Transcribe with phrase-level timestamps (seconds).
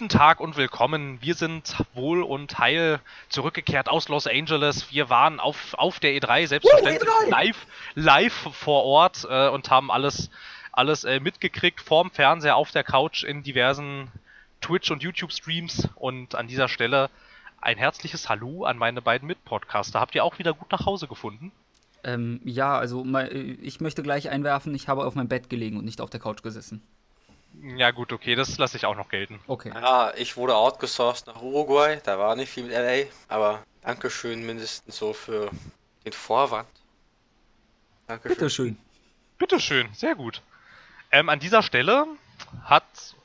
[0.00, 1.18] Guten Tag und willkommen.
[1.20, 4.90] Wir sind wohl und heil zurückgekehrt aus Los Angeles.
[4.90, 7.28] Wir waren auf, auf der E3 selbstverständlich Uh, E3!
[7.28, 7.66] live,
[7.96, 10.30] live vor Ort äh, und haben alles,
[10.72, 14.10] alles äh, mitgekriegt vorm Fernseher auf der Couch in diversen
[14.62, 15.90] Twitch- und YouTube-Streams.
[15.96, 17.10] Und an dieser Stelle
[17.60, 20.00] ein herzliches Hallo an meine beiden Mitpodcaster.
[20.00, 21.52] Habt ihr auch wieder gut nach Hause gefunden?
[22.04, 23.04] Ähm, ja, also
[23.60, 26.42] ich möchte gleich einwerfen, ich habe auf meinem Bett gelegen und nicht auf der Couch
[26.42, 26.80] gesessen.
[27.62, 29.40] Ja gut, okay, das lasse ich auch noch gelten.
[29.46, 29.70] Okay.
[29.74, 34.96] Ja, ich wurde outgesourced nach Uruguay, da war nicht viel mit LA, aber Dankeschön mindestens
[34.96, 35.50] so für
[36.04, 36.68] den Vorwand.
[38.06, 38.36] Dankeschön.
[38.36, 38.78] Bitteschön.
[39.38, 40.42] Bitteschön, sehr gut.
[41.12, 42.06] Ähm, an dieser Stelle
[42.64, 43.16] hat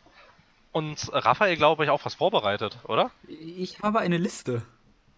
[0.71, 3.11] uns Raphael, glaube ich, auch was vorbereitet, oder?
[3.27, 4.63] Ich habe eine Liste.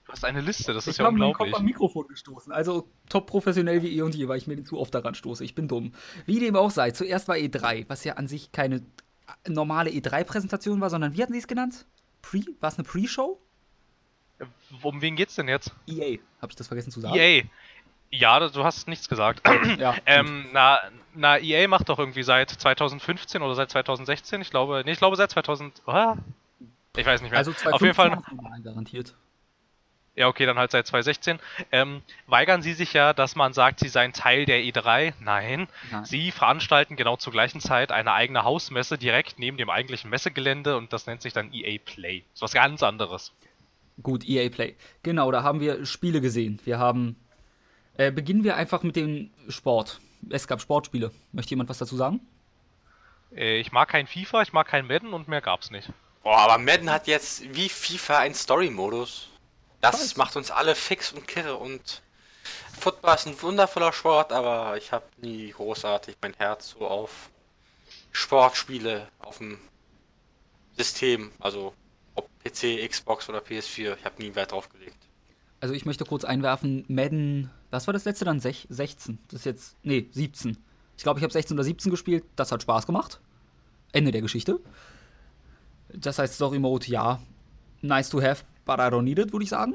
[0.07, 1.51] Du hast eine Liste, das ist ich ja habe meinen unglaublich.
[1.51, 2.53] Kopf am Mikrofon gestoßen.
[2.53, 5.43] Also top professionell wie eh und je, weil ich mir zu oft daran stoße.
[5.43, 5.93] Ich bin dumm.
[6.25, 8.83] Wie dem auch sei, zuerst war E3, was ja an sich keine
[9.47, 11.85] normale E3-Präsentation war, sondern wie hatten sie es genannt?
[12.21, 12.41] Pre?
[12.61, 13.37] War es eine Pre-Show?
[14.81, 15.71] Um wen geht's denn jetzt?
[15.87, 16.19] EA.
[16.41, 17.15] Habe ich das vergessen zu sagen?
[17.15, 17.43] EA.
[18.09, 19.41] Ja, du hast nichts gesagt.
[19.77, 19.95] Ja.
[20.05, 20.79] ähm, na,
[21.15, 25.17] na, EA macht doch irgendwie seit 2015 oder seit 2016, ich glaube, nee, ich glaube
[25.17, 26.17] seit 2000, oder?
[26.95, 27.39] Ich weiß nicht mehr.
[27.39, 28.21] also Auf jeden Fall,
[28.63, 29.13] garantiert.
[30.17, 31.39] Ja okay, dann halt seit 2016.
[31.71, 35.13] Ähm, weigern sie sich ja, dass man sagt, sie seien Teil der E3?
[35.19, 35.67] Nein.
[35.91, 36.05] Nein.
[36.05, 40.91] Sie veranstalten genau zur gleichen Zeit eine eigene Hausmesse direkt neben dem eigentlichen Messegelände und
[40.91, 42.23] das nennt sich dann EA Play.
[42.33, 43.31] ist was ganz anderes.
[44.01, 44.75] Gut, EA Play.
[45.03, 46.59] Genau, da haben wir Spiele gesehen.
[46.65, 47.15] Wir haben.
[47.95, 50.01] Äh, beginnen wir einfach mit dem Sport.
[50.29, 51.11] Es gab Sportspiele.
[51.31, 52.19] Möchte jemand was dazu sagen?
[53.35, 55.91] Äh, ich mag kein FIFA, ich mag kein Madden und mehr gab's nicht.
[56.23, 59.29] Boah, aber Madden hat jetzt wie FIFA einen Story-Modus.
[59.81, 60.17] Das Weiß.
[60.17, 62.01] macht uns alle fix und kirre und
[62.79, 67.29] Football ist ein wundervoller Sport, aber ich habe nie großartig mein Herz so auf
[68.11, 69.59] Sportspiele auf dem
[70.77, 71.73] System, also
[72.15, 74.97] ob PC, Xbox oder PS4, ich habe nie Wert drauf gelegt.
[75.59, 78.39] Also ich möchte kurz einwerfen, Madden, was war das letzte dann?
[78.39, 79.19] Sech, 16.
[79.27, 80.57] Das ist jetzt, nee, 17.
[80.97, 82.23] Ich glaube, ich habe 16 oder 17 gespielt.
[82.35, 83.19] Das hat Spaß gemacht.
[83.91, 84.59] Ende der Geschichte.
[85.89, 87.21] Das heißt Story Mode, ja.
[87.81, 89.73] Nice to have, but I don't need it, würde ich sagen.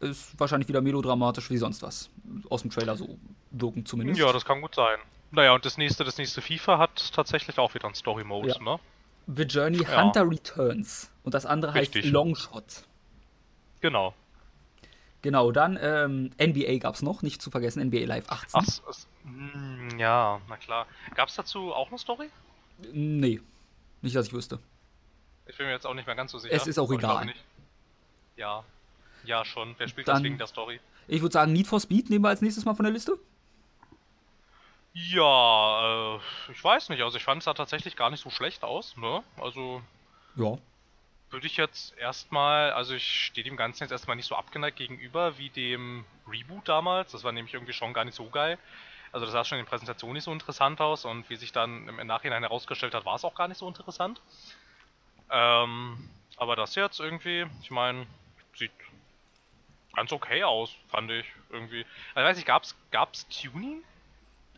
[0.00, 2.08] Ist wahrscheinlich wieder melodramatisch wie sonst was.
[2.48, 3.18] Aus dem Trailer so
[3.50, 4.18] wirken zumindest.
[4.18, 4.98] Ja, das kann gut sein.
[5.30, 8.58] Naja, und das nächste, das nächste FIFA hat tatsächlich auch wieder einen Story-Mode, Ja.
[8.62, 8.78] ne?
[9.26, 10.02] The Journey Ja.
[10.02, 11.10] Hunter Returns.
[11.22, 12.04] Und das andere Richtig.
[12.04, 12.84] heißt Longshot.
[13.80, 14.14] Genau.
[15.22, 18.48] Genau, dann ähm, NBA gab es noch, nicht zu vergessen, NBA Live 18.
[18.54, 20.86] Ach, s- s- mm, ja, na klar.
[21.14, 22.30] Gab's dazu auch eine Story?
[22.92, 23.40] Nee,
[24.00, 24.58] nicht, dass ich wüsste.
[25.46, 26.54] Ich bin mir jetzt auch nicht mehr ganz so sicher.
[26.54, 27.30] Es ist auch egal.
[28.40, 28.64] Ja.
[29.24, 29.74] Ja, schon.
[29.76, 30.80] Wer spielt Dann- das wegen der Story?
[31.08, 33.18] Ich würde sagen, Need for Speed nehmen wir als nächstes mal von der Liste.
[34.94, 36.20] Ja, äh,
[36.52, 37.02] ich weiß nicht.
[37.02, 39.22] Also ich fand es da tatsächlich gar nicht so schlecht aus, ne?
[39.40, 39.82] Also
[40.36, 40.56] Ja.
[41.30, 45.36] würde ich jetzt erstmal, also ich stehe dem Ganzen jetzt erstmal nicht so abgeneigt gegenüber
[45.38, 47.12] wie dem Reboot damals.
[47.12, 48.58] Das war nämlich irgendwie schon gar nicht so geil.
[49.12, 51.88] Also das sah schon in der Präsentation nicht so interessant aus und wie sich dann
[51.88, 54.20] im Nachhinein herausgestellt hat, war es auch gar nicht so interessant.
[55.30, 58.06] Ähm, aber das jetzt irgendwie, ich meine,
[58.60, 58.70] sieht
[59.94, 61.84] ganz okay aus, fand ich irgendwie.
[62.14, 63.82] Also weiß ich, gab's, gab's Tuning?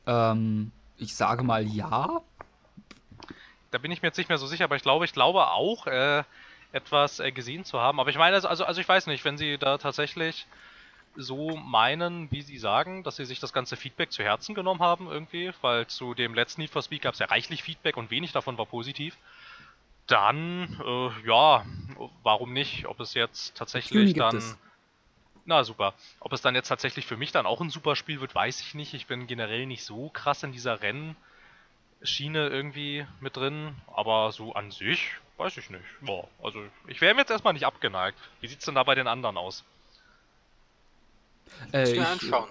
[0.06, 2.20] Ähm, ich sage mal ja.
[3.70, 5.86] Da bin ich mir jetzt nicht mehr so sicher, aber ich glaube, ich glaube auch,
[5.86, 6.22] äh,
[6.72, 8.00] etwas äh, gesehen zu haben.
[8.00, 10.46] Aber ich meine, also, also, also ich weiß nicht, wenn sie da tatsächlich
[11.14, 15.10] so meinen, wie sie sagen, dass sie sich das ganze Feedback zu Herzen genommen haben
[15.10, 18.32] irgendwie, weil zu dem letzten Need for Speed gab es ja reichlich Feedback und wenig
[18.32, 19.16] davon war positiv.
[20.06, 21.64] Dann, äh, ja,
[22.22, 22.86] warum nicht?
[22.86, 24.36] Ob es jetzt tatsächlich dann.
[24.36, 24.56] es.
[25.44, 25.94] Na super.
[26.20, 28.74] Ob es dann jetzt tatsächlich für mich dann auch ein super Spiel wird, weiß ich
[28.74, 28.94] nicht.
[28.94, 34.70] Ich bin generell nicht so krass in dieser Rennschiene irgendwie mit drin, aber so an
[34.70, 35.84] sich weiß ich nicht.
[36.00, 38.18] Boah, also ich wäre mir jetzt erstmal nicht abgeneigt.
[38.40, 39.64] Wie sieht's denn da bei den anderen aus?
[41.72, 42.48] Äh, ich, anschauen.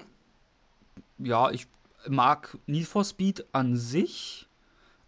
[1.17, 1.67] ja, ich
[2.07, 4.47] mag Need for Speed an sich,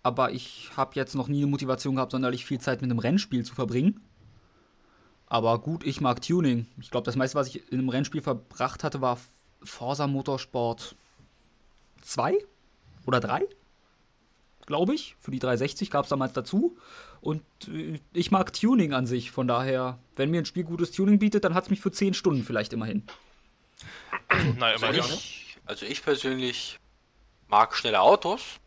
[0.04, 3.44] aber ich habe jetzt noch nie eine Motivation gehabt, sonderlich viel Zeit mit einem Rennspiel
[3.44, 4.02] zu verbringen.
[5.28, 6.68] Aber gut, ich mag Tuning.
[6.80, 9.18] Ich glaube, das meiste, was ich in einem Rennspiel verbracht hatte, war
[9.64, 10.96] Forza Motorsport
[12.02, 12.38] 2
[13.06, 13.48] oder 3.
[14.66, 15.16] Glaube ich.
[15.20, 16.78] Für die 360 gab es damals dazu.
[17.22, 19.32] Und äh, ich mag Tuning an sich.
[19.32, 22.14] Von daher, wenn mir ein Spiel gutes Tuning bietet, dann hat es mich für 10
[22.14, 23.04] Stunden vielleicht immerhin.
[24.58, 25.04] Na, Also immerhin.
[25.04, 26.80] ich, also ich persönlich
[27.48, 28.60] mag schnelle Autos,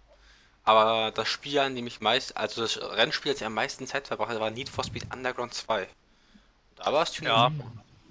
[0.66, 4.08] aber das Spiel, an dem ich meist, also das Rennspiel, das ich am meisten Zeit
[4.08, 5.88] verbracht habe, war Need for Speed Underground 2.
[6.76, 7.50] Da war es Tuning Ja.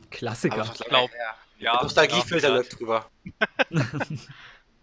[0.09, 0.55] Klassiker.
[0.55, 1.35] Aber das ist glaub- lange her.
[1.59, 3.05] ja, Nostalgiefilter ja, läuft drüber.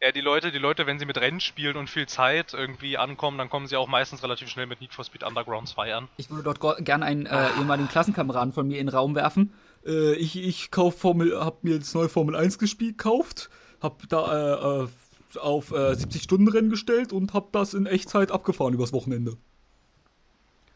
[0.02, 3.38] Ja, die Leute, die Leute, wenn sie mit Rennen spielen und viel Zeit irgendwie ankommen,
[3.38, 6.08] dann kommen sie auch meistens relativ schnell mit Need for Speed Underground 2 an.
[6.16, 9.54] Ich würde dort gerne einen äh, ehemaligen Klassenkameraden von mir in den Raum werfen.
[9.86, 13.48] Äh, ich ich kauf Formel, hab mir jetzt neu Formel 1 gespielt, kauft,
[13.80, 14.88] hab da äh, äh
[15.36, 19.36] auf äh, 70 Stunden Rennen gestellt und hab das in Echtzeit abgefahren übers Wochenende.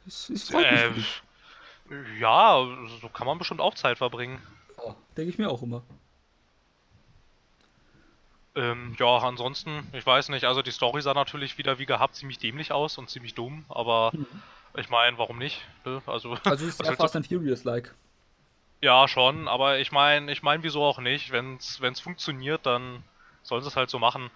[0.08, 1.22] Freut mich.
[1.90, 2.66] Äh, ja,
[3.00, 4.40] so kann man bestimmt auch Zeit verbringen.
[4.78, 5.82] Ja, denke ich mir auch immer.
[8.54, 12.38] Ähm, ja, ansonsten, ich weiß nicht, also die Story sah natürlich wieder wie gehabt ziemlich
[12.38, 14.26] dämlich aus und ziemlich dumm, aber mhm.
[14.78, 15.60] ich meine, warum nicht?
[15.84, 16.00] Ne?
[16.06, 17.94] Also, also ist ja Fast and Furious-like.
[18.80, 21.32] Ja, schon, aber ich meine, ich meine, wieso auch nicht?
[21.32, 23.02] Wenn es funktioniert, dann
[23.48, 24.30] sollen sie es halt so machen.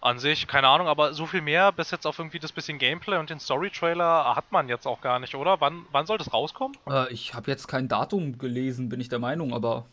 [0.00, 3.16] An sich, keine Ahnung, aber so viel mehr bis jetzt auf irgendwie das bisschen Gameplay
[3.16, 5.60] und den Story-Trailer hat man jetzt auch gar nicht, oder?
[5.60, 6.76] Wann, wann soll das rauskommen?
[6.88, 9.86] Äh, ich habe jetzt kein Datum gelesen, bin ich der Meinung, aber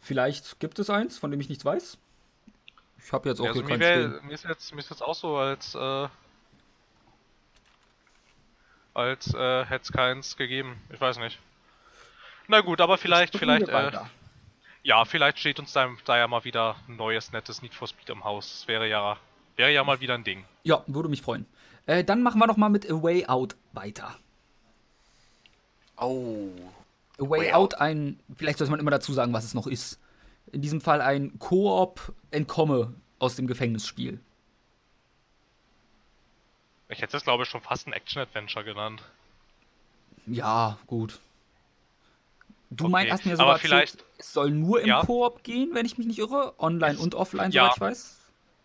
[0.00, 1.96] vielleicht gibt es eins, von dem ich nichts weiß.
[3.04, 5.02] Ich habe jetzt auch ja, also hier mir, wär, mir, ist jetzt, mir ist jetzt
[5.02, 6.08] auch so, als äh,
[8.96, 10.80] als äh, hätte es keins gegeben.
[10.90, 11.38] Ich weiß nicht.
[12.48, 13.92] Na gut, aber vielleicht, vielleicht, äh,
[14.86, 18.08] ja, vielleicht steht uns da, da, ja mal wieder ein neues, nettes Need for Speed
[18.08, 18.60] im Haus.
[18.60, 19.18] Das wäre ja,
[19.56, 20.44] wäre ja mal wieder ein Ding.
[20.62, 21.46] Ja, würde mich freuen.
[21.86, 24.16] Äh, dann machen wir noch mal mit A Way Out weiter.
[25.96, 26.50] Oh.
[27.18, 29.66] A Way, Way Out, out, ein, vielleicht sollte man immer dazu sagen, was es noch
[29.66, 30.00] ist
[30.52, 34.20] in diesem Fall ein Koop entkomme aus dem Gefängnisspiel.
[36.88, 39.02] Ich hätte es, glaube ich, schon fast ein Action-Adventure genannt.
[40.26, 41.18] Ja, gut.
[42.70, 42.92] Du okay.
[42.92, 45.04] meinst, hast mir sogar vielleicht, es soll nur im ja.
[45.04, 46.54] Koop gehen, wenn ich mich nicht irre?
[46.58, 47.64] Online und offline, ja.
[47.64, 48.16] soweit ich weiß?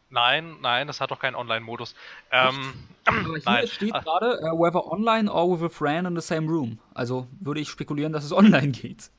[0.09, 1.95] Nein, nein, das hat doch keinen Online-Modus.
[2.31, 2.74] Ähm,
[3.06, 3.68] Aber hier nein.
[3.68, 4.00] steht ah.
[4.00, 6.80] gerade, uh, whether online or with a friend in the same room.
[6.94, 9.09] Also würde ich spekulieren, dass es online geht.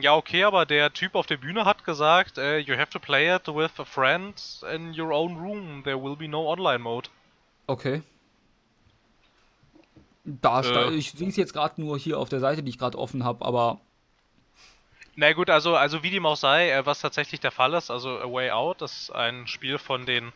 [0.00, 3.34] Ja, okay, aber der Typ auf der Bühne hat gesagt, uh, you have to play
[3.34, 5.82] it with a friend in your own room.
[5.84, 7.08] There will be no online mode.
[7.66, 8.02] Okay.
[10.24, 12.98] Da, äh, ich sehe es jetzt gerade nur hier auf der Seite, die ich gerade
[12.98, 13.80] offen habe, aber.
[15.16, 18.18] Na gut, also, also wie dem auch sei, äh, was tatsächlich der Fall ist, also
[18.18, 20.32] A Way Out, das ist ein Spiel von den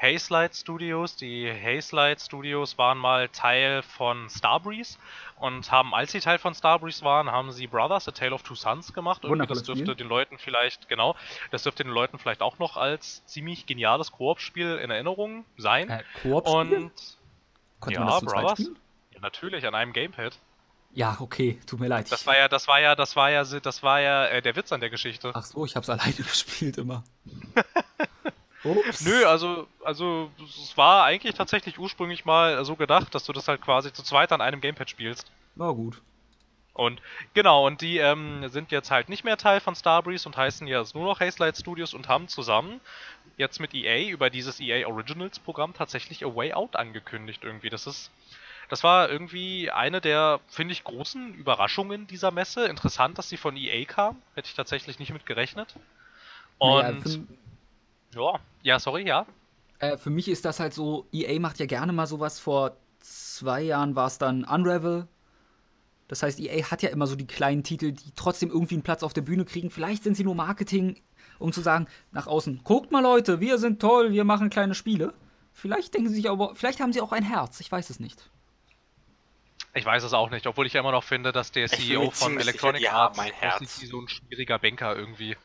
[0.00, 1.16] Hazelight Studios.
[1.16, 4.98] Die Hazelight Studios waren mal Teil von Starbreeze
[5.38, 8.54] und haben, als sie Teil von Starbreeze waren, haben sie Brothers, A Tale of Two
[8.54, 9.24] Sons gemacht.
[9.24, 9.94] Irgendwie, das dürfte Spiel.
[9.94, 11.16] den Leuten vielleicht, genau,
[11.50, 15.90] das dürfte den Leuten vielleicht auch noch als ziemlich geniales Koop-Spiel in Erinnerung sein.
[15.90, 16.78] Äh, Koop-Spiel?
[16.78, 16.92] Und
[17.80, 18.70] Konnte ja, Brothers.
[19.12, 20.38] Ja, natürlich, an einem Gamepad.
[20.92, 22.10] Ja, okay, tut mir leid.
[22.10, 24.72] Das war ja, das war ja, das war ja, das war ja äh, der Witz
[24.72, 25.30] an der Geschichte.
[25.34, 27.04] Ach so, ich hab's alleine gespielt immer.
[28.64, 29.00] Ups.
[29.04, 33.60] Nö, also, also es war eigentlich tatsächlich ursprünglich mal so gedacht, dass du das halt
[33.60, 35.30] quasi zu zweit an einem Gamepad spielst.
[35.54, 36.00] Na gut.
[36.72, 37.00] Und
[37.34, 40.94] genau, und die ähm, sind jetzt halt nicht mehr Teil von Starbreeze und heißen jetzt
[40.94, 42.80] nur noch Hazelight Studios und haben zusammen
[43.36, 47.70] jetzt mit EA über dieses EA Originals Programm tatsächlich A Way Out angekündigt irgendwie.
[47.70, 48.10] Das ist
[48.70, 52.66] das war irgendwie eine der, finde ich, großen Überraschungen dieser Messe.
[52.66, 54.22] Interessant, dass sie von EA kam.
[54.34, 55.74] Hätte ich tatsächlich nicht mit gerechnet.
[56.58, 57.26] Und
[58.14, 59.26] ja, ja, ja, sorry, ja.
[59.80, 62.38] Äh, für mich ist das halt so, EA macht ja gerne mal sowas.
[62.38, 65.08] Vor zwei Jahren war es dann Unravel.
[66.06, 69.02] Das heißt, EA hat ja immer so die kleinen Titel, die trotzdem irgendwie einen Platz
[69.02, 69.70] auf der Bühne kriegen.
[69.70, 71.00] Vielleicht sind sie nur Marketing,
[71.40, 75.12] um zu sagen, nach außen, guckt mal Leute, wir sind toll, wir machen kleine Spiele.
[75.52, 78.30] Vielleicht denken sie sich aber, vielleicht haben sie auch ein Herz, ich weiß es nicht.
[79.72, 82.38] Ich weiß es auch nicht, obwohl ich ja immer noch finde, dass der CEO von
[82.38, 83.80] Electronic sicher, Arts mein Herz.
[83.80, 85.36] wie so ein schwieriger Banker irgendwie.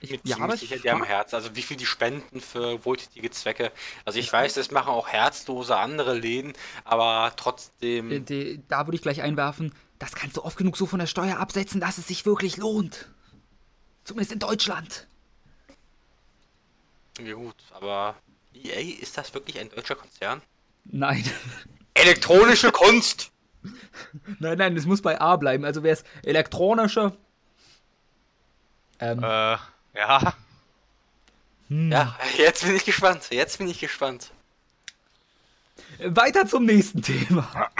[0.00, 1.34] Ich bin ja, ziemlich sicher, die haben Herz.
[1.34, 3.72] Also wie viel die spenden für wohltätige Zwecke.
[4.04, 6.52] Also ich weiß, das machen auch herzlose andere Läden,
[6.84, 8.24] aber trotzdem.
[8.68, 11.80] Da würde ich gleich einwerfen, das kannst du oft genug so von der Steuer absetzen,
[11.80, 13.08] dass es sich wirklich lohnt.
[14.04, 15.06] Zumindest in Deutschland.
[17.20, 18.16] Ja gut, aber
[18.54, 20.42] EA, ist das wirklich ein deutscher Konzern?
[20.84, 21.24] Nein.
[21.94, 23.31] Elektronische Kunst!
[24.38, 25.64] Nein, nein, es muss bei A bleiben.
[25.64, 27.12] Also wäre es elektronische.
[28.98, 29.56] Ähm, äh,
[29.94, 30.34] ja.
[31.68, 31.90] Hm.
[31.90, 33.28] Ja, jetzt bin ich gespannt.
[33.30, 34.30] Jetzt bin ich gespannt.
[35.98, 37.70] Weiter zum nächsten Thema.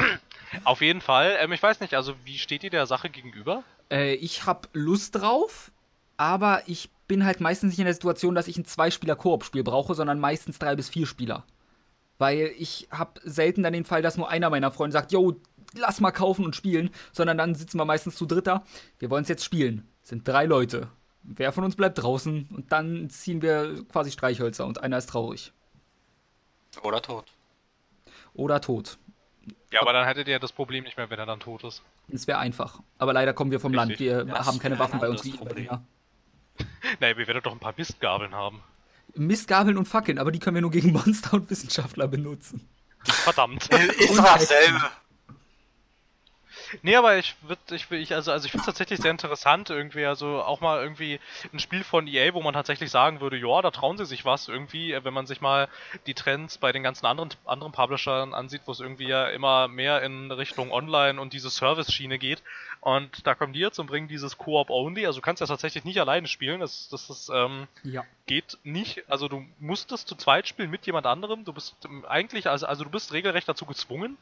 [0.64, 1.36] Auf jeden Fall.
[1.40, 3.64] Ähm, ich weiß nicht, also wie steht ihr der Sache gegenüber?
[3.90, 5.70] Äh, ich habe Lust drauf,
[6.16, 10.18] aber ich bin halt meistens nicht in der Situation, dass ich ein Zwei-Spieler-Koop-Spiel brauche, sondern
[10.18, 11.44] meistens drei bis vier Spieler.
[12.18, 15.40] Weil ich habe selten dann den Fall, dass nur einer meiner Freunde sagt, yo,
[15.74, 18.64] lass mal kaufen und spielen, sondern dann sitzen wir meistens zu dritter.
[18.98, 19.88] Wir wollen es jetzt spielen.
[20.02, 20.88] sind drei Leute.
[21.22, 22.48] Wer von uns bleibt draußen?
[22.50, 25.52] Und dann ziehen wir quasi Streichhölzer und einer ist traurig.
[26.82, 27.26] Oder tot.
[28.34, 28.98] Oder tot.
[29.72, 31.82] Ja, aber dann hättet ihr das Problem nicht mehr, wenn er dann tot ist.
[32.08, 32.80] Es wäre einfach.
[32.98, 34.00] Aber leider kommen wir vom Richtig.
[34.00, 34.26] Land.
[34.28, 35.68] Wir das haben keine Waffen bei uns wie Problem.
[37.00, 38.62] Nein, wir werden doch ein paar Mistgabeln haben.
[39.14, 42.68] Mistgabeln und Fackeln, aber die können wir nur gegen Monster und Wissenschaftler benutzen.
[43.04, 43.68] Verdammt.
[43.68, 44.80] Ist dasselbe.
[46.80, 50.06] Nee, aber ich würde, ich, ich, also, also ich finde es tatsächlich sehr interessant irgendwie,
[50.06, 51.20] also auch mal irgendwie
[51.52, 54.48] ein Spiel von EA, wo man tatsächlich sagen würde, ja, da trauen sie sich was
[54.48, 55.68] irgendwie, wenn man sich mal
[56.06, 60.02] die Trends bei den ganzen anderen, anderen Publishern ansieht, wo es irgendwie ja immer mehr
[60.02, 62.42] in Richtung Online und diese Service-Schiene geht.
[62.82, 66.00] Und da kommen die jetzt und bringen dieses Co-op-Only, also du kannst ja tatsächlich nicht
[66.00, 68.04] alleine spielen, das, das ist, ähm, Ja.
[68.26, 69.08] geht nicht.
[69.08, 71.44] Also du musst es zu zweit spielen mit jemand anderem.
[71.44, 74.18] Du bist ähm, eigentlich, also, also du bist regelrecht dazu gezwungen.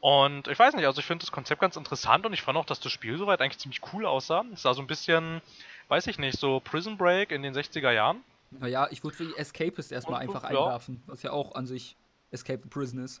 [0.00, 2.64] Und ich weiß nicht, also ich finde das Konzept ganz interessant und ich fand auch,
[2.64, 4.46] dass das Spiel soweit eigentlich ziemlich cool aussah.
[4.54, 5.42] Es sah so ein bisschen,
[5.88, 8.24] weiß ich nicht, so Prison Break in den 60er Jahren.
[8.50, 10.64] Naja, ich würde Escapist erstmal Und, einfach ja.
[10.64, 11.96] einwerfen, was ja auch an sich
[12.30, 13.20] Escape the Prison ist.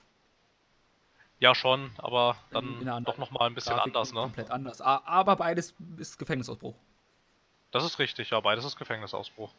[1.40, 4.20] Ja, schon, aber dann In doch nochmal ein bisschen Grafik anders, ne?
[4.20, 4.80] Komplett anders.
[4.82, 6.76] Aber beides ist Gefängnisausbruch.
[7.70, 9.50] Das ist richtig, ja, beides ist Gefängnisausbruch.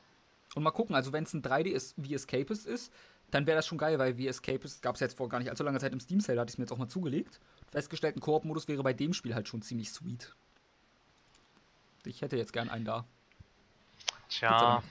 [0.54, 2.94] Und mal gucken, also wenn es ein 3D ist, wie Escapist ist,
[3.32, 5.64] dann wäre das schon geil, weil wie Escapist gab es jetzt vor gar nicht allzu
[5.64, 7.40] langer Zeit im Steam Sale, hatte ich mir jetzt auch mal zugelegt.
[7.72, 10.36] Festgestellt, ein Koop-Modus wäre bei dem Spiel halt schon ziemlich sweet.
[12.04, 13.06] Ich hätte jetzt gern einen da.
[14.28, 14.84] Tja,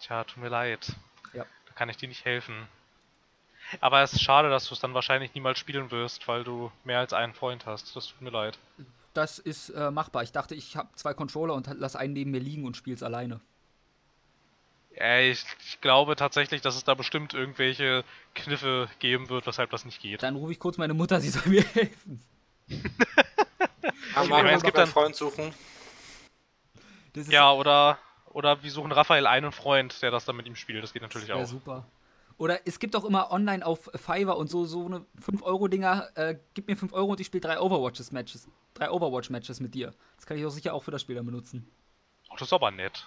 [0.00, 0.94] tja, tut mir leid.
[1.32, 1.46] Ja.
[1.66, 2.68] Da kann ich dir nicht helfen.
[3.80, 6.98] Aber es ist schade, dass du es dann wahrscheinlich niemals spielen wirst, weil du mehr
[6.98, 7.94] als einen Freund hast.
[7.96, 8.58] Das tut mir leid.
[9.14, 10.22] Das ist äh, machbar.
[10.22, 13.40] Ich dachte, ich habe zwei Controller und lass einen neben mir liegen und spiel's alleine.
[14.96, 19.84] Ja, ich, ich glaube tatsächlich, dass es da bestimmt irgendwelche Kniffe geben wird, weshalb das
[19.86, 20.22] nicht geht.
[20.22, 22.22] Dann rufe ich kurz meine Mutter, sie soll mir helfen.
[24.14, 25.54] Meine, Anfang es gibt einen dann- Freund suchen.
[27.14, 27.98] Das ist Ja, oder,
[28.30, 30.82] oder wir suchen Raphael einen Freund, der das dann mit ihm spielt.
[30.82, 31.46] Das geht natürlich wär auch.
[31.46, 31.84] super.
[32.42, 36.66] Oder es gibt auch immer online auf Fiverr und so so eine 5-Euro-Dinger, äh, gib
[36.66, 38.48] mir 5 Euro und ich spiele drei Overwatches-Matches.
[38.74, 39.94] Drei Overwatch-Matches mit dir.
[40.16, 41.70] Das kann ich auch sicher auch für das Spiel dann benutzen.
[42.30, 43.06] Ach, das ist aber nett.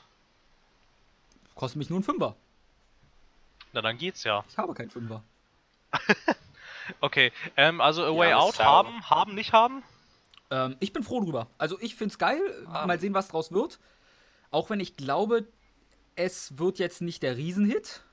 [1.54, 2.38] Kostet mich nur ein Fünfer.
[3.74, 4.46] Na, dann geht's ja.
[4.48, 5.22] Ich habe keinen Fünfer.
[7.02, 9.82] Okay, ähm, also A Way alles Out haben, haben, nicht haben?
[10.52, 11.48] Ähm, ich bin froh drüber.
[11.58, 12.40] Also ich find's geil.
[12.68, 12.86] Ah.
[12.86, 13.80] Mal sehen, was draus wird.
[14.52, 15.48] Auch wenn ich glaube,
[16.16, 18.05] es wird jetzt nicht der Riesenhit.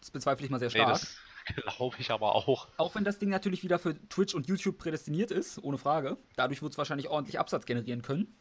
[0.00, 1.00] Das bezweifle ich mal sehr Nee, stark.
[1.00, 1.16] das
[1.76, 2.68] glaube ich aber auch.
[2.76, 6.16] Auch wenn das Ding natürlich wieder für Twitch und YouTube prädestiniert ist, ohne Frage.
[6.36, 8.34] Dadurch wird es wahrscheinlich ordentlich Absatz generieren können.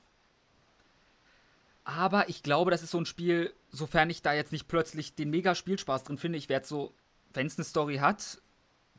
[1.84, 5.30] Aber ich glaube, das ist so ein Spiel, sofern ich da jetzt nicht plötzlich den
[5.30, 6.94] mega Spielspaß drin finde, ich werde so,
[7.32, 8.42] wenn es eine Story hat,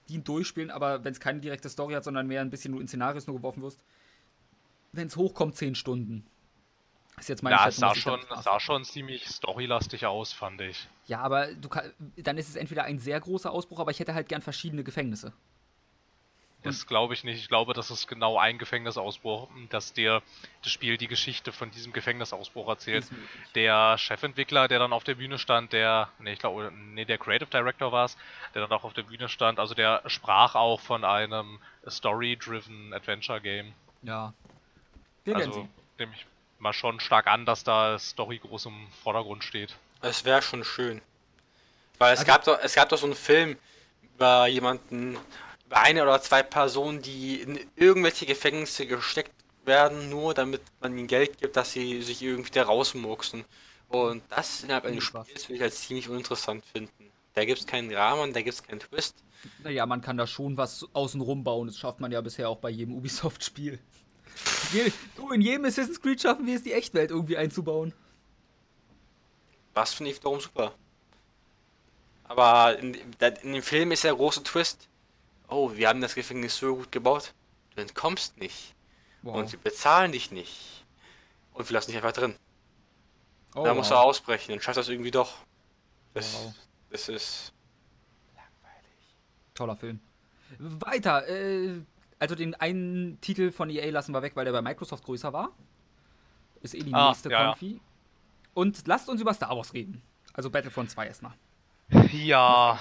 [0.08, 2.88] die durchspielen, aber wenn es keine direkte Story hat, sondern mehr ein bisschen nur in
[2.88, 3.84] Szenarios nur geworfen wirst,
[4.92, 6.26] wenn es hochkommt, 10 Stunden.
[7.18, 10.88] Ist jetzt meine Ja, es sah schon, sah schon ziemlich storylastig aus, fand ich.
[11.06, 14.14] Ja, aber du kann, dann ist es entweder ein sehr großer Ausbruch, aber ich hätte
[14.14, 15.32] halt gern verschiedene Gefängnisse.
[16.64, 17.38] Das glaube ich nicht.
[17.38, 20.22] Ich glaube, das ist genau ein Gefängnisausbruch, dass dir
[20.62, 23.06] das Spiel die Geschichte von diesem Gefängnisausbruch erzählt.
[23.54, 27.48] Der Chefentwickler, der dann auf der Bühne stand, der, nee, ich glaube, nee, der Creative
[27.48, 28.16] Director war es,
[28.54, 33.40] der dann auch auf der Bühne stand, also der sprach auch von einem Story-driven Adventure
[33.40, 33.72] Game.
[34.02, 34.34] Ja.
[35.24, 36.26] Wir Also nehme ich
[36.58, 39.76] mal schon stark an, dass da Story groß im Vordergrund steht.
[40.00, 41.00] Es wäre schon schön.
[41.98, 43.56] Weil es Also- gab doch, es gab doch so einen Film
[44.14, 45.16] über jemanden,
[45.66, 49.32] über eine oder zwei Personen, die in irgendwelche Gefängnisse gesteckt
[49.64, 53.44] werden, nur damit man ihnen Geld gibt, dass sie sich irgendwie da rausmurksen.
[53.88, 55.26] Und das innerhalb eines Spaß.
[55.28, 57.10] Spiels würde ich als ziemlich uninteressant finden.
[57.34, 59.16] Da gibt es keinen Rahmen, da gibt es keinen Twist.
[59.62, 61.68] Naja, man kann da schon was außenrum bauen.
[61.68, 63.78] Das schafft man ja bisher auch bei jedem Ubisoft-Spiel.
[64.72, 67.92] Je- Du, in jedem Assassin's Creed schaffen wir es, die Echtwelt irgendwie einzubauen.
[69.74, 70.72] Das finde ich wiederum super.
[72.24, 74.88] Aber in, in dem Film ist der große Twist.
[75.48, 77.32] Oh, wir haben das Gefängnis so gut gebaut.
[77.74, 78.74] Du entkommst nicht.
[79.22, 80.84] Und sie bezahlen dich nicht.
[81.54, 82.34] Und wir lassen dich einfach drin.
[83.54, 84.04] Oh, da musst du wow.
[84.04, 85.34] ausbrechen und schaffst das irgendwie doch.
[86.14, 86.54] Das, Wow.
[86.90, 87.52] das ist.
[89.54, 90.00] Toller Film.
[90.58, 91.80] Weiter, äh,
[92.18, 95.50] also den einen Titel von EA lassen wir weg, weil der bei Microsoft größer war.
[96.62, 97.46] Ist eh die Ah, nächste ja, ja.
[97.50, 97.80] Konfi.
[98.54, 100.02] Und lasst uns über Star Wars reden.
[100.32, 101.32] Also Battlefront 2 erstmal.
[102.12, 102.78] Ja,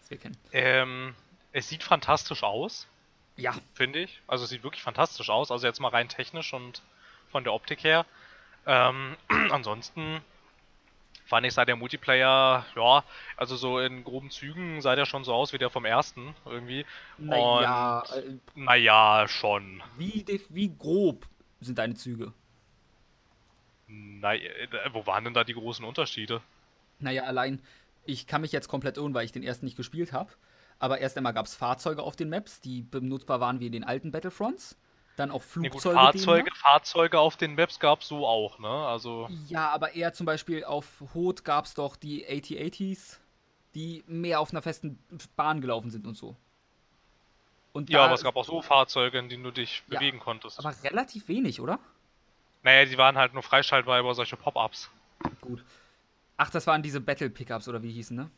[0.00, 0.36] Was wir kennen.
[0.52, 1.14] ähm,
[1.52, 2.86] es sieht fantastisch aus.
[3.36, 4.20] Ja, finde ich.
[4.26, 5.50] Also es sieht wirklich fantastisch aus.
[5.50, 6.82] Also jetzt mal rein technisch und
[7.30, 8.06] von der Optik her.
[8.66, 9.16] Ähm,
[9.50, 10.20] ansonsten
[11.24, 13.04] fand ich, sah der Multiplayer, ja,
[13.36, 16.84] also so in groben Zügen sah der schon so aus wie der vom ersten irgendwie.
[17.18, 19.82] naja, Und- äh, Naja, schon.
[19.96, 21.26] wie, wie grob
[21.60, 22.32] sind deine Züge?
[23.86, 26.40] Na, äh, wo waren denn da die großen Unterschiede?
[26.98, 27.60] Naja, allein,
[28.04, 30.32] ich kann mich jetzt komplett irren, weil ich den ersten nicht gespielt habe.
[30.78, 33.84] Aber erst einmal gab es Fahrzeuge auf den Maps, die benutzbar waren wie in den
[33.84, 34.76] alten Battlefronts.
[35.16, 35.94] Dann auch Ja, gut, Flugzeuge.
[35.96, 36.50] Fahrzeuge.
[36.56, 38.68] Fahrzeuge auf den Maps gab es so auch, ne?
[38.68, 43.20] Also, Ja, aber eher zum Beispiel auf Hoth gab es doch die AT-ATs,
[43.74, 44.98] die mehr auf einer festen
[45.36, 46.36] Bahn gelaufen sind und so.
[47.72, 50.58] Und ja, aber es gab auch so Fahrzeuge, in denen du dich Ja, bewegen konntest.
[50.58, 51.78] aber relativ wenig, oder?
[52.62, 54.90] naja, die waren halt nur freischaltbar über solche Pop-Ups.
[55.40, 55.62] Gut.
[56.36, 58.30] Ach, das waren diese Battle-Pickups oder wie hießen, ne?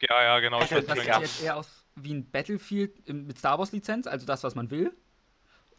[0.00, 0.58] Ja, ja, genau.
[0.60, 3.72] Ich Battle weiß Das nicht sieht jetzt eher aus wie ein Battlefield mit Star Wars
[3.72, 4.92] Lizenz, also das, was man will.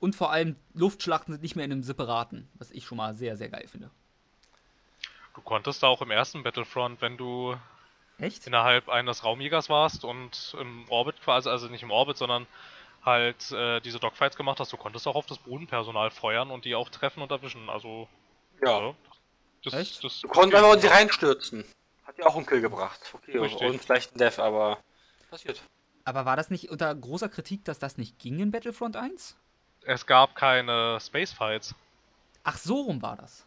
[0.01, 3.37] Und vor allem Luftschlachten sind nicht mehr in einem separaten, was ich schon mal sehr,
[3.37, 3.91] sehr geil finde.
[5.35, 7.55] Du konntest da auch im ersten Battlefront, wenn du
[8.17, 8.47] Echt?
[8.47, 12.47] innerhalb eines Raumjägers warst und im Orbit quasi, also nicht im Orbit, sondern
[13.05, 16.73] halt äh, diese Dogfights gemacht hast, du konntest auch auf das Bodenpersonal feuern und die
[16.73, 17.69] auch treffen und erwischen.
[17.69, 18.07] Also,
[18.63, 18.81] Ja.
[18.81, 18.95] ja.
[19.63, 20.03] Das, Echt?
[20.03, 21.63] Das, Du konntest einfach in die reinstürzen.
[22.05, 22.99] Hat ja auch einen Kill gebracht.
[23.13, 23.69] Okay, Richtig.
[23.69, 24.79] und vielleicht ein Death, aber
[25.29, 25.61] passiert.
[26.05, 29.37] Aber war das nicht unter großer Kritik, dass das nicht ging in Battlefront 1?
[29.85, 31.75] Es gab keine Spacefights.
[32.43, 33.45] Ach, so rum war das.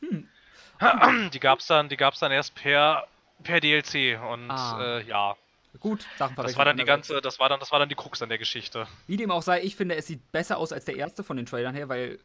[1.32, 3.06] Die gab's dann, die gab's dann erst per
[3.42, 4.98] per DLC und Ah.
[4.98, 5.36] äh, ja,
[5.80, 8.20] Gut, Sachen das war dann die ganze, das war dann, das war dann die Krux
[8.22, 8.88] an der Geschichte.
[9.06, 11.46] Wie dem auch sei, ich finde, es sieht besser aus als der erste von den
[11.46, 12.18] Trailern her, weil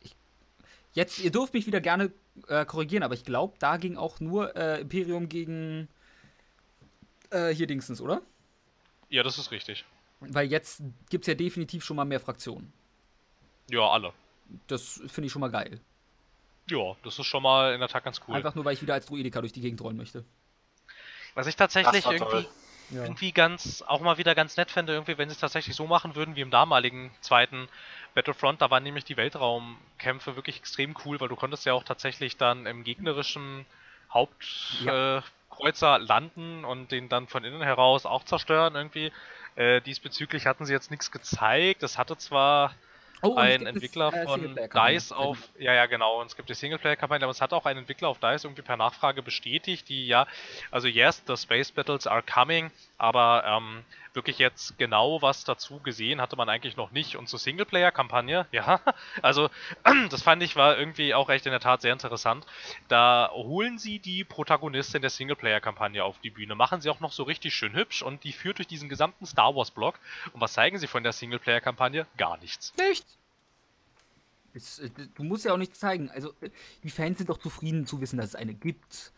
[0.00, 0.14] ich.
[0.92, 2.10] Jetzt, ihr dürft mich wieder gerne
[2.48, 5.88] äh, korrigieren, aber ich glaube, da ging auch nur äh, Imperium gegen.
[7.30, 8.22] Äh, hier Dingsens, oder?
[9.10, 9.84] Ja, das ist richtig.
[10.20, 12.72] Weil jetzt gibt es ja definitiv schon mal mehr Fraktionen.
[13.70, 14.12] Ja, alle.
[14.66, 15.80] Das finde ich schon mal geil.
[16.68, 18.34] Ja, das ist schon mal in der Tat ganz cool.
[18.34, 20.24] Einfach nur, weil ich wieder als Druidika durch die Gegend rollen möchte.
[21.34, 22.48] Was ich tatsächlich irgendwie.
[22.90, 23.02] Ja.
[23.02, 26.14] irgendwie ganz, auch mal wieder ganz nett fände, irgendwie, wenn sie es tatsächlich so machen
[26.14, 27.68] würden wie im damaligen zweiten
[28.14, 32.36] Battlefront, da waren nämlich die Weltraumkämpfe wirklich extrem cool, weil du konntest ja auch tatsächlich
[32.36, 33.66] dann im gegnerischen
[34.12, 35.22] Hauptkreuzer äh,
[35.56, 39.12] Kreuzer landen und den dann von innen heraus auch zerstören irgendwie.
[39.56, 41.82] Äh, diesbezüglich hatten sie jetzt nichts gezeigt.
[41.82, 42.74] Das hatte zwar
[43.22, 44.54] Oh, ein Entwickler das, äh, von.
[44.74, 47.78] DICE auf, ja, ja, genau, und es gibt die Singleplayer-Kampagne, aber es hat auch ein
[47.78, 50.26] Entwickler auf DICE irgendwie per Nachfrage bestätigt, die ja,
[50.70, 53.84] also yes, the Space Battles are coming, aber ähm,
[54.16, 57.16] wirklich jetzt genau was dazu gesehen hatte man eigentlich noch nicht.
[57.16, 58.80] Und zur Singleplayer-Kampagne, ja,
[59.22, 59.48] also
[60.10, 62.46] das fand ich war irgendwie auch echt in der Tat sehr interessant.
[62.88, 67.22] Da holen sie die Protagonistin der Singleplayer-Kampagne auf die Bühne, machen sie auch noch so
[67.22, 70.00] richtig schön hübsch und die führt durch diesen gesamten Star Wars-Block.
[70.32, 72.06] Und was zeigen sie von der Singleplayer-Kampagne?
[72.16, 72.72] Gar nichts.
[72.76, 73.06] Nicht?
[74.54, 76.10] Es, äh, du musst ja auch nichts zeigen.
[76.10, 76.32] Also,
[76.82, 79.12] die Fans sind doch zufrieden zu wissen, dass es eine gibt.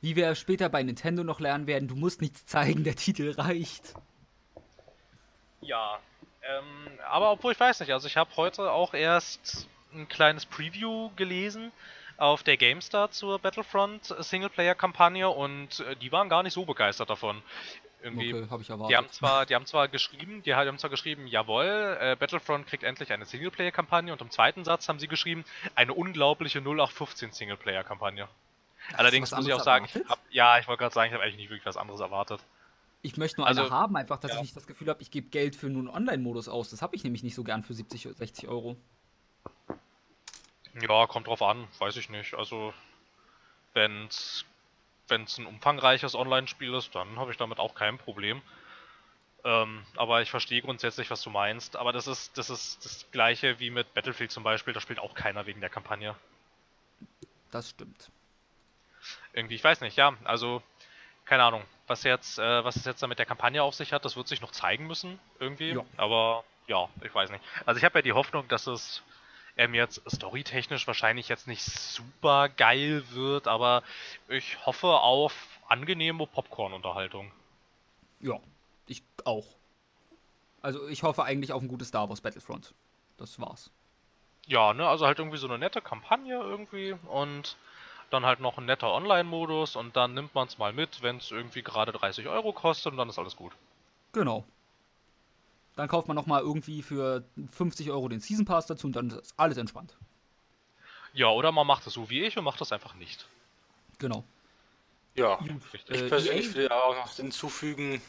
[0.00, 3.94] Wie wir später bei Nintendo noch lernen werden, du musst nichts zeigen, der Titel reicht.
[5.60, 5.98] Ja,
[6.42, 11.10] ähm, aber obwohl ich weiß nicht, also ich habe heute auch erst ein kleines Preview
[11.16, 11.72] gelesen
[12.16, 17.42] auf der GameStar zur Battlefront Singleplayer-Kampagne und äh, die waren gar nicht so begeistert davon.
[18.02, 18.90] Irgendwie, Okay, habe ich erwartet.
[18.90, 22.82] die haben zwar, die haben zwar geschrieben, die haben zwar geschrieben, jawohl, äh, Battlefront kriegt
[22.82, 25.44] endlich eine Singleplayer-Kampagne und im zweiten Satz haben sie geschrieben,
[25.74, 28.28] eine unglaubliche 0815 Singleplayer-Kampagne.
[28.94, 31.36] Allerdings muss ich auch sagen, ich hab, ja, ich wollte gerade sagen, ich habe eigentlich
[31.36, 32.40] nicht wirklich was anderes erwartet.
[33.02, 34.36] Ich möchte nur Also, eine haben, einfach, dass ja.
[34.36, 36.70] ich nicht das Gefühl habe, ich gebe Geld für nur einen Online-Modus aus.
[36.70, 38.76] Das habe ich nämlich nicht so gern für 70, 60 Euro.
[40.80, 42.34] Ja, kommt drauf an, weiß ich nicht.
[42.34, 42.74] Also,
[43.72, 44.44] wenn's,
[45.08, 48.42] wenn's ein umfangreiches Online-Spiel ist, dann habe ich damit auch kein Problem.
[49.44, 51.76] Ähm, aber ich verstehe grundsätzlich, was du meinst.
[51.76, 55.14] Aber das ist, das ist das gleiche wie mit Battlefield zum Beispiel, da spielt auch
[55.14, 56.14] keiner wegen der Kampagne.
[57.50, 58.10] Das stimmt.
[59.32, 60.62] Irgendwie, ich weiß nicht, ja, also,
[61.24, 64.04] keine Ahnung, was jetzt, äh, was es jetzt da mit der Kampagne auf sich hat,
[64.04, 65.72] das wird sich noch zeigen müssen, irgendwie.
[65.72, 65.84] Ja.
[65.96, 67.44] Aber ja, ich weiß nicht.
[67.66, 69.02] Also ich habe ja die Hoffnung, dass es
[69.56, 73.82] ähm, jetzt storytechnisch wahrscheinlich jetzt nicht super geil wird, aber
[74.28, 75.34] ich hoffe auf
[75.68, 77.32] angenehme Popcorn-Unterhaltung.
[78.20, 78.38] Ja,
[78.86, 79.46] ich auch.
[80.62, 82.72] Also, ich hoffe eigentlich auf ein gutes Star Wars Battlefront.
[83.16, 83.70] Das war's.
[84.46, 87.56] Ja, ne, also halt irgendwie so eine nette Kampagne irgendwie und
[88.10, 91.30] dann halt noch ein netter Online-Modus und dann nimmt man es mal mit, wenn es
[91.30, 93.52] irgendwie gerade 30 Euro kostet und dann ist alles gut.
[94.12, 94.44] Genau.
[95.76, 99.34] Dann kauft man nochmal irgendwie für 50 Euro den Season Pass dazu und dann ist
[99.36, 99.94] alles entspannt.
[101.12, 103.26] Ja, oder man macht es so wie ich und macht das einfach nicht.
[103.98, 104.24] Genau.
[105.14, 105.38] Ja.
[105.72, 106.54] Ich Äh, persönlich EA?
[106.54, 108.00] will auch noch hinzufügen,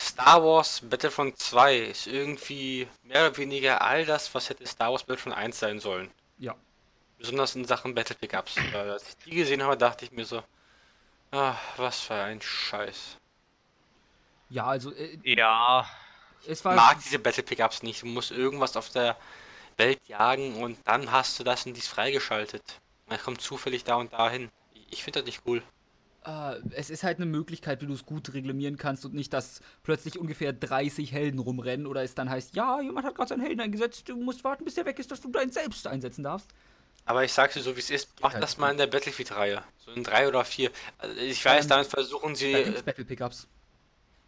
[0.00, 5.02] Star Wars Battlefront 2 ist irgendwie mehr oder weniger all das, was hätte Star Wars
[5.04, 6.10] Battlefront 1 sein sollen.
[6.38, 6.54] Ja.
[7.18, 8.56] Besonders in Sachen Battle Pickups.
[8.72, 10.42] Weil Als ich die gesehen habe, dachte ich mir so,
[11.32, 13.18] ah, was für ein Scheiß.
[14.48, 15.86] Ja, also äh, Ja,
[16.46, 18.02] es Ich war mag diese Battle Pickups nicht.
[18.02, 19.16] Du musst irgendwas auf der
[19.76, 22.80] Welt jagen und dann hast du das und dies freigeschaltet.
[23.06, 24.50] Man kommt zufällig da und dahin.
[24.90, 25.62] Ich finde das nicht cool.
[26.24, 29.60] Äh, es ist halt eine Möglichkeit, wie du es gut reglementieren kannst und nicht, dass
[29.82, 33.60] plötzlich ungefähr 30 Helden rumrennen oder es dann heißt, ja, jemand hat gerade seinen Helden
[33.60, 36.50] eingesetzt, du musst warten, bis der weg ist, dass du deinen selbst einsetzen darfst.
[37.08, 39.62] Aber ich sag's dir so, wie es ist, mach das mal in der Battlefield-Reihe.
[39.78, 40.70] So in drei oder vier.
[40.98, 42.52] Also ich weiß, Ähm, damit versuchen sie.
[42.52, 43.48] Da gibt's Battle Pickups.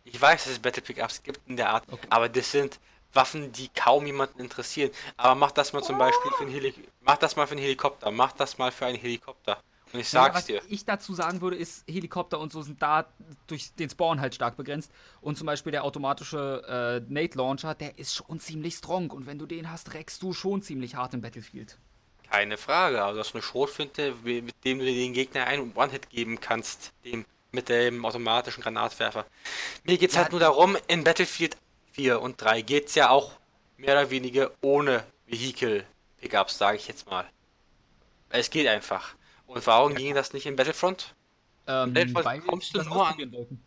[0.05, 2.09] Ich weiß, dass es Battle Pickups gibt in der Art, Okay.
[2.11, 2.81] aber das sind
[3.13, 4.91] Waffen, die kaum jemanden interessieren.
[5.17, 8.11] Aber mach das mal zum Beispiel für einen Heli mach das mal für einen Helikopter,
[8.11, 9.61] mach das mal für einen Helikopter.
[9.93, 12.83] Und ich Ja, sag's was dir, ich dazu sagen würde, ist, Helikopter und so sind
[12.83, 13.13] da
[13.47, 14.91] durch den Spawn halt stark begrenzt.
[15.21, 19.11] Und zum Beispiel der automatische äh, Nate Launcher, der ist schon ziemlich strong.
[19.11, 21.79] Und wenn du den hast, reckst du schon ziemlich hart im Battlefield.
[22.31, 23.03] Keine Frage.
[23.05, 27.25] Also das ist eine Schrotflinte, mit dem du den Gegner einen One-Hit geben kannst, dem
[27.53, 29.27] mit dem automatischen Granatwerfer.
[29.85, 31.57] Mir geht's Ja, halt nur darum, in Battlefield
[31.93, 33.33] 4 und 3 geht's ja auch
[33.77, 37.29] mehr oder weniger ohne Vehicle-Pickups, sage ich jetzt mal.
[38.29, 39.15] Es geht einfach.
[39.47, 41.15] Und warum ging das nicht in Battlefront?
[41.67, 43.61] Ähm, Battlefront kommst du nur an- wollten.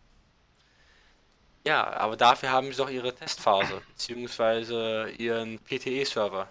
[1.66, 6.48] Ja, aber dafür haben sie doch ihre Testphase, beziehungsweise ihren PTE-Server.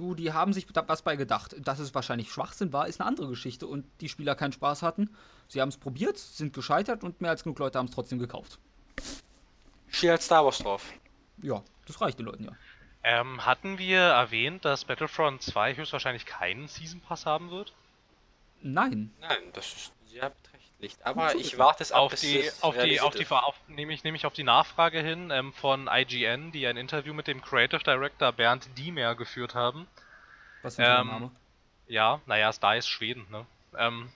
[0.00, 1.54] Du, die haben sich da was bei gedacht.
[1.58, 3.66] Dass es wahrscheinlich Schwachsinn war, ist eine andere Geschichte.
[3.66, 5.14] Und die Spieler keinen Spaß hatten.
[5.46, 8.58] Sie haben es probiert, sind gescheitert und mehr als genug Leute haben es trotzdem gekauft.
[9.88, 10.90] Steht halt Star Wars drauf.
[11.42, 12.52] Ja, das reicht den Leuten ja.
[13.02, 17.74] Ähm, hatten wir erwähnt, dass Battlefront 2 höchstwahrscheinlich keinen Season Pass haben wird?
[18.62, 19.12] Nein.
[19.20, 20.32] Nein, das ist sehr
[20.80, 21.06] beträchtlich.
[21.06, 23.28] Aber ich warte es ab, Auf bis die, es auf die, auf die, ist.
[23.28, 27.26] Ver- auf, nämlich, nämlich auf die Nachfrage hin ähm, von IGN, die ein Interview mit
[27.26, 29.86] dem Creative Director Bernd Diemer geführt haben.
[30.62, 31.30] Was für ein Ähm, Name.
[31.86, 33.46] Ja, naja, Star ist Schweden, ne?
[33.76, 34.10] Ähm,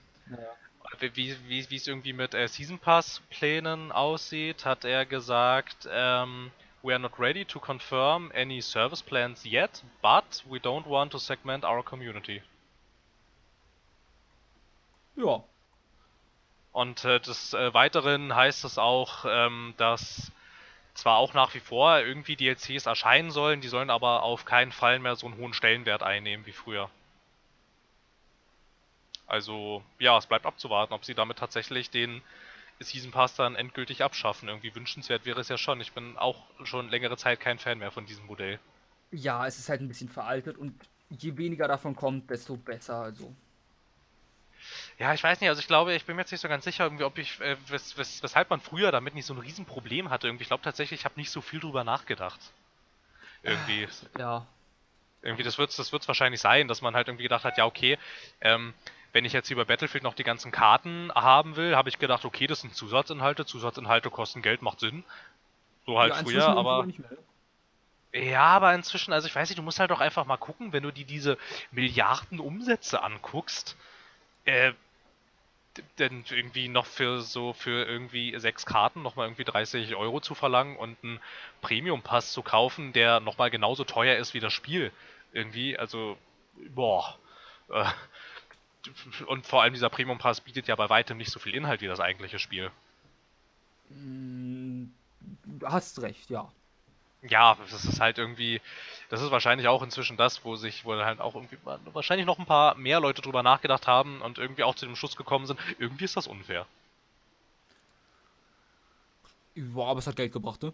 [0.99, 5.87] wie, wie, wie wie es irgendwie mit äh, Season Pass Plänen aussieht, hat er gesagt,
[5.91, 6.51] ähm,
[6.83, 11.17] we are not ready to confirm any service plans yet, but we don't want to
[11.17, 12.41] segment our community.
[15.15, 15.43] Ja.
[16.75, 20.33] Und äh, des äh, Weiteren heißt es auch, ähm, dass
[20.93, 24.99] zwar auch nach wie vor irgendwie DLCs erscheinen sollen, die sollen aber auf keinen Fall
[24.99, 26.89] mehr so einen hohen Stellenwert einnehmen wie früher.
[29.25, 32.21] Also, ja, es bleibt abzuwarten, ob sie damit tatsächlich den
[32.81, 34.49] Season Pass dann endgültig abschaffen.
[34.49, 35.79] Irgendwie wünschenswert wäre es ja schon.
[35.79, 38.59] Ich bin auch schon längere Zeit kein Fan mehr von diesem Modell.
[39.11, 40.75] Ja, es ist halt ein bisschen veraltet und
[41.09, 42.97] je weniger davon kommt, desto besser.
[42.97, 43.33] Also.
[44.97, 46.85] Ja, ich weiß nicht, also ich glaube, ich bin mir jetzt nicht so ganz sicher,
[46.85, 50.27] irgendwie, ob ich, äh, wes, wes, weshalb man früher damit nicht so ein Riesenproblem hatte.
[50.27, 52.39] Irgendwie, ich glaube tatsächlich, ich habe nicht so viel drüber nachgedacht.
[53.43, 53.87] Irgendwie.
[54.17, 54.45] Ja.
[55.21, 57.65] Irgendwie, das wird es das wird's wahrscheinlich sein, dass man halt irgendwie gedacht hat, ja,
[57.65, 57.97] okay,
[58.41, 58.73] ähm,
[59.11, 62.25] wenn ich jetzt hier bei Battlefield noch die ganzen Karten haben will, habe ich gedacht,
[62.25, 65.03] okay, das sind Zusatzinhalte, Zusatzinhalte kosten Geld, macht Sinn.
[65.85, 66.87] So halt ja, früher, aber.
[68.13, 70.83] Ja, aber inzwischen, also ich weiß nicht, du musst halt doch einfach mal gucken, wenn
[70.83, 71.37] du dir diese
[71.71, 73.75] Milliarden Umsätze anguckst,
[74.45, 74.73] äh,
[75.99, 80.77] denn irgendwie noch für so für irgendwie sechs Karten nochmal irgendwie 30 Euro zu verlangen
[80.77, 81.19] und einen
[81.61, 84.91] Premium-Pass zu kaufen, der nochmal genauso teuer ist wie das Spiel.
[85.33, 86.17] Irgendwie, also,
[86.69, 87.17] boah.
[87.69, 87.85] Äh,
[89.27, 91.99] und vor allem dieser Premium-Pass bietet ja bei weitem nicht so viel Inhalt wie das
[91.99, 92.71] eigentliche Spiel.
[93.89, 94.85] Mm,
[95.63, 96.51] hast recht, ja.
[97.29, 98.61] Ja, das ist halt irgendwie,
[99.09, 101.57] das ist wahrscheinlich auch inzwischen das, wo sich, wo halt auch irgendwie
[101.93, 105.15] wahrscheinlich noch ein paar mehr Leute drüber nachgedacht haben und irgendwie auch zu dem Schluss
[105.15, 106.65] gekommen sind, irgendwie ist das unfair.
[109.55, 110.73] Ja, aber es hat Geld gebracht, ne?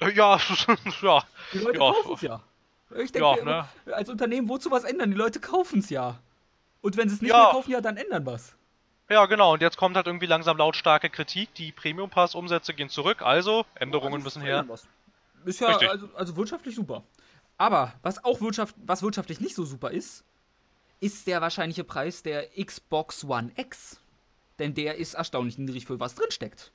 [0.00, 0.38] Äh, Ja,
[1.02, 1.92] ja, Die Leute Ja.
[1.92, 2.42] kaufen es ja.
[2.96, 3.68] Ich Ja, denke, ne?
[3.86, 5.10] immer, als Unternehmen, wozu was ändern?
[5.10, 6.18] Die Leute kaufen es ja.
[6.80, 7.38] Und wenn sie es nicht Ja.
[7.38, 8.54] mehr kaufen, ja, dann ändern was.
[9.10, 9.52] ja, genau.
[9.54, 11.54] Und jetzt kommt halt irgendwie langsam lautstarke Kritik.
[11.54, 14.64] Die Premium Pass Umsätze gehen zurück, also Änderungen Also, müssen her.
[14.68, 14.86] was.
[15.44, 17.04] Ist ja also, also wirtschaftlich super.
[17.56, 20.24] Aber was auch wirtschaft, was wirtschaftlich nicht so super ist,
[21.00, 24.00] ist der wahrscheinliche Preis der Xbox One X.
[24.58, 26.72] Denn der ist erstaunlich niedrig für was drinsteckt.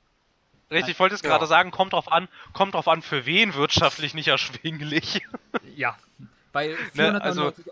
[0.70, 1.28] Richtig, ich wollte es Ja.
[1.28, 5.22] gerade sagen, kommt drauf an, kommt drauf an, für wen wirtschaftlich nicht erschwinglich.
[5.76, 5.96] Ja.
[6.52, 7.64] Weil Ne, 499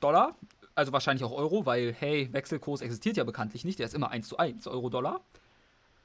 [0.00, 0.36] Dollar,
[0.74, 4.28] also wahrscheinlich auch Euro, weil, hey, Wechselkurs existiert ja bekanntlich nicht, der ist immer 1
[4.28, 5.20] zu 1, Euro-Dollar.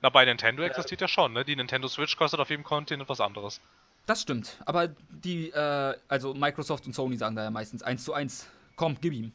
[0.02, 1.44] Na, bei Nintendo existiert ja schon, ne?
[1.46, 3.62] Die Nintendo Switch kostet auf jedem Kontinent was anderes.
[4.08, 4.58] Das stimmt.
[4.66, 8.48] Aber die, äh, also Microsoft und Sony sagen da ja meistens 1 zu 1.
[8.78, 9.34] Komm, gib ihm.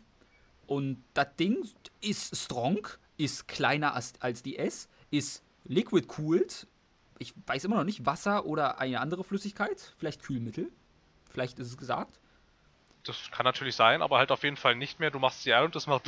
[0.67, 1.59] Und das Ding
[2.01, 6.67] ist strong, ist kleiner als, als die S, ist liquid cooled.
[7.19, 9.95] Ich weiß immer noch nicht, Wasser oder eine andere Flüssigkeit.
[9.99, 10.73] Vielleicht Kühlmittel.
[11.31, 12.19] Vielleicht ist es gesagt.
[13.05, 15.11] Das kann natürlich sein, aber halt auf jeden Fall nicht mehr.
[15.11, 16.07] Du machst sie an und das macht.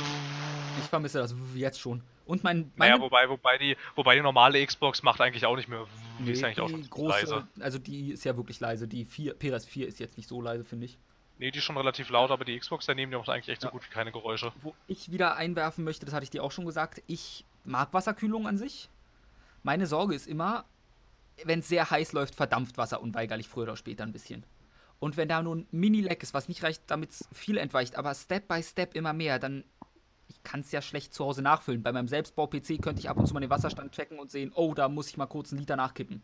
[0.79, 2.01] Ich vermisse das jetzt schon.
[2.25, 5.67] Und mein, Naja, meine wobei, wobei, die, wobei die normale Xbox macht eigentlich auch nicht
[5.67, 5.85] mehr.
[6.19, 7.47] Die ist Nee, eigentlich auch die schon zu große, leise.
[7.59, 8.87] also die ist ja wirklich leise.
[8.87, 10.97] Die 4, PS4 ist jetzt nicht so leise, finde ich.
[11.37, 13.67] Nee, die ist schon relativ laut, aber die Xbox daneben, die macht eigentlich echt so
[13.67, 13.71] Ja.
[13.71, 14.53] gut wie keine Geräusche.
[14.61, 18.47] Wo ich wieder einwerfen möchte, das hatte ich dir auch schon gesagt, ich mag Wasserkühlung
[18.47, 18.89] an sich.
[19.63, 20.63] Meine Sorge ist immer,
[21.43, 24.43] wenn es sehr heiß läuft, verdampft Wasser unweigerlich früher oder später ein bisschen.
[24.99, 28.13] Und wenn da nur ein Mini-Leck ist, was nicht reicht, damit es viel entweicht, aber
[28.15, 29.63] Step by Step immer mehr, dann
[30.27, 31.83] ich kann es ja schlecht zu Hause nachfüllen.
[31.83, 34.73] Bei meinem Selbstbau-PC könnte ich ab und zu mal den Wasserstand checken und sehen, oh,
[34.73, 36.21] da muss ich mal kurz einen Liter nachkippen.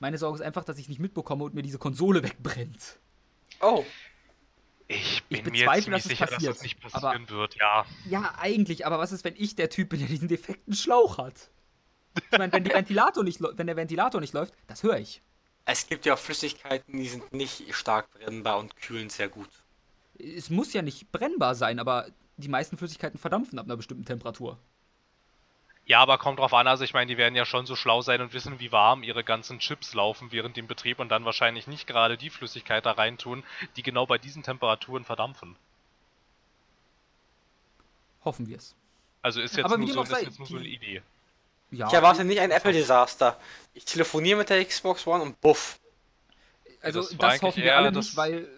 [0.00, 2.98] Meine Sorge ist einfach, dass ich nicht mitbekomme und mir diese Konsole wegbrennt.
[3.60, 3.84] Oh.
[4.88, 7.30] Ich Ich bin mir bezweifle, ziemlich dass es sicher, dass passiert, das nicht aber- passieren
[7.30, 7.86] wird, ja.
[8.08, 11.50] Ja, eigentlich, aber was ist, wenn ich der Typ bin, der diesen defekten Schlauch hat?
[12.30, 12.62] Ich meine, wenn,
[13.24, 15.22] nicht wenn der Ventilator nicht läuft, das höre ich.
[15.66, 19.48] Es gibt ja auch Flüssigkeiten, die sind nicht stark brennbar und kühlen sehr gut.
[20.18, 24.58] Es muss ja nicht brennbar sein, aber die meisten Flüssigkeiten verdampfen ab einer bestimmten Temperatur.
[25.84, 28.20] Ja, aber kommt drauf an, also ich meine, die werden ja schon so schlau sein
[28.20, 31.86] und wissen, wie warm ihre ganzen Chips laufen während dem Betrieb und dann wahrscheinlich nicht
[31.86, 33.44] gerade die Flüssigkeit da reintun,
[33.76, 35.56] die genau bei diesen Temperaturen verdampfen.
[38.24, 38.74] Hoffen wir es.
[39.22, 41.02] Also ist jetzt, Aber wie nur so, ist sei, jetzt nur so eine die- Idee.
[41.76, 43.38] Ja, Ich erwarte nicht ein Apple-Desaster.
[43.74, 45.78] Ich telefoniere mit der Xbox One und buff.
[46.80, 48.48] also das das, eigentlich hoffen wir alle das- nicht, weil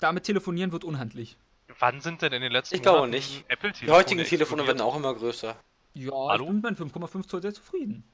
[0.00, 1.36] damit telefonieren wird unhandlich.
[1.80, 3.38] Wann sind denn in den letzten Ich glaube Monaten nicht.
[3.40, 5.56] Die Apple-Telefone heutigen Telefone werden auch immer größer.
[5.94, 6.44] Ja, Hallo?
[6.44, 8.04] ich bin mit meinen 5,5 Zoll sehr zufrieden.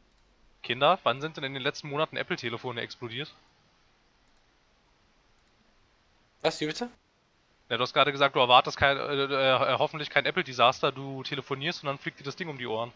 [0.62, 3.34] Kinder, wann sind denn in den letzten Monaten Apple-Telefone explodiert?
[6.42, 6.88] Was, wie bitte?
[7.70, 11.82] Ja, du hast gerade gesagt, du erwartest kein, äh, äh, hoffentlich kein Apple-Desaster, du telefonierst
[11.82, 12.92] und dann fliegt dir das Ding um die Ohren.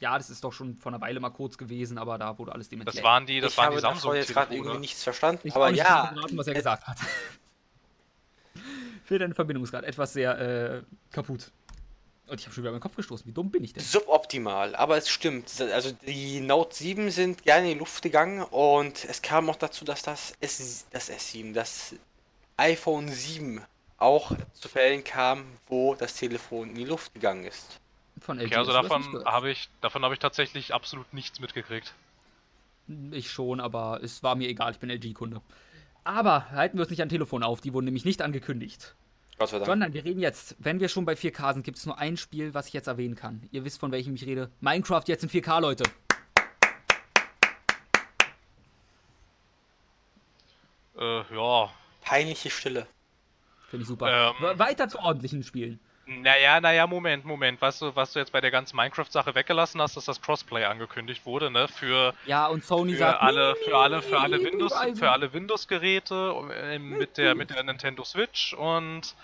[0.00, 2.68] Ja, das ist doch schon vor einer Weile mal kurz gewesen, aber da wurde alles
[2.68, 2.96] dementiert.
[2.96, 5.46] Das waren die, das ich waren habe die davon jetzt gerade irgendwie nichts verstanden.
[5.46, 6.98] Ich aber nicht ja, geraten, was er gesagt hat.
[9.04, 11.50] Phil, deine Verbindung ist gerade etwas sehr äh, kaputt.
[12.30, 13.26] Und ich habe schon wieder meinen Kopf gestoßen.
[13.26, 13.82] Wie dumm bin ich denn?
[13.82, 15.50] suboptimal, aber es stimmt.
[15.60, 19.84] Also die Note 7 sind gerne in die Luft gegangen und es kam auch dazu,
[19.84, 21.96] dass das, S, das S7, das
[22.56, 23.60] iPhone 7
[23.98, 27.80] auch zu Fällen kam, wo das Telefon in die Luft gegangen ist.
[28.20, 31.94] Von LG Okay, also davon habe ich, davon habe ich tatsächlich absolut nichts mitgekriegt.
[33.12, 35.40] Ich schon, aber es war mir egal, ich bin LG-Kunde.
[36.04, 38.94] Aber halten wir uns nicht an Telefon auf, die wurden nämlich nicht angekündigt.
[39.38, 39.66] Gott sei Dank.
[39.66, 42.52] Sondern wir reden jetzt, wenn wir schon bei 4K sind, gibt es nur ein Spiel,
[42.52, 43.48] was ich jetzt erwähnen kann.
[43.52, 44.50] Ihr wisst, von welchem ich rede.
[44.60, 45.84] Minecraft jetzt in 4K, Leute.
[50.98, 51.70] Äh, ja.
[52.02, 52.86] Peinliche Stille.
[53.68, 54.10] Finde ich super.
[54.10, 54.34] Ähm.
[54.40, 55.80] We- Weiter zu ordentlichen Spielen.
[56.06, 57.60] Naja, naja, Moment, Moment.
[57.60, 61.24] Weißt du, was du jetzt bei der ganzen Minecraft-Sache weggelassen hast, dass das Crossplay angekündigt
[61.24, 61.68] wurde, ne?
[61.68, 63.22] Für, Ja, und Sony für sagt.
[63.22, 67.62] alle, für alle, für alle "Nee, Windows, für alle Windows-Geräte äh, mit der, mit der
[67.62, 69.14] Nintendo Switch und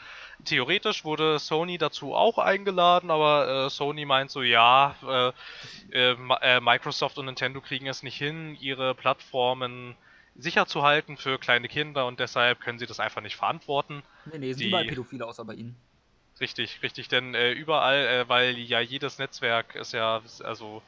[0.44, 5.32] theoretisch wurde Sony dazu auch eingeladen, aber äh, Sony meint so, ja, äh,
[5.92, 9.96] äh, äh, Microsoft und Nintendo kriegen es nicht hin, ihre Plattformen
[10.36, 14.02] sicher zu halten für kleine Kinder und deshalb können sie das einfach nicht verantworten.
[14.26, 15.74] Nee, nee, sind die- überall Pädophile außer bei ihnen.
[16.40, 20.82] Richtig, richtig, denn äh, überall, äh, weil ja jedes Netzwerk ist ja, also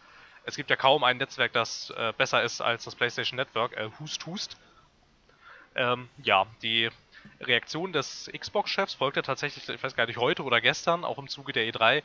[0.45, 3.89] es gibt ja kaum ein Netzwerk, das äh, besser ist als das PlayStation Network, äh,
[3.99, 4.57] Hust Hust.
[5.75, 6.91] Ähm, ja, die
[7.41, 11.53] Reaktion des Xbox-Chefs folgte tatsächlich, ich weiß gar nicht, heute oder gestern, auch im Zuge
[11.53, 12.03] der E3,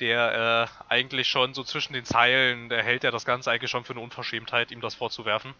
[0.00, 3.84] der äh, eigentlich schon so zwischen den Zeilen, der hält ja das Ganze eigentlich schon
[3.84, 5.54] für eine Unverschämtheit, ihm das vorzuwerfen,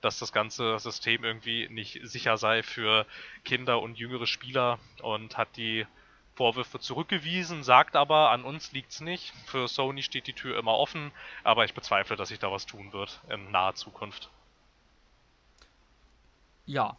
[0.00, 3.06] dass das ganze System irgendwie nicht sicher sei für
[3.44, 5.86] Kinder und jüngere Spieler und hat die
[6.34, 9.32] Vorwürfe zurückgewiesen, sagt aber, an uns liegt's nicht.
[9.46, 11.12] Für Sony steht die Tür immer offen,
[11.44, 14.30] aber ich bezweifle, dass sich da was tun wird in naher Zukunft.
[16.66, 16.96] Ja.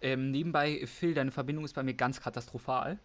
[0.00, 2.98] Ähm, nebenbei, Phil, deine Verbindung ist bei mir ganz katastrophal.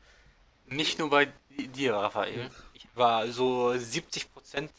[0.68, 2.50] Nicht nur bei di- dir, Raphael.
[2.74, 4.70] Ich war so 70%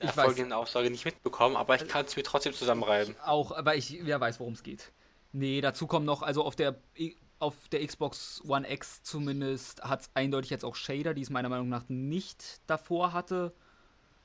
[0.00, 0.24] der Ich weiß.
[0.26, 3.16] folgenden Aussage nicht mitbekommen, aber ich kann es mir trotzdem zusammenreiben.
[3.24, 4.92] Auch, aber ich ja weiß, worum es geht.
[5.32, 10.02] Nee, dazu kommen noch, also auf der I- auf der Xbox One X zumindest hat
[10.02, 13.52] es eindeutig jetzt auch Shader, die es meiner Meinung nach nicht davor hatte.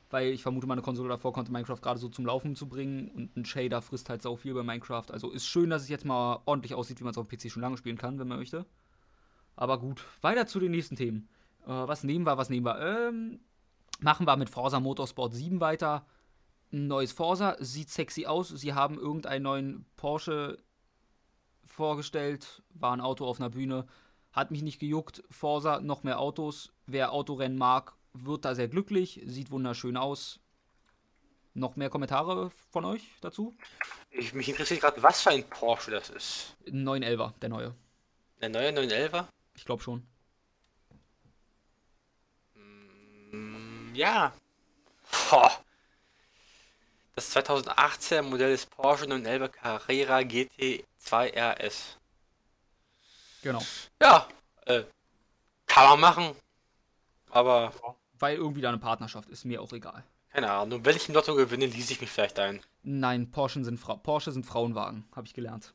[0.09, 3.37] Weil ich vermute, meine Konsole davor konnte Minecraft gerade so zum Laufen zu bringen und
[3.37, 5.05] ein Shader frisst halt sau viel bei Minecraft.
[5.09, 7.49] Also ist schön, dass es jetzt mal ordentlich aussieht, wie man es auf dem PC
[7.49, 8.65] schon lange spielen kann, wenn man möchte.
[9.55, 11.29] Aber gut, weiter zu den nächsten Themen.
[11.65, 12.79] Äh, was nehmen wir, was nehmen wir?
[12.79, 13.39] Ähm,
[14.01, 16.05] machen wir mit Forza Motorsport 7 weiter.
[16.73, 18.49] Ein neues Forza, sieht sexy aus.
[18.49, 20.57] Sie haben irgendeinen neuen Porsche
[21.81, 23.87] vorgestellt, war ein Auto auf einer Bühne,
[24.33, 25.23] hat mich nicht gejuckt.
[25.31, 26.71] Forsa, noch mehr Autos.
[26.85, 30.39] Wer Autorennen mag, wird da sehr glücklich, sieht wunderschön aus.
[31.55, 33.55] Noch mehr Kommentare von euch dazu?
[34.11, 36.55] Ich, mich interessiert gerade, was für ein Porsche das ist.
[36.67, 37.75] 911er, der neue.
[38.39, 39.25] Der neue 911er?
[39.55, 40.05] Ich glaube schon.
[43.31, 44.31] Mm, ja.
[45.31, 45.49] Ho.
[47.15, 51.97] Das 2018 Modell des Porsche 911 Carrera GT 2RS.
[53.41, 53.61] Genau.
[54.01, 54.27] Ja,
[54.65, 54.83] äh,
[55.65, 56.35] kann man machen.
[57.29, 57.73] Aber.
[58.19, 60.03] Weil irgendwie da eine Partnerschaft ist, mir auch egal.
[60.31, 62.61] Keine Ahnung, wenn ich im Lotto gewinne, ließe ich mich vielleicht ein.
[62.83, 65.73] Nein, Porsche sind, Fra Porsche sind Frauenwagen, habe ich gelernt.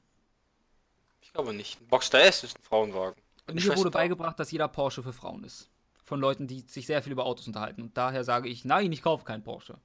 [1.21, 1.81] Ich glaube nicht.
[1.81, 3.21] Ein Boxster S ist ein Frauenwagen.
[3.49, 5.69] Und mir wurde beigebracht, dass jeder Porsche für Frauen ist.
[6.05, 7.83] Von Leuten, die sich sehr viel über Autos unterhalten.
[7.83, 9.79] Und daher sage ich, nein, ich kaufe keinen Porsche.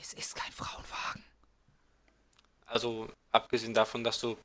[0.00, 1.24] Es ist kein Frauenwagen.
[2.66, 4.36] Also, abgesehen davon, dass du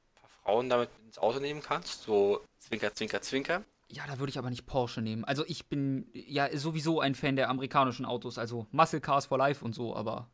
[0.43, 3.63] Frauen damit ins Auto nehmen kannst, so Zwinker, Zwinker, Zwinker.
[3.89, 5.23] Ja, da würde ich aber nicht Porsche nehmen.
[5.23, 9.63] Also ich bin ja sowieso ein Fan der amerikanischen Autos, also Muscle Cars for Life
[9.63, 10.27] und so, aber.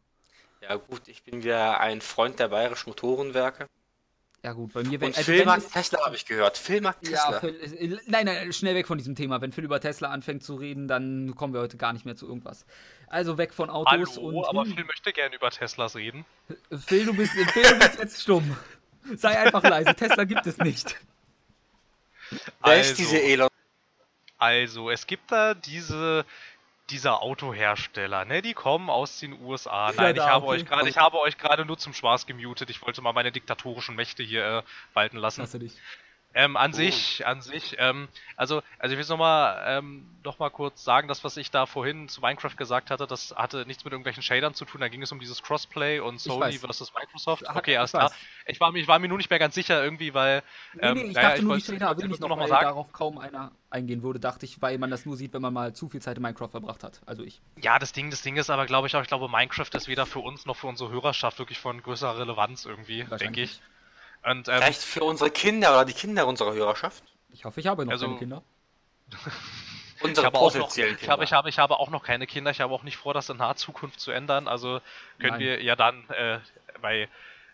[0.61, 3.67] Ja gut, ich bin ja ein Freund der bayerischen Motorenwerke.
[4.43, 5.09] Ja gut, bei mir wenn.
[5.09, 6.57] Und also Philmarkt wenn Tesla habe ich gehört.
[6.57, 7.31] Philmarkt Tesla.
[7.31, 9.41] Ja, Phil, nein, nein, schnell weg von diesem Thema.
[9.41, 12.25] Wenn Phil über Tesla anfängt zu reden, dann kommen wir heute gar nicht mehr zu
[12.25, 12.65] irgendwas.
[13.07, 14.45] Also weg von Autos Hallo, und.
[14.45, 16.25] aber Phil möchte gerne über Teslas reden.
[16.85, 18.55] Phil, du bist, Phil, du bist jetzt stumm.
[19.15, 19.95] Sei einfach leise.
[19.95, 20.95] Tesla gibt es nicht.
[22.29, 23.49] Wer also, ist diese Elon?
[24.37, 26.25] Also, es gibt da diese
[26.89, 28.41] dieser Autohersteller, ne?
[28.41, 29.91] Die kommen aus den USA.
[29.95, 32.69] Nein, ich habe euch gerade, ich habe euch gerade nur zum Spaß gemutet.
[32.69, 35.41] Ich wollte mal meine diktatorischen Mächte hier äh, walten lassen.
[35.41, 35.73] Lasse dich.
[36.35, 36.75] Ähm, an oh.
[36.75, 41.23] sich, an sich, ähm, also, also ich will nochmal ähm, noch mal kurz sagen, das,
[41.23, 44.65] was ich da vorhin zu Minecraft gesagt hatte, das hatte nichts mit irgendwelchen Shadern zu
[44.65, 47.43] tun, da ging es um dieses Crossplay und Sony versus Microsoft.
[47.49, 48.11] Okay, alles klar.
[48.45, 50.43] Ich war, ich war mir nur nicht mehr ganz sicher irgendwie, weil.
[50.79, 52.47] Ähm, nee, nee, ich naja, dachte ich nur, die Shader will ich noch, noch mal
[52.47, 52.65] sagen.
[52.65, 55.73] darauf kaum einer eingehen würde, dachte ich, weil man das nur sieht, wenn man mal
[55.73, 57.01] zu viel Zeit in Minecraft verbracht hat.
[57.07, 57.41] Also ich.
[57.61, 60.05] Ja, das Ding, das Ding ist aber, glaube ich, auch, ich glaube, Minecraft ist weder
[60.05, 63.61] für uns noch für unsere Hörerschaft wirklich von größerer Relevanz irgendwie, denke ich.
[64.23, 67.03] Und, ähm, Vielleicht für unsere Kinder oder die Kinder unserer Hörerschaft?
[67.31, 68.43] Ich hoffe, ich habe noch also, keine Kinder.
[70.01, 70.97] unsere ich habe, noch, Kinder.
[71.01, 72.51] Ich, habe, ich, habe, ich habe auch noch keine Kinder.
[72.51, 74.47] Ich habe auch nicht vor, das in naher Zukunft zu ändern.
[74.47, 74.81] Also
[75.19, 75.39] können Nein.
[75.39, 76.39] wir ja dann äh,
[76.81, 77.07] bei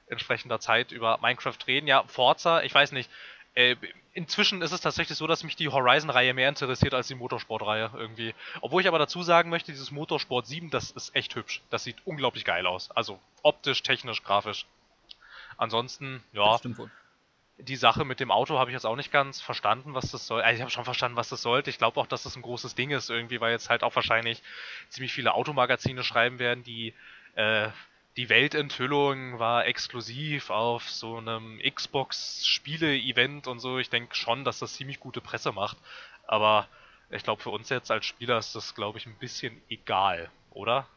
[0.07, 1.87] entsprechender Zeit über Minecraft reden.
[1.87, 3.09] Ja, Forza, ich weiß nicht.
[3.55, 3.75] Äh,
[4.13, 8.35] inzwischen ist es tatsächlich so, dass mich die Horizon-Reihe mehr interessiert als die Motorsport-Reihe irgendwie.
[8.61, 11.61] Obwohl ich aber dazu sagen möchte, dieses Motorsport 7, das ist echt hübsch.
[11.69, 12.91] Das sieht unglaublich geil aus.
[12.91, 14.65] Also optisch, technisch, grafisch.
[15.57, 16.59] Ansonsten, ja.
[17.57, 20.41] Die Sache mit dem Auto habe ich jetzt auch nicht ganz verstanden, was das soll.
[20.41, 21.69] Also ich habe schon verstanden, was das sollte.
[21.69, 24.43] Ich glaube auch, dass das ein großes Ding ist irgendwie, weil jetzt halt auch wahrscheinlich
[24.89, 26.93] ziemlich viele Automagazine schreiben werden, die
[27.35, 27.69] äh,
[28.17, 33.77] die Weltenthüllung war exklusiv auf so einem Xbox-Spiele-Event und so.
[33.77, 35.77] Ich denke schon, dass das ziemlich gute Presse macht.
[36.25, 36.67] Aber
[37.09, 40.87] ich glaube, für uns jetzt als Spieler ist das, glaube ich, ein bisschen egal, oder?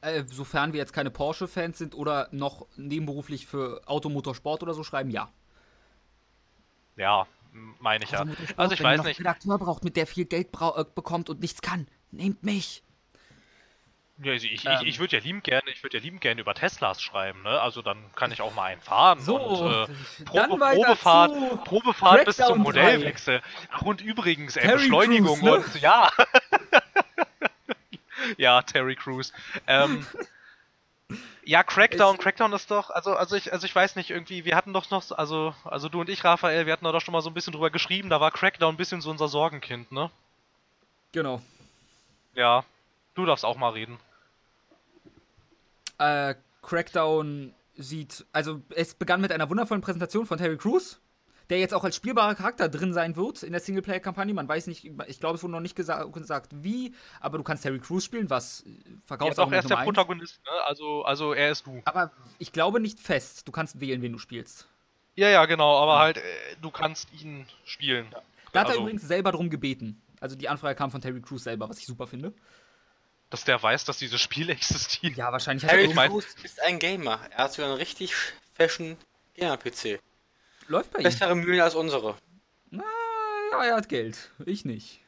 [0.00, 5.10] Äh, sofern wir jetzt keine Porsche-Fans sind oder noch nebenberuflich für Automotorsport oder so schreiben,
[5.10, 5.30] ja.
[6.96, 7.26] Ja,
[7.80, 8.24] meine ich ja.
[8.56, 9.18] Also ich weiß nicht.
[9.18, 12.82] Wenn Redakteur braucht, mit der viel Geld äh, bekommt und nichts kann, nehmt mich.
[14.20, 14.78] Ja, also ich, ähm.
[14.80, 17.60] ich, ich würde ja lieben gerne, ich würde ja lieben gerne über Teslas schreiben, ne?
[17.60, 22.36] Also dann kann ich auch mal einen fahren so, und äh, Probe, Probefahrt, Probefahrt bis
[22.36, 23.40] zum Modellwechsel.
[23.70, 25.56] Ach und übrigens, ey, Beschleunigung Cruise, ne?
[25.56, 26.10] und ja.
[28.36, 29.32] ja, Terry Crews.
[29.66, 30.06] Ähm,
[31.44, 34.54] ja, Crackdown, es Crackdown ist doch, also, also ich, also ich weiß nicht, irgendwie, wir
[34.54, 37.30] hatten doch noch, also, also du und ich, Raphael, wir hatten doch schon mal so
[37.30, 40.10] ein bisschen drüber geschrieben, da war Crackdown ein bisschen so unser Sorgenkind, ne?
[41.12, 41.40] Genau.
[42.34, 42.64] Ja,
[43.14, 43.98] du darfst auch mal reden.
[45.98, 51.00] Äh, Crackdown sieht, also es begann mit einer wundervollen Präsentation von Terry Crews,
[51.50, 54.34] der jetzt auch als spielbarer Charakter drin sein wird in der Singleplayer-Kampagne.
[54.34, 57.62] Man weiß nicht, ich glaube, es wurde noch nicht gesa gesagt, wie, aber du kannst
[57.62, 58.64] Terry Crews spielen, was
[59.06, 59.50] verkauft auch.
[59.50, 60.50] Er ist der Protagonist, ne?
[60.66, 61.80] Also, also er ist du.
[61.84, 63.48] Aber ich glaube nicht fest.
[63.48, 64.68] Du kannst wählen, wen du spielst.
[65.14, 66.22] Ja, ja, genau, aber halt, äh,
[66.60, 68.06] du kannst ihn spielen.
[68.12, 68.22] Ja.
[68.52, 70.00] Da hat also, er übrigens selber drum gebeten.
[70.20, 72.32] Also die Anfrage kam von Terry Crews selber, was ich super finde.
[73.30, 75.16] Dass der weiß, dass dieses Spiel existiert.
[75.16, 77.20] Ja, wahrscheinlich hat Terry Crews ist ein Gamer.
[77.30, 78.14] Er hat sogar einen richtig
[78.54, 78.96] fashion
[79.34, 79.98] Gamer-PC.
[80.68, 81.04] Läuft bei ihm.
[81.04, 82.14] Bessere Mühlen als unsere.
[82.70, 82.84] Na,
[83.52, 84.30] ja, er hat Geld.
[84.44, 85.00] Ich nicht.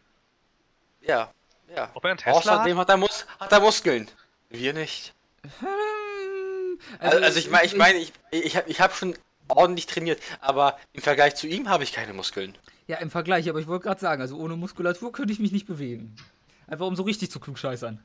[1.03, 1.33] Ja,
[1.75, 1.91] ja.
[1.95, 2.89] Ob er einen Tesla Außerdem hat?
[2.89, 4.11] hat er, Mus hat er Muskeln.
[4.49, 5.15] Wir nicht.
[5.61, 9.15] Hm, also, also, ich meine, ich, mein, ich, ich habe ich hab schon
[9.49, 12.57] ordentlich trainiert, aber im Vergleich zu ihm habe ich keine Muskeln.
[12.87, 15.67] Ja, im Vergleich, aber ich wollte gerade sagen, also ohne Muskulatur könnte ich mich nicht
[15.67, 16.17] bewegen.
[16.67, 18.03] Einfach um so richtig zu klugscheißern.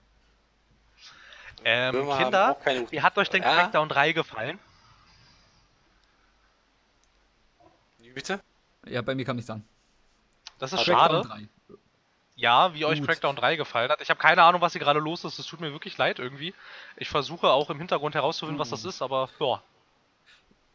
[1.64, 2.58] Ähm, Kinder,
[2.92, 3.56] wie hat euch denn ja?
[3.56, 4.60] Crackdown 3 gefallen?
[8.16, 8.40] Bitte?
[8.88, 9.64] Ja, bei mir kam nichts an.
[10.58, 11.24] Das ist schade.
[12.36, 12.90] Ja, wie Gut.
[12.90, 14.02] euch Crackdown 3 gefallen hat.
[14.02, 15.40] Ich habe keine Ahnung, was hier gerade los ist.
[15.40, 16.54] Es tut mir wirklich leid irgendwie.
[16.98, 18.90] Ich versuche auch im Hintergrund herauszufinden, was das hm.
[18.90, 19.62] ist, aber ja.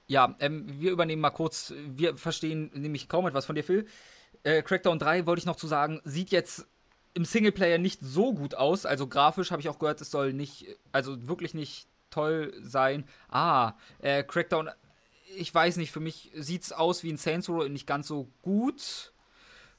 [0.07, 1.73] Ja, ähm, wir übernehmen mal kurz.
[1.77, 3.87] Wir verstehen nämlich kaum etwas von dir, Phil.
[4.43, 6.67] Äh, Crackdown 3 wollte ich noch zu sagen, sieht jetzt
[7.15, 8.87] im Singleplayer nicht so gut aus.
[8.87, 13.05] Also grafisch habe ich auch gehört, es soll nicht, also wirklich nicht toll sein.
[13.29, 14.71] Ah, äh, Crackdown
[15.37, 18.29] ich weiß nicht, für mich sieht es aus wie ein Saints Row nicht ganz so
[18.43, 19.13] gut.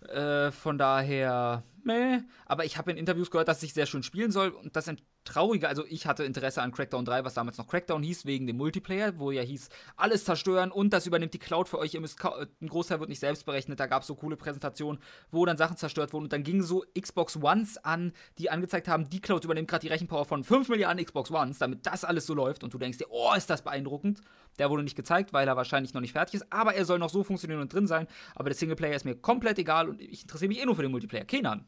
[0.08, 4.04] Äh, von daher, meh, aber ich habe in Interviews gehört, dass es sich sehr schön
[4.04, 4.90] spielen soll und das
[5.24, 8.58] trauriger, also ich hatte Interesse an Crackdown 3, was damals noch Crackdown hieß, wegen dem
[8.58, 12.24] Multiplayer, wo ja hieß, alles zerstören und das übernimmt die Cloud für euch, ihr müsst,
[12.24, 15.02] ein Großteil wird nicht selbst berechnet, da gab es so coole Präsentationen,
[15.32, 19.10] wo dann Sachen zerstört wurden und dann gingen so Xbox Ones an, die angezeigt haben,
[19.10, 22.34] die Cloud übernimmt gerade die Rechenpower von 5 Milliarden Xbox Ones, damit das alles so
[22.34, 24.22] läuft und du denkst dir, oh, ist das beeindruckend.
[24.60, 27.10] Der wurde nicht gezeigt, weil er wahrscheinlich noch nicht fertig ist, aber er soll noch
[27.10, 30.50] so funktionieren und drin sein, aber der Singleplayer ist mir komplett egal und ich interessiere
[30.50, 31.26] mich eh nur für den Multiplayer.
[31.26, 31.68] Kenan.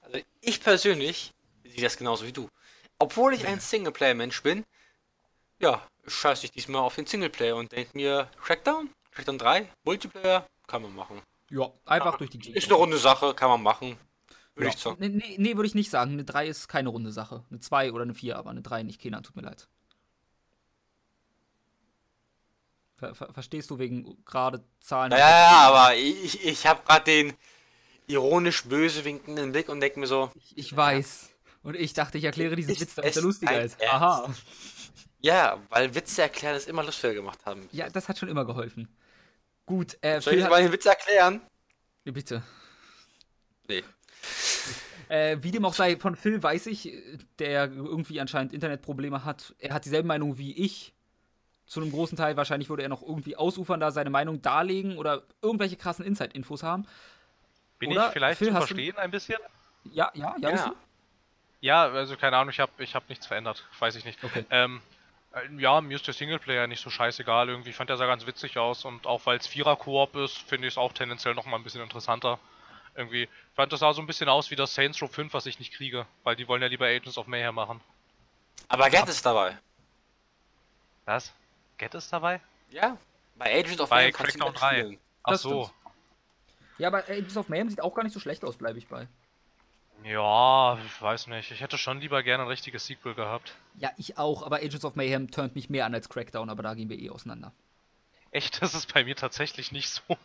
[0.00, 1.34] Also ich persönlich
[1.72, 2.48] sehe das genauso wie du.
[2.98, 4.64] Obwohl ich ein Singleplayer-Mensch bin,
[5.58, 10.82] ja, scheiße ich diesmal auf den Singleplayer und denke mir, Crackdown, Crackdown 3, Multiplayer, kann
[10.82, 11.20] man machen.
[11.50, 12.56] Ja, einfach durch die Gegend.
[12.56, 13.96] Ist eine runde Sache, kann man machen.
[14.54, 14.74] Würde ja.
[14.74, 14.96] ich sagen.
[15.00, 16.12] Nee, nee, nee würde ich nicht sagen.
[16.12, 17.44] Eine 3 ist keine runde Sache.
[17.50, 19.00] Eine 2 oder eine 4, aber eine 3 nicht.
[19.00, 19.68] Kenan, tut mir leid.
[22.96, 25.12] Ver ver verstehst du wegen gerade Zahlen?
[25.12, 27.32] Ja, ja, aber ich, ich habe gerade den
[28.06, 30.30] ironisch böse winkenden Blick und denke mir so.
[30.34, 31.29] Ich, ich weiß.
[31.62, 33.82] Und ich dachte, ich erkläre diesen Witz, damit er lustiger ist.
[33.82, 34.32] Aha.
[35.20, 37.68] Ja, weil Witze erklären es immer lustiger gemacht haben.
[37.72, 38.88] Ja, das hat schon immer geholfen.
[39.66, 41.42] Gut, äh, Soll ich mal den Witz erklären?
[42.04, 42.42] Ja, bitte.
[43.68, 43.84] Nee.
[45.08, 46.92] Äh, wie dem auch sei, von Phil weiß ich,
[47.38, 49.54] der irgendwie anscheinend Internetprobleme hat.
[49.58, 50.94] Er hat dieselbe Meinung wie ich
[51.66, 52.36] zu einem großen Teil.
[52.36, 56.86] Wahrscheinlich würde er noch irgendwie ausufern, da seine Meinung darlegen oder irgendwelche krassen Inside-Infos haben.
[57.78, 59.00] Bin oder, ich vielleicht Phil, zu verstehen du...
[59.00, 59.38] ein bisschen?
[59.84, 60.50] Ja, ja, ja.
[60.50, 60.74] Ja,
[61.60, 63.66] ja also keine Ahnung, ich habe ich hab nichts verändert.
[63.78, 64.22] Weiß ich nicht.
[64.22, 64.44] Okay.
[64.50, 64.80] Ähm,
[65.32, 67.70] äh, ja, mir ist der Singleplayer nicht so scheißegal irgendwie.
[67.70, 70.74] Ich fand der sah ganz witzig aus und auch weil es Vierer-Koop ist, finde ich
[70.74, 72.38] es auch tendenziell nochmal ein bisschen interessanter.
[72.96, 73.22] Irgendwie.
[73.22, 75.58] Ich fand das sah so ein bisschen aus wie das Saints Row 5, was ich
[75.58, 77.80] nicht kriege, weil die wollen ja lieber Agents of Mayhem machen.
[78.68, 79.56] Aber Get ist dabei.
[81.04, 81.32] Was?
[81.78, 82.40] Get ist dabei?
[82.70, 82.96] Ja,
[83.36, 84.78] bei Agents of bei Mayhem kannst Crackdown 3.
[84.80, 84.98] Spielen.
[85.22, 85.70] Ach so.
[86.78, 89.06] Ja, aber Agents of Mayhem sieht auch gar nicht so schlecht aus, bleibe ich bei.
[90.04, 91.50] Ja, ich weiß nicht.
[91.50, 93.54] Ich hätte schon lieber gerne ein richtiges Sequel gehabt.
[93.76, 96.74] Ja, ich auch, aber Agents of Mayhem turnt mich mehr an als Crackdown, aber da
[96.74, 97.52] gehen wir eh auseinander.
[98.30, 98.62] Echt?
[98.62, 100.02] Das ist bei mir tatsächlich nicht so.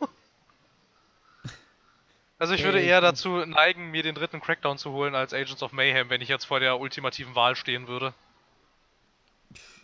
[2.38, 5.72] Also ich würde eher dazu neigen, mir den dritten Crackdown zu holen als Agents of
[5.72, 8.14] Mayhem, wenn ich jetzt vor der ultimativen Wahl stehen würde.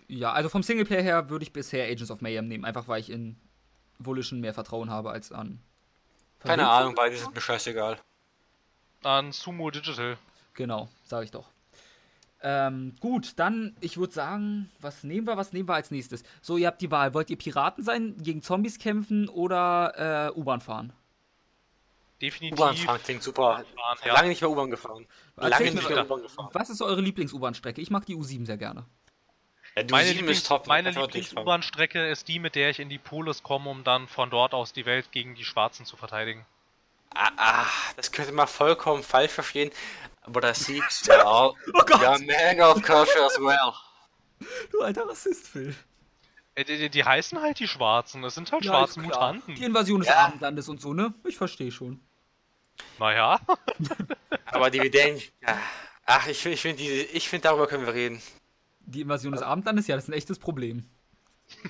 [0.09, 3.09] Ja, also vom Singleplayer her würde ich bisher Agents of Mayhem nehmen, einfach weil ich
[3.09, 3.37] in
[3.99, 5.61] Volition mehr Vertrauen habe als an.
[6.39, 7.97] Keine Ahnung, beides ist mir scheißegal.
[9.03, 10.17] An Sumo Digital.
[10.53, 11.47] Genau, sage ich doch.
[12.43, 16.23] Ähm, gut, dann, ich würde sagen, was nehmen wir, was nehmen wir als nächstes?
[16.41, 17.13] So, ihr habt die Wahl.
[17.13, 20.93] Wollt ihr Piraten sein, gegen Zombies kämpfen oder äh, U-Bahn fahren?
[22.21, 22.59] definitiv.
[22.59, 23.63] U-Bahn fahren klingt super.
[23.75, 24.13] Fahren, ja.
[24.13, 25.07] Lange nicht mehr U-Bahn gefahren.
[25.35, 26.49] Lange nicht mehr U-Bahn gefahren.
[26.53, 27.81] Was ist eure Lieblings-U-Bahn-Strecke?
[27.81, 28.85] Ich mag die U7 sehr gerne.
[29.75, 33.83] Ja, meine Lieblings, meine Lieblings-U-Bahn-Strecke ist die, mit der ich in die Polis komme, um
[33.83, 36.45] dann von dort aus die Welt gegen die Schwarzen zu verteidigen.
[37.13, 39.71] Ah, ah das könnte man vollkommen falsch verstehen,
[40.21, 41.55] aber das sieht ja auch.
[41.73, 42.21] oh Gott!
[42.21, 43.73] Mega of culture as well.
[44.71, 45.75] Du alter Rassist, Phil.
[46.55, 49.55] Äh, die, die, heißen halt die Schwarzen, das sind halt ja, schwarze Mutanten.
[49.55, 50.25] Die Invasion des ja.
[50.25, 51.13] Abendlandes und so, ne?
[51.25, 51.99] Ich verstehe schon.
[52.99, 53.39] Naja.
[54.45, 54.79] Aber die.
[55.41, 55.57] Ja.
[56.05, 58.21] Ach, ich, ich finde, ich find, darüber können wir reden.
[58.79, 60.89] Die Invasion des Abendlandes, ja, das ist ein echtes Problem.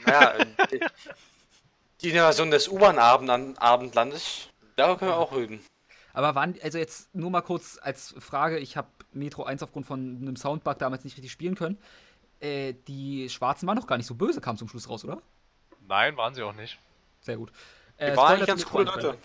[0.07, 0.33] Ja,
[0.71, 0.79] die,
[2.01, 4.49] die Invasion des U-Bahn-Abendlandes,
[4.81, 5.59] darüber können wir auch reden.
[6.13, 10.17] Aber wann, also jetzt nur mal kurz als Frage, ich habe Metro 1 aufgrund von
[10.21, 11.77] einem Soundbug damals nicht richtig spielen können.
[12.39, 15.21] Äh, die Schwarzen waren doch gar nicht so böse, kam zum Schluss raus, oder?
[15.87, 16.79] Nein, waren sie auch nicht.
[17.21, 17.51] Sehr gut.
[17.97, 19.17] Äh, die waren eigentlich ganz coole Leute.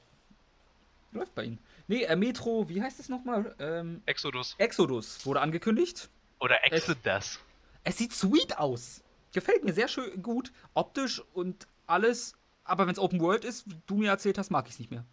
[1.13, 1.59] Läuft bei ihnen.
[1.89, 3.55] Nee, äh, Metro, wie heißt es nochmal?
[3.59, 4.55] Ähm, Exodus.
[4.59, 6.11] Exodus wurde angekündigt.
[6.41, 6.97] Oder Exodus.
[7.05, 7.41] Es,
[7.85, 9.03] es sieht sweet aus.
[9.33, 10.53] Gefällt mir sehr schön gut.
[10.75, 12.35] Optisch und alles.
[12.65, 14.91] Aber wenn es Open World ist, wie du mir erzählt hast, mag ich es nicht
[14.91, 15.05] mehr.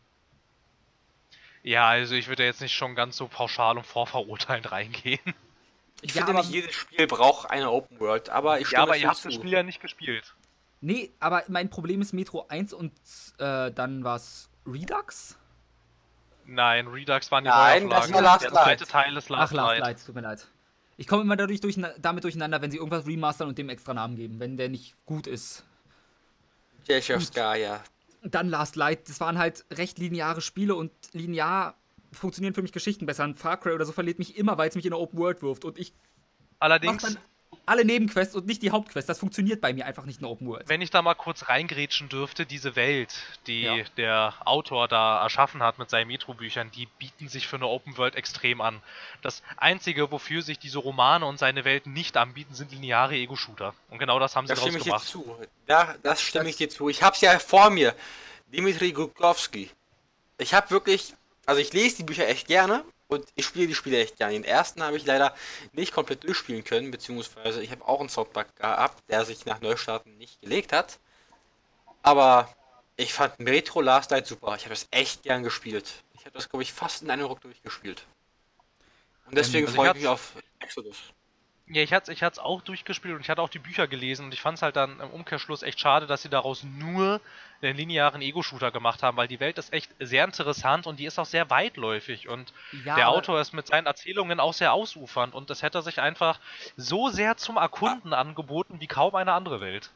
[1.64, 5.20] Ja, also ich würde jetzt nicht schon ganz so pauschal und vorverurteilend reingehen.
[6.02, 9.08] Ich ja, finde nicht jedes Spiel braucht eine Open World, aber ich Ja, aber ihr
[9.08, 10.36] habt das Spiel ja nicht gespielt.
[10.82, 12.92] Nee, aber mein Problem ist Metro 1 und
[13.38, 15.38] äh, dann war es Redux?
[16.46, 19.80] Nein, Redux waren die Nein, das war Last Der zweite Teil ist Last Ach, Last
[19.80, 20.06] Light.
[20.06, 20.46] tut mir leid.
[20.98, 24.18] Ich komme immer dadurch durch, damit durcheinander, wenn sie irgendwas remastern und dem extra Namen
[24.18, 25.64] geben, wenn der nicht gut ist.
[26.86, 27.82] Sky, ja.
[28.24, 31.76] Dann Last Light, das waren halt recht lineare Spiele und linear
[32.12, 33.24] funktionieren für mich Geschichten besser.
[33.24, 35.42] Ein Far Cry oder so verliert mich immer, weil es mich in eine Open World
[35.42, 35.94] wirft und ich
[36.64, 37.18] Allerdings
[37.66, 39.08] alle Nebenquests und nicht die Hauptquests.
[39.08, 40.68] Das funktioniert bei mir einfach nicht in Open World.
[40.68, 43.14] Wenn ich da mal kurz reingrätschen dürfte, diese Welt,
[43.48, 43.84] die ja.
[43.98, 48.16] der Autor da erschaffen hat mit seinen Metro-Büchern, die bieten sich für eine Open World
[48.16, 48.82] extrem an.
[49.22, 53.74] Das Einzige, wofür sich diese Romane und seine Welten nicht anbieten, sind lineare Ego-Shooter.
[53.90, 55.04] Und genau das haben sie das draus stimme gemacht.
[55.06, 55.38] Ich dir zu.
[55.68, 56.90] Ja, das stimme das ich dir zu.
[56.90, 57.96] Ich hab's ja vor mir.
[58.48, 59.70] Dimitri Gurkowski.
[60.38, 61.14] Ich habe wirklich
[61.46, 62.84] also ich lese die Bücher echt gerne
[63.14, 64.34] und ich spiele die Spiele echt gerne.
[64.34, 65.36] Den ersten habe ich leider
[65.72, 70.18] nicht komplett durchspielen können, beziehungsweise ich habe auch einen Soundbug gehabt, der sich nach Neustarten
[70.18, 71.00] nicht gelegt hat.
[72.02, 72.50] Aber
[72.98, 74.56] ich fand Metro Last Night super.
[74.56, 76.04] Ich habe das echt gern gespielt.
[76.14, 78.06] Ich habe das, glaube ich, fast in einem Ruck durchgespielt.
[79.26, 80.98] Und deswegen Also ich freue ich mich auf Exodus.
[81.68, 84.34] Ja, ich hatte ich es auch durchgespielt und ich hatte auch die Bücher gelesen und
[84.34, 87.22] ich fand es halt dann im Umkehrschluss echt schade, dass sie daraus nur
[87.70, 91.20] einen linearen Ego-Shooter gemacht haben, weil die Welt ist echt sehr interessant und die ist
[91.20, 92.54] auch sehr weitläufig und
[92.86, 96.40] Ja, der Autor ist mit seinen Erzählungen auch sehr ausufernd und das hätte sich einfach
[96.78, 99.92] so sehr zum Erkunden angeboten wie kaum eine andere Welt.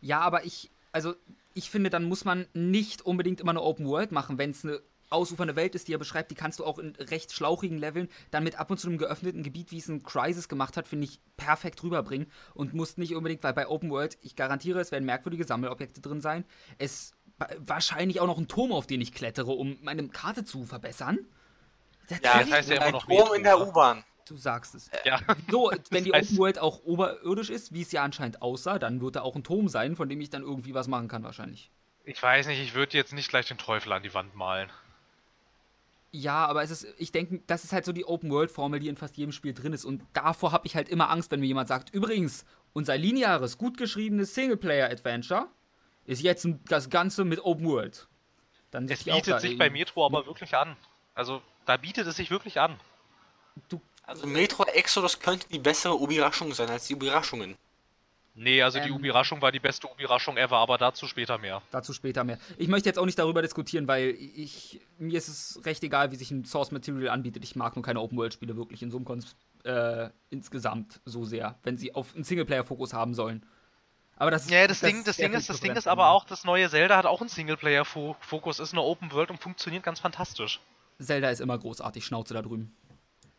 [0.00, 1.14] Ja, aber ich, also
[1.54, 4.80] ich finde, dann muss man nicht unbedingt immer eine Open World machen, wenn es eine
[5.10, 8.44] ausufernde Welt ist, die er beschreibt, die kannst du auch in recht schlauchigen Leveln dann
[8.44, 11.20] mit ab und zu einem geöffneten Gebiet, wie es ein Crisis gemacht hat, finde ich,
[11.36, 15.44] perfekt rüberbringen und musst nicht unbedingt, weil bei Open World, ich garantiere, es werden merkwürdige
[15.44, 16.44] Sammelobjekte drin sein,
[16.78, 20.64] es wa- wahrscheinlich auch noch ein Turm, auf den ich klettere, um meine Karte zu
[20.64, 21.18] verbessern.
[22.22, 23.60] Ja, das heißt ja immer ein noch Turm in der?
[23.60, 24.04] U-Bahn.
[24.26, 24.90] Du sagst es.
[25.04, 28.78] Ja, So, wenn die Das Open World auch oberirdisch ist, wie es ja anscheinend aussah,
[28.78, 31.22] dann wird da auch ein Turm sein, von dem ich dann irgendwie was machen kann
[31.24, 31.70] wahrscheinlich.
[32.04, 34.70] ich weiß nicht, ich würde jetzt nicht gleich den Teufel an die Wand malen.
[36.12, 39.16] Ja, aber es ist, ich denke, das ist halt so die Open-World-Formel, die in fast
[39.16, 39.84] jedem Spiel drin ist.
[39.84, 43.76] Und davor habe ich halt immer Angst, wenn mir jemand sagt, übrigens, unser lineares, gut
[43.76, 45.46] geschriebenes Singleplayer-Adventure
[46.06, 48.08] ist jetzt das Ganze mit Open World.
[48.72, 50.76] Dann Es bietet da sich bei Metro aber wirklich an.
[51.14, 52.78] Also, da bietet es sich wirklich an.
[54.02, 57.56] Also Metro Exodus könnte die bessere Überraschung sein als die Überraschungen.
[58.34, 58.98] Nee, also die Ähm.
[58.98, 61.62] Überraschung war die beste Überraschung ever, aber dazu später mehr.
[61.70, 62.38] Dazu später mehr.
[62.58, 66.16] Ich möchte jetzt auch nicht darüber diskutieren, weil ich mir ist es recht egal, wie
[66.16, 67.42] sich ein Source Material anbietet.
[67.44, 71.24] Ich mag nur keine Open World Spiele wirklich in so einem Konz äh, insgesamt so
[71.24, 73.44] sehr, wenn sie auf einen Singleplayer Fokus haben sollen.
[74.16, 76.44] Aber das Ja, das, Ding, ist das Ding ist, das Ding ist aber auch, das
[76.44, 80.60] neue Zelda hat auch einen Singleplayer-Fokus, ist eine Open World und funktioniert ganz fantastisch.
[80.98, 82.76] Zelda ist immer großartig, Schnauze da drüben.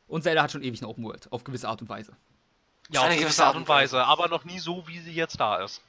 [0.07, 2.17] Und Zelda hat schon ewig eine Open World, auf gewisse Art und Weise.
[2.91, 5.63] Ja, auf Eine gewisse Art und Weise, aber noch nie so, wie sie jetzt da
[5.63, 5.81] ist.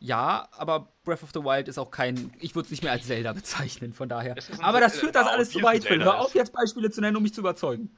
[0.00, 2.32] Ja, aber Breath of the Wild ist auch kein.
[2.38, 4.36] Ich würde es nicht mehr als Zelda bezeichnen, von daher.
[4.62, 6.02] Aber das führt das alles zu weit, Phil.
[6.02, 7.90] Hör auf, jetzt Beispiele zu nennen, um mich zu überzeugen.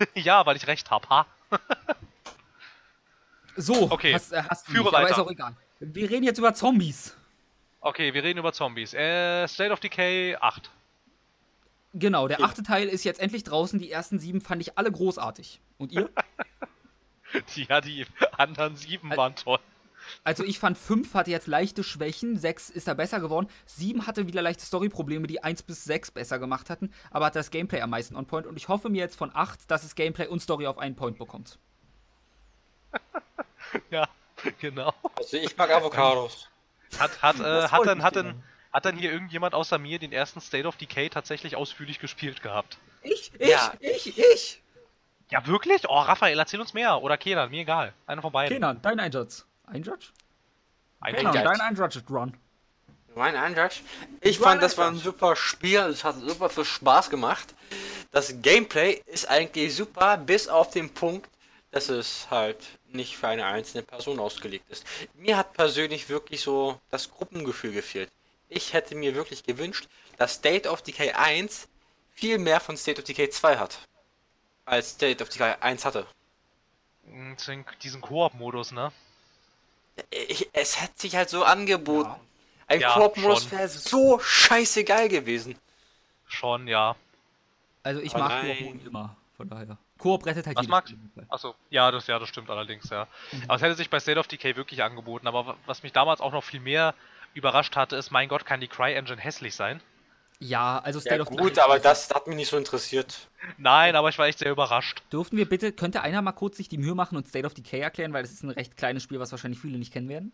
[0.14, 1.26] ja, weil ich recht hab, ha?
[3.60, 5.14] So, Okay, hast, äh, hast du führe nicht, aber weiter.
[5.16, 5.56] ist auch egal.
[5.80, 7.16] Wir reden jetzt über Zombies.
[7.80, 8.94] Okay, wir reden über Zombies.
[8.94, 10.70] Äh, State of Decay 8.
[11.94, 13.80] Genau, der achte Teil ist jetzt endlich draußen.
[13.80, 15.60] Die ersten sieben fand ich alle großartig.
[15.76, 16.08] Und ihr?
[17.54, 18.06] Ja, die
[18.36, 19.58] anderen sieben waren toll.
[20.24, 24.26] Also ich fand 5 hatte jetzt leichte Schwächen, 6 ist da besser geworden, 7 hatte
[24.26, 27.90] wieder leichte Storyprobleme, die 1 bis 6 besser gemacht hatten, aber hat das Gameplay am
[27.90, 30.66] meisten on point und ich hoffe mir jetzt von 8, dass es Gameplay und Story
[30.66, 31.58] auf einen Point bekommt.
[33.90, 34.08] Ja,
[34.60, 34.94] genau.
[35.16, 36.48] Also ich mag Avocados.
[36.98, 40.40] Hat, hat, äh, hat, dann, hat, dann, hat dann hier irgendjemand außer mir den ersten
[40.40, 42.78] State of Decay tatsächlich ausführlich gespielt gehabt?
[43.02, 43.74] Ich, ich, Ja.
[43.80, 44.62] ich, ich!
[45.30, 45.88] Ja, wirklich?
[45.88, 47.02] Oh, Raphael, erzähl uns mehr.
[47.02, 47.92] Oder Kenan, mir egal.
[48.06, 48.54] Einer von beiden.
[48.54, 49.44] Kenan, dein Einsatz.
[49.66, 50.12] Einsatz?
[51.00, 51.36] Ein Kenan.
[51.36, 51.58] Einsatz.
[51.58, 52.36] dein Einsatz Run.
[53.14, 53.80] Mein Einsatz.
[54.20, 55.80] Ich fand, das war ein super Spiel.
[55.80, 57.54] Es hat super viel Spaß gemacht.
[58.10, 61.28] Das Gameplay ist eigentlich super, bis auf den Punkt,
[61.70, 62.58] dass es halt
[62.90, 64.86] nicht für eine einzelne Person ausgelegt ist.
[65.14, 68.10] Mir hat persönlich wirklich so das Gruppengefühl gefehlt.
[68.48, 71.68] Ich hätte mir wirklich gewünscht, dass State of Decay 1
[72.14, 73.78] viel mehr von State of Decay 2 hat.
[74.68, 76.06] Als State of Decay 1 hatte.
[77.06, 77.32] Mm,
[77.82, 78.92] Diesen Koop-Modus, ne?
[80.10, 82.10] Ich, es hätte sich halt so angeboten.
[82.10, 82.20] Ja.
[82.66, 85.56] Ein Ja, Koop-Modus wäre so scheiße geil gewesen.
[86.26, 86.96] Schon, ja.
[87.82, 88.42] Also ich mag.
[88.58, 89.78] Koop immer, von daher.
[89.98, 90.94] Koop rettet halt Was magst.
[91.28, 93.08] Achso, ja, das, ja, das stimmt allerdings, ja.
[93.46, 95.26] Aber es hätte sich bei State of Decay wirklich angeboten.
[95.26, 96.94] Aber wa- was mich damals auch noch viel mehr
[97.34, 99.80] überrascht hatte, ist, mein Gott, kann die Cry-Engine hässlich sein?
[100.40, 103.28] Ja, also Ja State of gut, Decay- aber das hat mich nicht so interessiert.
[103.56, 105.02] Nein, aber ich war echt sehr überrascht.
[105.12, 107.80] Dürften wir bitte, könnte einer mal kurz sich die Mühe machen und State of Decay
[107.80, 110.32] erklären, weil das ist ein recht kleines Spiel, was wahrscheinlich viele nicht kennen werden?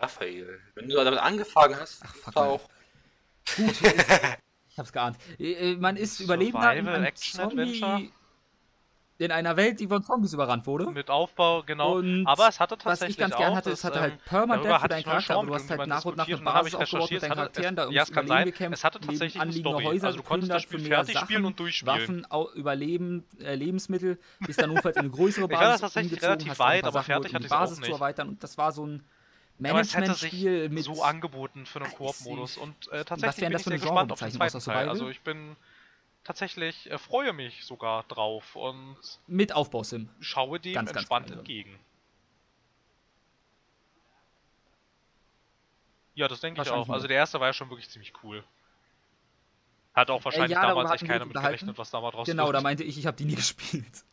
[0.00, 2.60] Raphael, wenn du damit angefangen hast, Ach, fuck auch.
[4.72, 5.18] Ich hab's geahnt.
[5.38, 8.02] Äh, äh, Man ist Überlebender in Survival, Action, Adventure?
[9.20, 10.90] In einer Welt, die von Zombies überrannt wurde.
[10.90, 11.96] Mit Aufbau, genau.
[11.96, 14.24] Und aber es hatte Was tatsächlich ich ganz gern auch hatte, es hatte ähm, halt
[14.24, 16.72] Permadeath darüber für deinen ich Charakter, aber du hast halt nach und nach eine Basis
[16.72, 19.68] ich aufgebaut mit deinen Charakteren, da ja, es kann sein, gekämpft, es hatte tatsächlich anliegende
[19.68, 19.84] Story.
[19.84, 22.26] Häuser Also du konntest das Spiel fertig spielen Sachen, und durchspielen.
[22.30, 26.58] Waffen, Überleben, äh, Lebensmittel, bis dann notfalls in eine größere Ich war Basis tatsächlich relativ
[26.58, 29.04] weit, aber fertig hatte auch Basis zu erweitern und das war so ein
[29.60, 32.56] Management-Spiel mit so angeboten für einen Ah, Koop-Modus.
[32.56, 34.88] Und äh, Was tatsächlich bin ich sehr gespannt auf den zweiten Teil.
[34.88, 35.56] Also ich bin
[36.24, 38.96] tatsächlich, äh, freue mich sogar drauf und
[39.26, 40.08] mit Aufbausim.
[40.20, 41.38] schaue dem Ganz, ganz entspannt geil, ja.
[41.40, 41.78] entgegen.
[46.14, 46.88] Ja, das denke ich auch.
[46.88, 48.44] Also der erste war ja schon wirklich ziemlich cool.
[49.94, 52.46] Hat auch wahrscheinlich ja, darüber damals echt keiner mit gerechnet, was da mal draus Genau,
[52.46, 52.56] wird.
[52.56, 54.04] da meinte ich, ich habe die nie gespielt.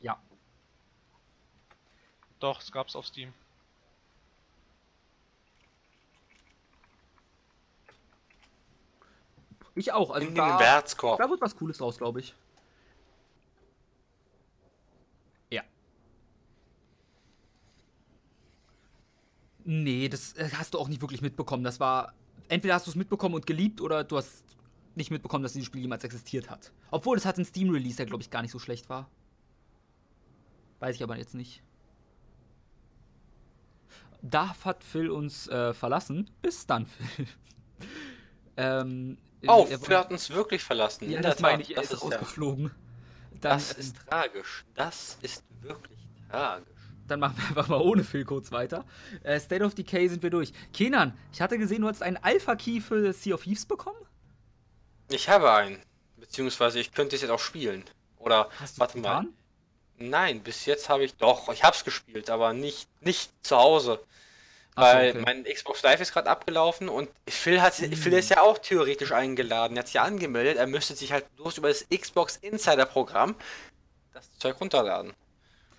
[0.00, 0.18] Ja.
[2.44, 3.32] Doch, es gab's auf Steam.
[9.74, 10.10] Ich auch.
[10.10, 11.18] Also in den da, Wertskorb.
[11.18, 12.34] da wird was Cooles draus, glaube ich.
[15.48, 15.62] Ja.
[19.64, 21.64] Nee, das äh, hast du auch nicht wirklich mitbekommen.
[21.64, 22.12] Das war.
[22.48, 24.44] Entweder hast du es mitbekommen und geliebt oder du hast
[24.96, 26.72] nicht mitbekommen, dass dieses Spiel jemals existiert hat.
[26.90, 29.08] Obwohl es hat einen Steam-Release, der glaube ich gar nicht so schlecht war.
[30.80, 31.62] Weiß ich aber jetzt nicht.
[34.26, 36.30] Da hat Phil uns äh, verlassen.
[36.40, 37.26] Bis dann, Phil.
[38.56, 41.10] ähm, Oh, er- wir hatten uns wirklich verlassen.
[41.10, 42.70] ja, In das meine ich, er das ist ist ja, ausgeflogen.
[43.32, 44.64] Dann, Das ist tragisch.
[44.74, 45.98] Das ist wirklich
[46.30, 46.66] tragisch.
[47.06, 48.86] dann machen wir einfach mal ohne Phil kurz weiter.
[49.22, 50.52] Äh, State of Decay sind wir durch.
[50.72, 53.98] Kenan, ich hatte gesehen, du hast einen Alpha-Key für Sea of Thieves bekommen?
[55.10, 55.82] Ich habe einen.
[56.16, 57.84] Beziehungsweise ich könnte es jetzt auch spielen.
[58.16, 59.20] Oder, Hast warte mal.
[59.20, 59.34] getan?
[59.98, 64.00] Nein, bis jetzt habe ich doch, ich habe es gespielt, aber nicht, nicht zu Hause.
[64.76, 65.22] So, Weil okay.
[65.24, 67.92] mein Xbox Live ist gerade abgelaufen und Phil hat Hm.
[67.92, 69.76] Phil ist ja auch theoretisch eingeladen.
[69.76, 70.56] Er hat sich ja angemeldet.
[70.56, 73.36] Er müsste sich halt bloß über das Xbox Insider Programm
[74.12, 75.12] das Zeug runterladen.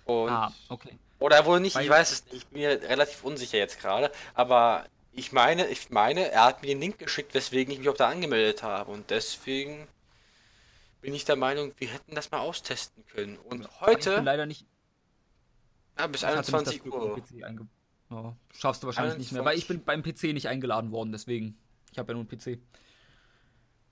[0.06, 0.96] Und Ah, okay.
[1.18, 2.36] oder wohl nicht, Weil- ich weiß es nicht.
[2.36, 6.68] Ich bin mir relativ unsicher jetzt gerade, aber ich meine, ich meine, er hat mir
[6.68, 9.86] den Link geschickt, weswegen ich mich auch da angemeldet habe und deswegen
[11.06, 13.38] bin ich der Meinung, wir hätten das mal austesten können.
[13.38, 14.66] Und Ich bin heute, leider nicht.
[15.96, 17.22] ja, bis ich hatte nicht das 21 Glück, Uhr.
[18.10, 21.56] ja, schaffst du wahrscheinlich nicht mehr, weil ich bin beim PC nicht eingeladen worden, deswegen.
[21.92, 22.60] Ich habe ja nur einen PC.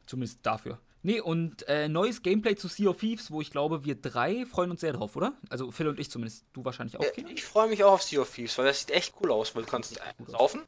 [0.07, 0.81] Zumindest dafür.
[1.03, 4.73] Nee, und äh, neues Gameplay zu Sea of Thieves, wo ich glaube, wir drei freuen
[4.73, 5.39] uns sehr drauf, oder?
[5.51, 6.45] Also Phil und ich zumindest.
[6.53, 7.31] Du wahrscheinlich auch, Kenan?
[7.31, 9.62] ich freue mich auch auf Sea of Thieves, weil das sieht echt cool aus, weil
[9.62, 10.62] du kannst saufen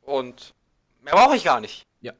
[0.00, 0.54] und
[1.02, 1.86] mehr brauche ich gar nicht.
[2.00, 2.14] Ja.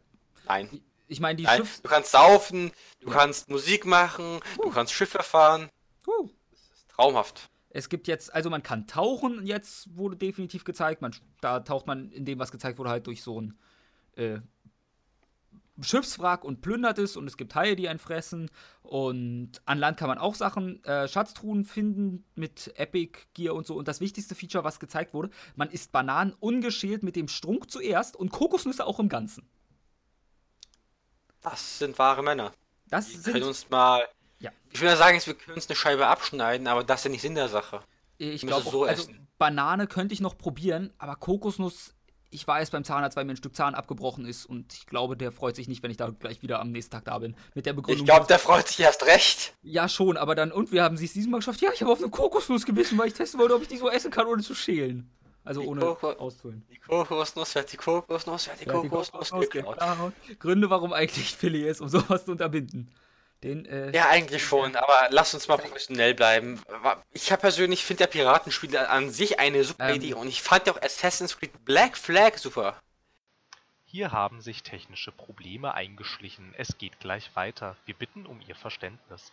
[0.46, 0.82] Nein.
[1.10, 1.82] Ich meine, die Nein, Schiffs...
[1.82, 3.14] du kannst saufen, du Ja.
[3.16, 4.70] kannst Musik machen, du Uh.
[4.70, 5.68] kannst Schiffe fahren.
[6.06, 6.30] Huh.
[6.52, 7.50] Das ist traumhaft.
[7.70, 11.02] Es gibt jetzt, also man kann tauchen, jetzt wurde definitiv gezeigt.
[11.02, 13.58] Man, da taucht man in dem, was gezeigt wurde, halt durch so ein
[14.16, 14.38] äh,
[15.80, 18.48] Schiffswrack und plündert es und es gibt Haie, die einen fressen.
[18.82, 23.74] Und an Land kann man auch Sachen, äh, Schatztruhen finden mit Epic Gear und so.
[23.76, 28.14] Und das wichtigste Feature, was gezeigt wurde, man isst Bananen ungeschält mit dem Strunk zuerst
[28.16, 29.48] und Kokosnüsse auch im Ganzen.
[31.42, 32.52] Das sind wahre Männer.
[32.88, 34.06] Das Wir sind, können uns mal.
[34.40, 34.50] Ja.
[34.70, 37.34] Ich ja sagen, wir können uns eine Scheibe abschneiden, aber das ist ja nicht Sinn
[37.34, 37.82] der Sache.
[38.18, 39.28] ich glaube, so also essen.
[39.38, 41.94] Banane könnte ich noch probieren, aber Kokosnuss,
[42.30, 45.16] ich war erst beim Zahnarzt, weil mir ein Stück Zahn abgebrochen ist und ich glaube,
[45.16, 47.34] der freut sich nicht, wenn ich da gleich wieder am nächsten Tag da bin.
[47.54, 48.04] Mit der Begründung.
[48.04, 49.54] Ich glaube, der freut sich erst recht.
[49.62, 51.60] Ja, schon, aber dann, und wir haben sie es diesmal geschafft.
[51.60, 53.90] Ja, ich habe auf eine Kokosnuss gebissen, weil ich testen wollte, ob ich die so
[53.90, 55.10] essen kann, ohne zu schälen.
[55.44, 56.62] Also Die ohne Koko- auszuholen.
[56.70, 59.78] Die Kokosnuss, wer hat die Kokosnuss, wer hat die Ja, die Kokosnuss Kokosnuss geklaut?
[59.78, 60.12] geklaut.
[60.38, 62.90] Gründe, warum eigentlich Philly ist, um sowas zu unterbinden.
[63.42, 66.60] Den, äh, Ja, eigentlich schon, aber lass uns mal professionell bleiben.
[67.12, 69.96] Ich persönlich finde der Piratenspiel an sich eine super Ähm.
[69.96, 72.76] Idee und ich fand auch Assassin's Creed Black Flag super.
[73.86, 76.54] Hier haben sich technische Probleme eingeschlichen.
[76.58, 77.76] Es geht gleich weiter.
[77.86, 79.32] Wir bitten um Ihr Verständnis.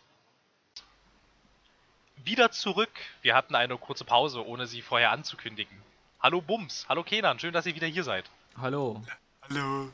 [2.24, 2.90] Wieder zurück.
[3.22, 5.78] Wir hatten eine kurze Pause, ohne Sie vorher anzukündigen.
[6.28, 8.30] Hallo Bums, hallo Kenan, schön, dass ihr wieder hier seid.
[8.58, 9.02] hallo.
[9.44, 9.90] Hallo.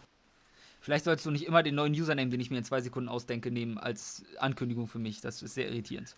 [0.81, 3.51] Vielleicht sollst du nicht immer den neuen Username, den ich mir in zwei Sekunden ausdenke,
[3.51, 5.21] nehmen als Ankündigung für mich.
[5.21, 6.15] Das ist sehr irritierend.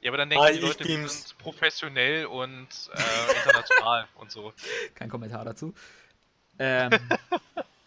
[0.00, 4.30] Ja, aber dann denken Hi, die ich Leute, wir sind professionell und äh, international und
[4.30, 4.54] so.
[4.94, 5.74] Kein Kommentar dazu.
[6.58, 6.92] Ähm,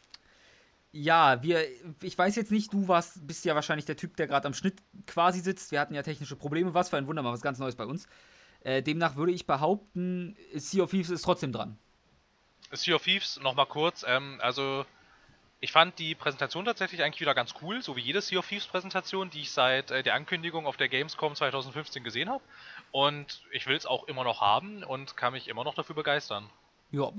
[0.91, 1.65] ja, wir,
[2.01, 4.75] ich weiß jetzt nicht, du warst, bist ja wahrscheinlich der Typ, der gerade am Schnitt
[5.07, 5.71] quasi sitzt.
[5.71, 6.75] Wir hatten ja technische Probleme.
[6.75, 8.07] Was für ein Wunder, mal was ganz Neues bei uns.
[8.63, 11.77] Äh, demnach würde ich behaupten, Sea of Thieves ist trotzdem dran.
[12.71, 14.85] Sea of Thieves, nochmal kurz, ähm, also
[15.63, 18.67] ich fand die Präsentation tatsächlich eigentlich wieder ganz cool, so wie jede Sea of Thieves
[18.67, 22.43] Präsentation, die ich seit äh, der Ankündigung auf der Gamescom 2015 gesehen habe.
[22.91, 26.49] Und ich will es auch immer noch haben und kann mich immer noch dafür begeistern.
[26.91, 27.11] Ja,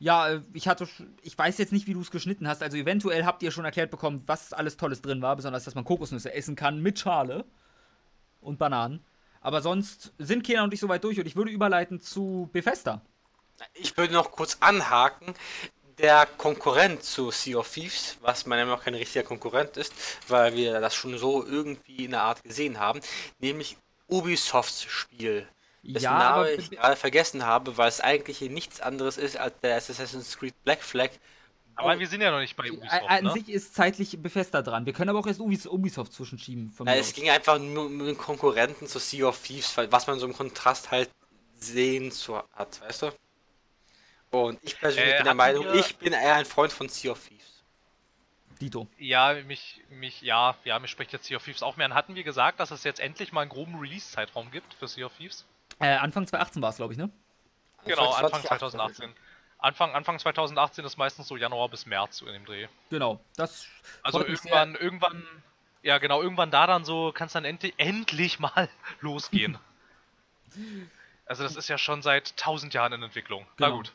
[0.00, 0.88] ja, äh, ich hatte,
[1.22, 2.64] ich weiß jetzt nicht, wie du es geschnitten hast.
[2.64, 5.84] Also eventuell habt ihr schon erklärt bekommen, was alles Tolles drin war, besonders, dass man
[5.84, 7.44] Kokosnüsse essen kann mit Schale
[8.40, 9.04] und Bananen.
[9.40, 13.00] Aber sonst sind Kenan und ich soweit durch und ich würde überleiten zu Bethesda.
[13.74, 15.34] Ich würde noch kurz anhaken.
[15.98, 19.92] Der Konkurrent zu Sea of Thieves, was meiner Meinung nach kein richtiger Konkurrent ist,
[20.28, 23.00] weil wir das schon so irgendwie in der Art gesehen haben,
[23.40, 23.76] nämlich
[24.08, 25.48] Ubisofts Spiel.
[25.82, 29.54] Dessen ja, Name ich gerade vergessen habe, weil es eigentlich hier nichts anderes ist als
[29.60, 31.10] der Assassin's Creed Black Flag.
[31.78, 31.98] Aber Oh.
[31.98, 33.32] wir sind ja noch nicht bei Äh, Ubisoft, An ne?
[33.32, 34.84] sich ist zeitlich Bethesda dran.
[34.84, 36.72] Wir können aber auch erst Ubis Ubisoft zwischenschieben.
[36.72, 37.14] Von Na, mir es aus.
[37.14, 40.32] ging einfach nur um den Konkurrenten zu Sea of Thieves, weil- was man so im
[40.36, 41.08] Kontrast halt
[41.54, 43.12] sehen zu hat, weißt du?
[44.30, 47.12] Und ich persönlich Äh, bin der Meinung, wir- ich bin eher ein Freund von Sea
[47.12, 47.62] of Thieves.
[48.60, 48.88] Dito.
[48.98, 51.94] Ja, mich, mich, ja, ja, mich spricht jetzt Sea of Thieves auch mehr an.
[51.94, 55.12] Hatten wir gesagt, dass es jetzt endlich mal einen groben Release-Zeitraum gibt für Sea of
[55.16, 55.46] Thieves?
[55.78, 57.08] Äh, Anfang 2018 war es, glaube ich, ne?
[57.84, 58.58] Genau, Anfang 2018.
[58.58, 59.12] 2018.
[59.58, 62.68] Anfang, Anfang 2018 ist meistens so Januar bis März in dem Dreh.
[62.90, 63.20] Genau.
[63.36, 63.66] Das
[64.02, 64.52] Also mich sehr.
[64.52, 65.26] irgendwann, irgendwann,
[65.82, 68.68] ja genau, irgendwann da dann so, kann es dann endlich, endlich mal
[69.00, 69.58] losgehen.
[71.26, 73.46] also das ist ja schon seit tausend Jahren in Entwicklung.
[73.58, 73.78] Na Genau.
[73.78, 73.92] gut.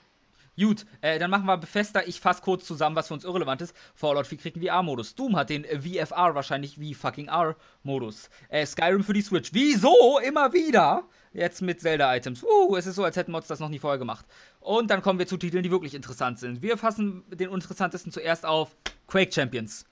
[0.59, 2.01] Gut, äh, dann machen wir Bethesda.
[2.05, 3.75] Ich fasse kurz zusammen, was für uns irrelevant ist.
[3.95, 5.15] Fallout 4 kriegt einen VR-Modus.
[5.15, 8.29] Doom hat den äh, VFR, wahrscheinlich wie fucking R-Modus.
[8.49, 9.49] Äh, Skyrim für die Switch.
[9.53, 10.19] Wieso?
[10.19, 11.03] Immer wieder?
[11.33, 12.43] Jetzt mit Zelda-Items.
[12.43, 14.25] Uh, es ist so, als hätten Mods das noch nie vorher gemacht.
[14.59, 16.61] Und dann kommen wir zu Titeln, die wirklich interessant sind.
[16.61, 18.75] Wir fassen den interessantesten zuerst auf.
[19.07, 19.85] Quake Champions.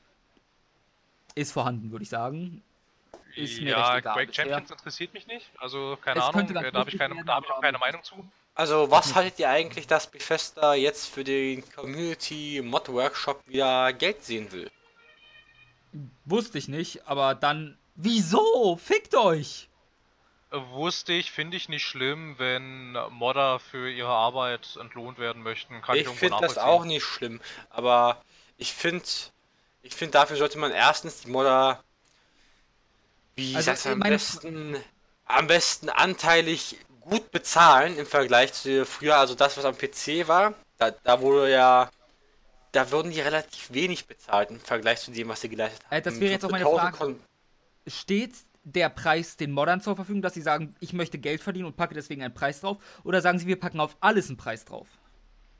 [1.33, 2.61] Ist vorhanden, würde ich sagen.
[3.35, 4.45] Ist mir ja, recht egal Quake bisher.
[4.45, 5.49] Champions interessiert mich nicht.
[5.57, 8.03] Also keine Es Ahnung, äh, da habe ich, keine, da hab ich auch keine Meinung
[8.03, 8.23] zu.
[8.53, 14.23] Also, was haltet ihr eigentlich, dass Bethesda jetzt für den Community Mod Workshop wieder Geld
[14.23, 14.69] sehen will?
[16.25, 17.77] Wusste ich nicht, aber dann.
[17.95, 18.77] Wieso?
[18.77, 19.67] Fickt euch!
[20.51, 25.81] Wusste ich, finde ich nicht schlimm, wenn Modder für ihre Arbeit entlohnt werden möchten.
[25.81, 27.39] Kann ich, ich finde das auch nicht schlimm,
[27.69, 28.21] aber
[28.57, 29.05] ich finde,
[29.81, 31.81] ich finde dafür sollte man erstens die Modder,
[33.35, 34.75] wie Also, am besten,
[35.25, 40.53] am besten anteilig gut bezahlen im Vergleich zu früher, also das, was am PC war,
[40.77, 41.89] da, da wurde ja,
[42.71, 45.95] da wurden die relativ wenig bezahlt im Vergleich zu dem, was sie geleistet haben.
[45.95, 47.15] Äh, das wäre jetzt auch meine 5000 Frage.
[47.87, 48.33] Steht
[48.63, 51.95] der Preis den Modern zur Verfügung, dass sie sagen, ich möchte Geld verdienen und packe
[51.95, 52.77] deswegen einen Preis drauf?
[53.03, 54.87] Oder sagen sie, wir packen auf alles einen Preis drauf?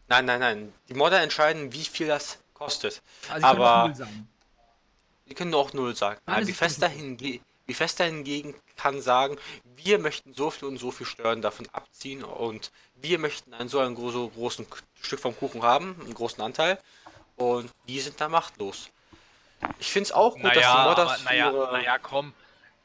[0.08, 0.74] Nein, nein, nein.
[0.88, 3.02] Die Modder entscheiden, wie viel das kostet.
[3.30, 4.28] Also ich könnte auch Aber- null sagen.
[5.28, 6.20] Die können auch null sagen.
[6.26, 9.38] Nein, ist Bethesda, nicht hinge Bethesda hingegen kann sagen,
[9.76, 13.80] wir möchten so viel und so viel Steuern davon abziehen und wir möchten einen so
[13.80, 14.68] einen gro so großen
[15.01, 16.80] Stück vom Kuchen haben, einen großen Anteil.
[17.38, 18.89] Und die sind da machtlos.
[19.80, 22.34] Ich finde es auch gut, dass Naja, die Modders aber, naja, für- naja, komm.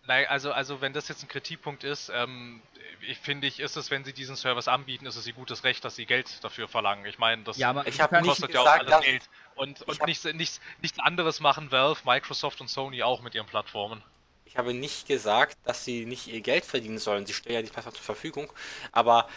[0.07, 2.63] Naja, also, also wenn das jetzt ein Kritikpunkt ist, ähm,
[3.09, 5.85] ich finde ich, ist es, wenn sie diesen Service anbieten, ist es ihr gutes Recht,
[5.85, 7.05] dass sie Geld dafür verlangen.
[7.07, 9.23] Ich meine, das Ja, kostet ja auch alles dass- Geld.
[9.57, 13.47] Und, und hab- nichts, nichts, nichts anderes machen Valve, Microsoft und Sony auch mit ihren
[13.47, 14.03] Plattformen.
[14.47, 17.27] Ich habe nicht gesagt, dass sie nicht ihr Geld verdienen sollen.
[17.27, 18.51] Sie stellen ja die Plattform zur Verfügung.
[18.93, 19.29] Aber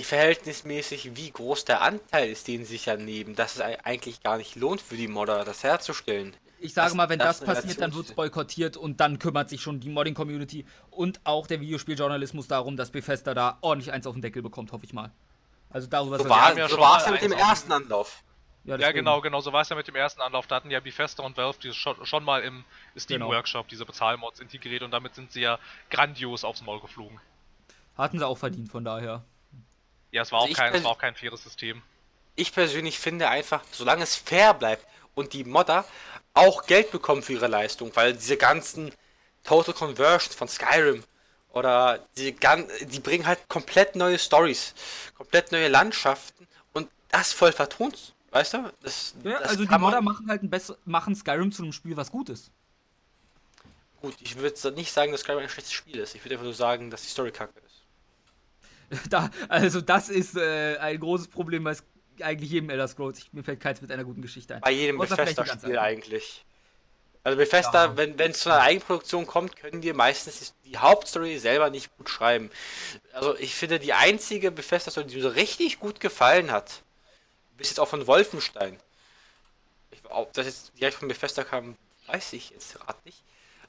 [0.00, 4.22] verhältnismäßig, wie groß der Anteil ist, den sie sich ja nehmen, dass es ei- eigentlich
[4.22, 6.34] gar nicht lohnt für die Modder, das herzustellen.
[6.60, 9.48] Ich sage Das- mal, wenn das das, passiert, dann wird es boykottiert und dann kümmert
[9.48, 14.14] sich schon die Modding-Community und auch der Videospieljournalismus darum, dass Bethesda da ordentlich eins auf
[14.14, 15.10] den Deckel bekommt, hoffe ich mal.
[15.70, 18.22] Also darüber So war ja so schon war's mal ja mit dem ersten Anlauf.
[18.64, 18.98] Ja, deswegen.
[18.98, 20.46] genau, genau, so war es ja mit dem ersten Anlauf.
[20.46, 22.64] Da hatten ja Bethesda und Valve dieses schon, schon mal im
[22.98, 23.30] Steam Genau.
[23.30, 25.58] Workshop diese Bezahlmods integriert und damit sind sie ja
[25.90, 27.20] grandios aufs Maul geflogen.
[27.96, 29.24] Hatten sie auch verdient, von daher.
[30.12, 31.82] Ja, es war, Also auch kein, es war auch kein faires System.
[32.36, 35.84] Ich persönlich finde einfach, solange es fair bleibt und die Modder
[36.34, 38.92] auch Geld bekommen für ihre Leistung, weil diese ganzen
[39.44, 41.04] Total Conversions von Skyrim
[41.50, 44.74] oder die, gan die bringen halt komplett neue Stories,
[45.16, 48.72] komplett neue Landschaften und das voll vertont, weißt du?
[48.82, 51.96] Das, Ja, das also die Modder machen halt ein besser, machen Skyrim zu einem Spiel,
[51.96, 52.50] was gut ist.
[54.00, 56.14] Gut, ich würde nicht sagen, dass Skyrim ein schlechtes Spiel ist.
[56.14, 57.70] Ich würde einfach nur sagen, dass die Story kacke ist.
[59.08, 61.76] Da, also das ist äh, ein großes Problem bei
[62.20, 63.18] eigentlich jedem Elder Scrolls.
[63.18, 64.60] Ich, mir fällt keins mit einer guten Geschichte ein.
[64.60, 66.44] Bei jedem die Bethesda-Spiel eigentlich.
[67.22, 67.96] Also Bethesda, Ja.
[67.96, 72.50] wenn es zu einer Eigenproduktion kommt, können die meistens die Hauptstory selber nicht gut schreiben.
[73.12, 76.82] Also ich finde, die einzige Bethesda-Story, die mir so richtig gut gefallen hat,
[77.60, 78.78] bis jetzt auch von Wolfenstein.
[79.90, 83.22] Ich, ob das jetzt direkt von Bethesda kam, weiß ich jetzt gerade nicht.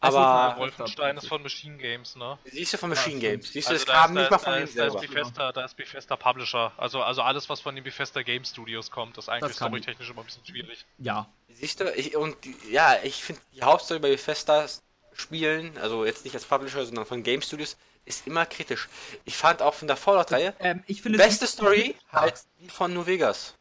[0.04, 2.40] Aber Wolfenstein ist von Machine Games, ne?
[2.46, 4.36] siehst du von Machine Ja, Games, siehst du, Also das da kam ist- nicht da-
[4.36, 5.08] mal von da denen ist- da ist selber.
[5.14, 6.72] Bethesda, da ist Bethesda Publisher.
[6.78, 10.26] Also, also alles, was von den Bethesda Game Studios kommt, ist eigentlich storytechnisch immer ein
[10.26, 10.86] bisschen schwierig.
[10.98, 11.28] Ja.
[11.50, 12.36] Siehst du, ich, und
[12.72, 14.66] ja, ich finde die Hauptstory bei Bethesda
[15.14, 18.88] Spielen, also jetzt nicht als Publisher, sondern von Game Studios, ist immer kritisch.
[19.26, 22.92] Ich fand auch von der Fallout-Reihe, Ähm, ich finde es beste Story halt die von
[22.92, 23.54] New Vegas.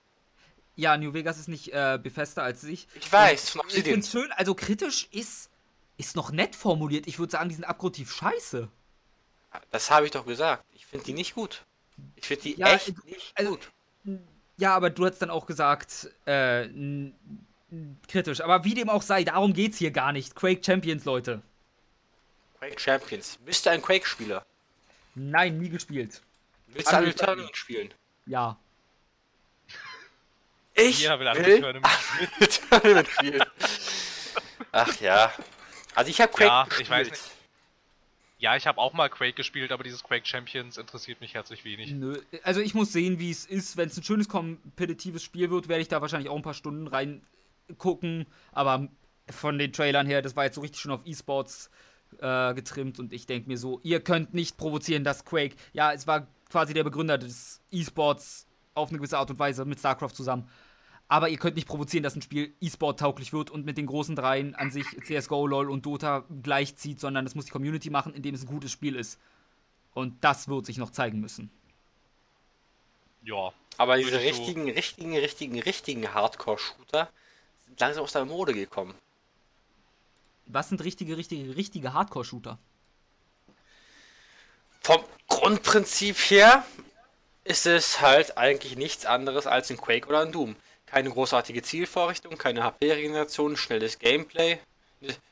[0.80, 2.88] Ja, New Vegas ist nicht äh, Bethesda als sich.
[2.94, 3.84] Ich weiß, von Ich Obsidian.
[3.94, 5.50] finde es schön, also kritisch ist,
[5.98, 7.06] ist noch nett formuliert.
[7.06, 8.68] Ich würde sagen, die sind abgrundtief scheiße.
[9.70, 10.64] Das habe ich doch gesagt.
[10.74, 11.64] Ich finde die nicht gut.
[12.16, 13.70] Ich finde die Ja, echt nicht also- gut.
[14.56, 16.68] Ja, aber du hast dann auch gesagt, äh,
[18.08, 18.40] kritisch.
[18.40, 20.34] Aber wie dem auch sei, darum geht's hier gar nicht.
[20.34, 21.42] Quake Champions, Leute.
[22.58, 23.38] Quake Champions.
[23.44, 24.44] Bist du ein Quake-Spieler?
[25.14, 26.20] Nein, nie gespielt.
[26.68, 27.92] Willst du Unreal Tournament spielen?
[28.26, 28.56] Ja.
[30.80, 31.60] Ich Jeder will will
[32.70, 33.44] Tournament spielen.
[34.72, 35.32] Ach ja.
[35.94, 36.82] Also ich habe Quake Ja, gespielt.
[36.86, 37.22] ich weiß nicht.
[38.38, 41.90] Ja, ich habe auch mal Quake gespielt, aber dieses Quake Champions interessiert mich herzlich wenig.
[41.92, 42.18] Nö.
[42.42, 43.76] Also ich muss sehen, wie es ist.
[43.76, 46.86] Wenn es ein schönes kompetitives Spiel wird, werde ich da wahrscheinlich auch ein paar Stunden
[46.86, 48.26] reingucken.
[48.52, 48.88] Aber
[49.28, 51.70] von den Trailern her, das war jetzt so richtig schon auf E-Sports
[52.18, 55.54] äh, getrimmt und ich denke mir so, ihr könnt nicht provozieren, dass Quake.
[55.74, 59.78] Ja, es war quasi der Begründer des E-Sports auf eine gewisse Art und Weise mit
[59.80, 60.48] StarCraft zusammen.
[61.10, 64.14] Aber ihr könnt nicht provozieren, dass ein Spiel E-Sport tauglich wird und mit den großen
[64.14, 68.36] dreien an sich CSGO, LOL und Dota gleichzieht, sondern das muss die Community machen, indem
[68.36, 69.18] es ein gutes Spiel ist.
[69.92, 71.50] Und das wird sich noch zeigen müssen.
[73.24, 73.52] Ja.
[73.76, 77.10] Aber diese richtigen, so richtigen, richtigen, richtigen Hardcore-Shooter
[77.66, 78.94] sind langsam aus der Mode gekommen.
[80.46, 82.56] Was sind richtige, richtige, richtige Hardcore-Shooter?
[84.80, 86.64] Vom Grundprinzip her
[87.42, 90.54] ist es halt eigentlich nichts anderes als ein Quake oder ein Doom.
[90.90, 94.58] Keine großartige Zielvorrichtung, keine HP-Regeneration, schnelles Gameplay.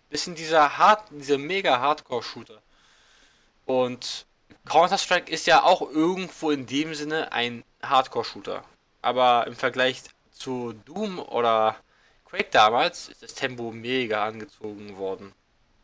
[0.08, 2.62] Bisschen dieser Hard, dieser mega Hardcore-Shooter.
[3.66, 4.26] Und
[4.66, 8.64] Counter-Strike ist ja auch irgendwo in dem Sinne ein Hardcore-Shooter.
[9.02, 11.76] Aber im Vergleich zu Doom oder
[12.24, 15.32] Quake damals ist das Tempo mega angezogen worden.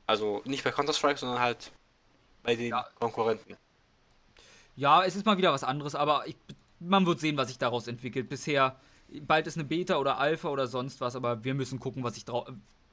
[0.06, 1.72] Also nicht bei Counter-Strike, sondern halt
[2.42, 2.86] bei den ja.
[2.98, 3.56] Konkurrenten.
[4.76, 6.36] Ja, es ist mal wieder was anderes, aber ich,
[6.80, 8.28] man wird sehen, was sich daraus entwickelt.
[8.28, 8.76] Bisher,
[9.20, 12.24] bald ist eine Beta oder Alpha oder sonst was, aber wir müssen gucken, was ich
[12.24, 12.50] drauf.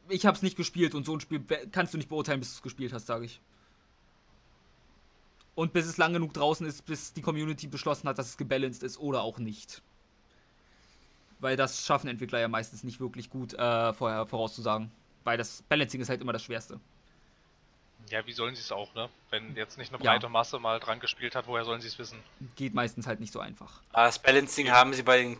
[0.10, 2.56] Ich habe es nicht gespielt und so ein Spiel kannst du nicht beurteilen, bis du
[2.56, 3.40] es gespielt hast, sage ich.
[5.56, 8.84] Und bis es lang genug draußen ist, bis die Community beschlossen hat, dass es gebalanced
[8.84, 9.82] ist oder auch nicht.
[11.40, 14.92] Weil das schaffen Entwickler ja meistens nicht wirklich gut äh, vorher vorauszusagen.
[15.24, 16.80] Weil das Balancing ist halt immer das Schwerste.
[18.10, 19.10] Ja, wie sollen sie es auch, ne?
[19.30, 20.30] Wenn jetzt nicht eine breite ja.
[20.30, 22.20] Masse mal dran gespielt hat, woher sollen sie es wissen?
[22.56, 23.82] Geht meistens halt nicht so einfach.
[23.92, 25.40] Aber das Balancing haben sie bei den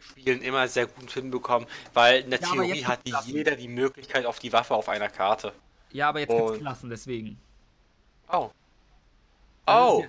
[0.00, 4.38] Quake-Spielen immer sehr gut hinbekommen, weil in der ja, Theorie hat jeder die Möglichkeit auf
[4.38, 5.52] die Waffe auf einer Karte.
[5.92, 7.38] Ja, aber jetzt gibt es Klassen, deswegen.
[8.32, 8.50] Oh.
[9.66, 10.06] Also oh!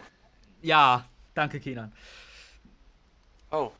[0.62, 1.92] Ja, danke, Kenan.
[3.52, 3.72] Oh.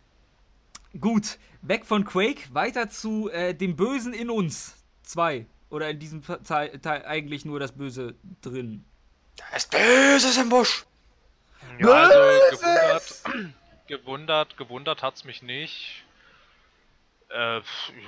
[0.99, 4.76] Gut, weg von Quake, weiter zu äh, dem Bösen in uns.
[5.03, 5.45] Zwei.
[5.70, 8.84] Oder in diesem Teil, Teil eigentlich nur das Böse drin?
[9.53, 10.86] Das Böse im Busch!
[11.80, 13.22] Ja, also
[13.91, 16.03] gewundert, gewundert, gewundert hat's mich nicht.
[17.29, 17.61] Äh,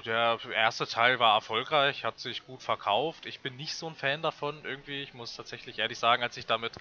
[0.06, 3.26] der erste Teil war erfolgreich, hat sich gut verkauft.
[3.26, 5.02] Ich bin nicht so ein Fan davon irgendwie.
[5.02, 6.74] Ich muss tatsächlich ehrlich sagen, als ich damit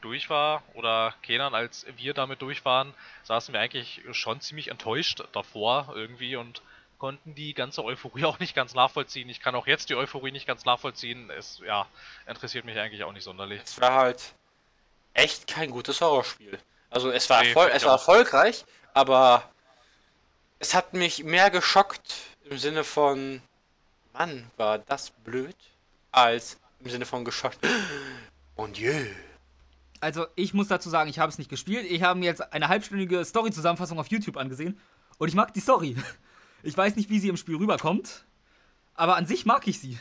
[0.00, 2.94] durch war, oder Kenan, als wir damit durch waren,
[3.24, 6.62] saßen wir eigentlich schon ziemlich enttäuscht davor irgendwie und
[6.98, 9.28] konnten die ganze Euphorie auch nicht ganz nachvollziehen.
[9.28, 11.30] Ich kann auch jetzt die Euphorie nicht ganz nachvollziehen.
[11.30, 11.86] Es ja,
[12.26, 13.60] interessiert mich eigentlich auch nicht sonderlich.
[13.62, 14.34] Es war halt
[15.14, 16.58] echt kein gutes Horrorspiel.
[16.90, 19.44] Also es war, nee, es war erfolgreich, aber
[20.58, 22.14] es hat mich mehr geschockt
[22.44, 23.40] im Sinne von
[24.12, 25.56] Mann, war das blöd,
[26.10, 27.58] als im Sinne von geschockt.
[28.56, 29.06] Und jö.
[30.00, 31.86] Also ich muss dazu sagen, ich habe es nicht gespielt.
[31.90, 34.80] Ich habe mir jetzt eine halbstündige Story-Zusammenfassung auf YouTube angesehen
[35.18, 35.96] und ich mag die Story.
[36.62, 38.26] Ich weiß nicht, wie sie im Spiel rüberkommt,
[38.92, 39.98] aber an sich mag ich sie.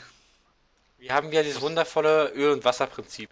[0.98, 3.30] Wir haben ja dieses wundervolle Öl- und Wasserprinzip.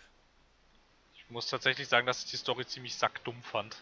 [1.28, 3.76] Ich muss tatsächlich sagen, dass ich die Story ziemlich sackdumm fand.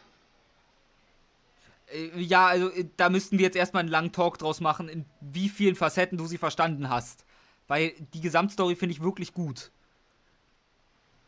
[1.92, 5.06] Äh, ja, also äh, da müssten wir jetzt erstmal einen langen Talk draus machen, in
[5.22, 7.26] wie vielen Facetten du sie verstanden hast.
[7.68, 9.72] Weil die Gesamtstory finde ich wirklich gut.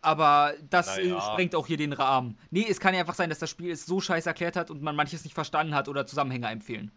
[0.01, 1.21] Aber das äh, naja.
[1.21, 2.37] sprengt auch hier den Rahmen.
[2.49, 4.81] Nee, es kann ja einfach sein, dass das Spiel es so scheiße erklärt hat und
[4.81, 6.91] man manches nicht verstanden hat oder Zusammenhänge empfehlen.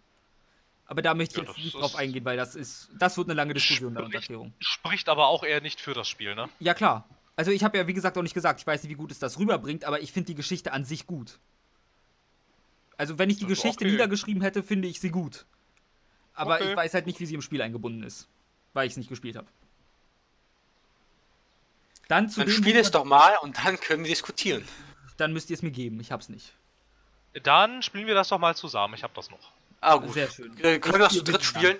[0.87, 3.35] Aber da möchte ich ja, jetzt nicht drauf eingehen, weil das ist, das wird eine
[3.35, 4.53] lange Diskussion spricht, der Erklärung.
[4.59, 6.49] Spricht aber auch eher nicht für das Spiel, ne?
[6.59, 7.09] Ja, klar.
[7.41, 9.19] Also ich habe ja, wie gesagt, auch nicht gesagt, ich weiß nicht, wie gut es
[9.19, 11.39] das rüberbringt, aber ich finde die Geschichte an sich gut.
[12.99, 13.93] Also wenn ich die Geschichte okay.
[13.93, 15.47] niedergeschrieben hätte, finde ich sie gut.
[16.35, 16.69] Aber okay.
[16.69, 18.29] ich weiß halt nicht, wie sie im Spiel eingebunden ist,
[18.75, 19.47] weil ich es nicht gespielt habe.
[22.09, 24.63] Dann zu dann spiel es doch mal und dann können wir diskutieren.
[25.17, 26.53] Dann müsst ihr es mir geben, ich hab's nicht.
[27.43, 29.51] Dann spielen wir das doch mal zusammen, ich hab das noch.
[29.81, 30.13] Ah, gut.
[30.13, 30.55] Sehr schön.
[30.59, 31.79] Äh, können wir das zu dritt spielen?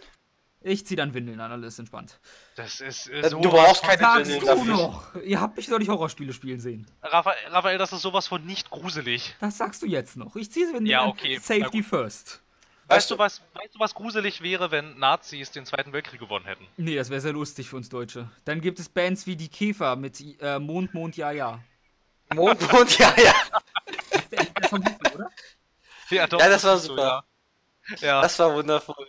[0.63, 2.21] Ich zieh dann Windeln an, alles entspannt.
[2.57, 4.65] Das ist äh, so Du brauchst keine Windeln dafür.
[4.65, 5.15] noch?
[5.25, 6.87] Ihr habt mich doch nicht Horrorspiele spielen sehen.
[7.03, 9.35] Raphael, Raphael, das ist sowas von nicht gruselig.
[9.41, 10.37] Das sagst du jetzt noch.
[10.37, 11.37] Ich zieh Windeln ja, okay.
[11.37, 11.43] an.
[11.43, 12.43] Safety first.
[12.89, 16.67] Weißt du, was, weißt du, was gruselig wäre, wenn Nazis den Zweiten Weltkrieg gewonnen hätten?
[16.77, 18.29] Nee, das wäre sehr lustig für uns Deutsche.
[18.45, 21.61] Dann gibt es Bands wie die Käfer mit äh, Mond, Mond, Ja, Ja.
[22.35, 23.33] Mond, Mond, Ja, Ja.
[23.87, 24.81] das ist der, der von
[25.15, 25.31] oder?
[26.11, 27.25] Ja, doch, ja das war super.
[27.87, 28.09] So, ja.
[28.09, 28.23] Ja.
[28.23, 29.07] Das war wundervoll.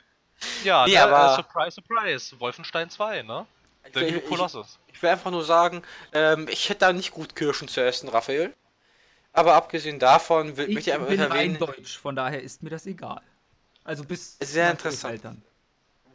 [0.63, 2.39] Ja, nee, aber, äh, Surprise, Surprise.
[2.39, 3.45] Wolfenstein 2, ne?
[3.95, 4.15] Der ich.
[4.15, 4.23] Ich,
[4.93, 5.81] ich will einfach nur sagen,
[6.13, 8.53] ähm, ich hätte da nicht gut Kirschen zu essen, Raphael.
[9.33, 11.57] Aber abgesehen davon will ich, ich einfach bin erwähnen.
[11.57, 13.21] Deutsch, von daher ist mir das egal.
[13.83, 15.21] Also bis sehr interessant.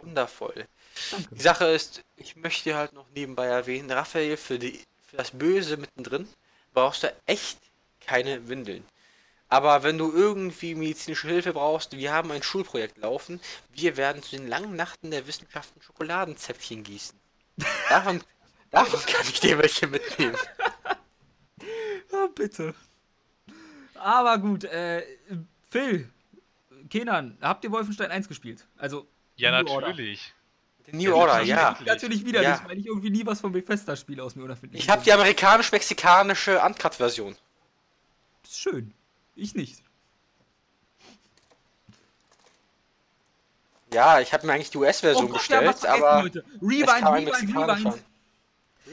[0.00, 0.66] Wundervoll.
[1.10, 1.34] Danke.
[1.34, 5.76] Die Sache ist, ich möchte halt noch nebenbei erwähnen, Raphael für die für das Böse
[5.76, 6.28] mittendrin
[6.74, 7.58] brauchst du echt
[8.00, 8.84] keine Windeln.
[9.48, 13.40] Aber wenn du irgendwie medizinische Hilfe brauchst, wir haben ein Schulprojekt laufen,
[13.72, 17.18] wir werden zu den langen Nachten der Wissenschaften Schokoladenzäpfchen gießen.
[17.88, 18.22] Davon,
[18.70, 20.36] davon kann ich dir welche mitnehmen.
[22.12, 22.74] Ja, bitte.
[23.94, 25.04] Aber gut, äh,
[25.70, 26.10] Phil,
[26.90, 28.66] Kenan, habt ihr Wolfenstein 1 gespielt?
[28.76, 29.88] Also, Ja, New Order.
[29.88, 30.32] natürlich.
[30.92, 31.48] New Order, natürlich.
[31.50, 31.78] ja.
[31.84, 32.52] Natürlich wieder Ja.
[32.52, 34.76] nicht, weil ich irgendwie nie was vom Bethesda-Spiel aus mir oder finde.
[34.76, 37.36] Ich habe die amerikanisch-mexikanische Uncut-Version.
[38.44, 38.92] Ist schön.
[39.36, 39.82] Ich nicht.
[43.92, 46.40] Ja, ich habe mir eigentlich die US-Version Oh wir bestellt, aber heute.
[46.40, 47.56] es Rewind, kam ein Rewind.
[47.56, 48.02] Rewind.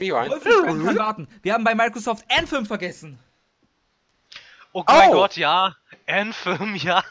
[0.00, 0.30] Rewind.
[0.30, 1.28] Wolfenstein kann warten.
[1.42, 3.18] Wir haben bei Microsoft Anthem vergessen.
[4.72, 5.12] Oh mein Oh.
[5.12, 5.74] Gott, ja.
[6.06, 7.02] Anthem, ja.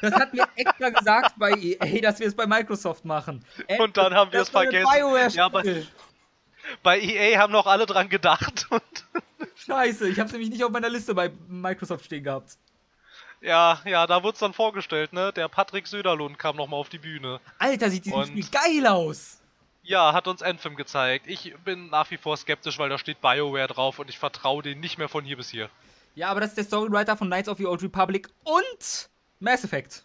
[0.00, 3.44] Das hat mir extra gesagt bei EA, dass wir es bei Microsoft machen.
[3.78, 5.34] Und dann haben wir es vergessen.
[5.34, 5.62] Ja, aber
[6.82, 8.66] bei EA haben noch alle dran gedacht.
[8.70, 8.82] Und
[9.66, 12.56] Scheiße, ich habe nämlich nicht auf meiner Liste bei Microsoft stehen gehabt.
[13.40, 15.32] ja, ja, da wurde es dann vorgestellt, ne?
[15.32, 17.40] Der Patrick Söderlund kam nochmal auf die Bühne.
[17.58, 19.40] Alter, sieht dieses Spiel geil aus.
[19.82, 21.26] Ja, hat uns Anthem gezeigt.
[21.26, 24.80] Ich bin nach wie vor skeptisch, weil da steht BioWare drauf und ich vertraue denen
[24.80, 25.70] nicht mehr von hier bis hier.
[26.14, 29.08] Ja, aber das ist der Storywriter von Knights of the Old Republic und
[29.40, 30.04] Mass Effect.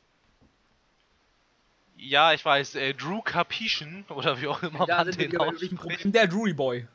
[1.97, 5.39] Ja, ich weiß, äh, Drew Capischen oder wie auch immer Da man sind wir den
[5.39, 6.15] irgendwelchen ausspricht.
[6.15, 6.87] Der Drury Boy.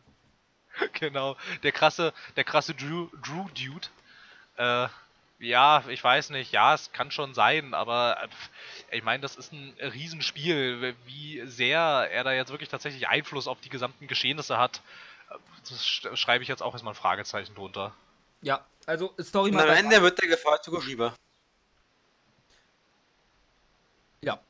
[0.94, 3.88] Genau, der krasse, der krasse Drew, Drew Dude.
[4.56, 4.88] Äh,
[5.40, 8.18] ja, ich weiß nicht, ja, es kann schon sein, aber
[8.90, 10.96] äh, ich meine, das ist ein Riesenspiel.
[11.06, 14.82] Wie sehr er da jetzt wirklich tatsächlich Einfluss auf die gesamten Geschehnisse hat,
[15.68, 17.94] das sch- schreibe ich jetzt auch erstmal ein Fragezeichen drunter.
[18.42, 20.72] Ja, also Story macht am einfach- Ende wird der gefeuert zu.
[24.22, 24.40] Ja.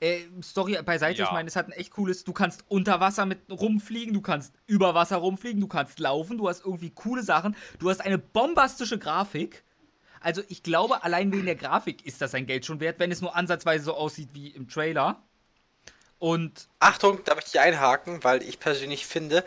[0.00, 1.24] Äh, Story beiseite, Ja.
[1.26, 4.54] ich meine, es hat ein echt cooles, du kannst unter Wasser mit rumfliegen, du kannst
[4.66, 8.98] über Wasser rumfliegen, du kannst laufen, du hast irgendwie coole Sachen, du hast eine bombastische
[8.98, 9.64] Grafik.
[10.20, 13.20] Also ich glaube, allein wegen der Grafik ist das sein Geld schon wert, wenn es
[13.20, 15.22] nur ansatzweise so aussieht wie im Trailer.
[16.18, 19.44] Und Achtung, da möchte ich einhaken, weil ich persönlich finde,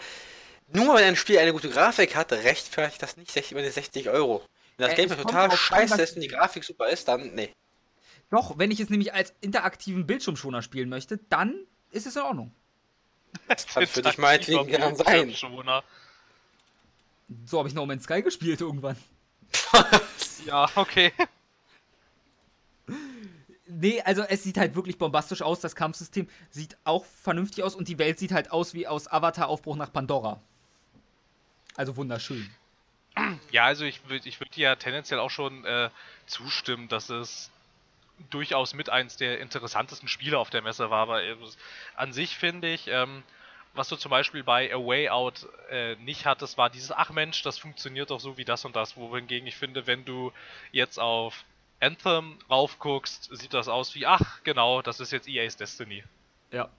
[0.73, 4.43] nur wenn ein Spiel eine gute Grafik hat, rechtfertigt das nicht 60, meine 60 Euro.
[4.77, 7.51] Wenn das Äh, Game total an, scheiße ist und die Grafik super ist, dann nee.
[8.31, 11.53] Doch, wenn ich es nämlich als interaktiven Bildschirmschoner spielen möchte, dann
[11.91, 12.51] ist es in Ordnung.
[13.47, 15.33] Das kann für dich meinetwegen gern sein.
[15.33, 15.83] Schoner.
[17.45, 18.97] So habe ich No Man's Sky gespielt irgendwann.
[20.45, 21.13] Ja, okay.
[23.67, 25.59] Nee, also es sieht halt wirklich bombastisch aus.
[25.59, 29.49] Das Kampfsystem sieht auch vernünftig aus und die Welt sieht halt aus wie aus Avatar
[29.49, 30.41] Aufbruch nach Pandora.
[31.75, 32.49] Also wunderschön.
[33.51, 35.89] Ja, also ich würde ich würd dir ja tendenziell auch schon äh,
[36.25, 37.51] zustimmen, dass es
[38.29, 41.21] durchaus mit eins der interessantesten Spiele auf der Messe war, aber
[41.95, 43.23] an sich finde ich, ähm,
[43.73, 47.41] was du zum Beispiel bei A Way Out äh, nicht hattest, war dieses, ach Mensch,
[47.43, 50.33] das funktioniert doch so wie das und das, wohingegen ich finde, wenn du
[50.71, 51.45] jetzt auf
[51.79, 56.03] Anthem raufguckst, sieht das aus wie, ach genau, das ist jetzt EA's Destiny.
[56.51, 56.69] Ja.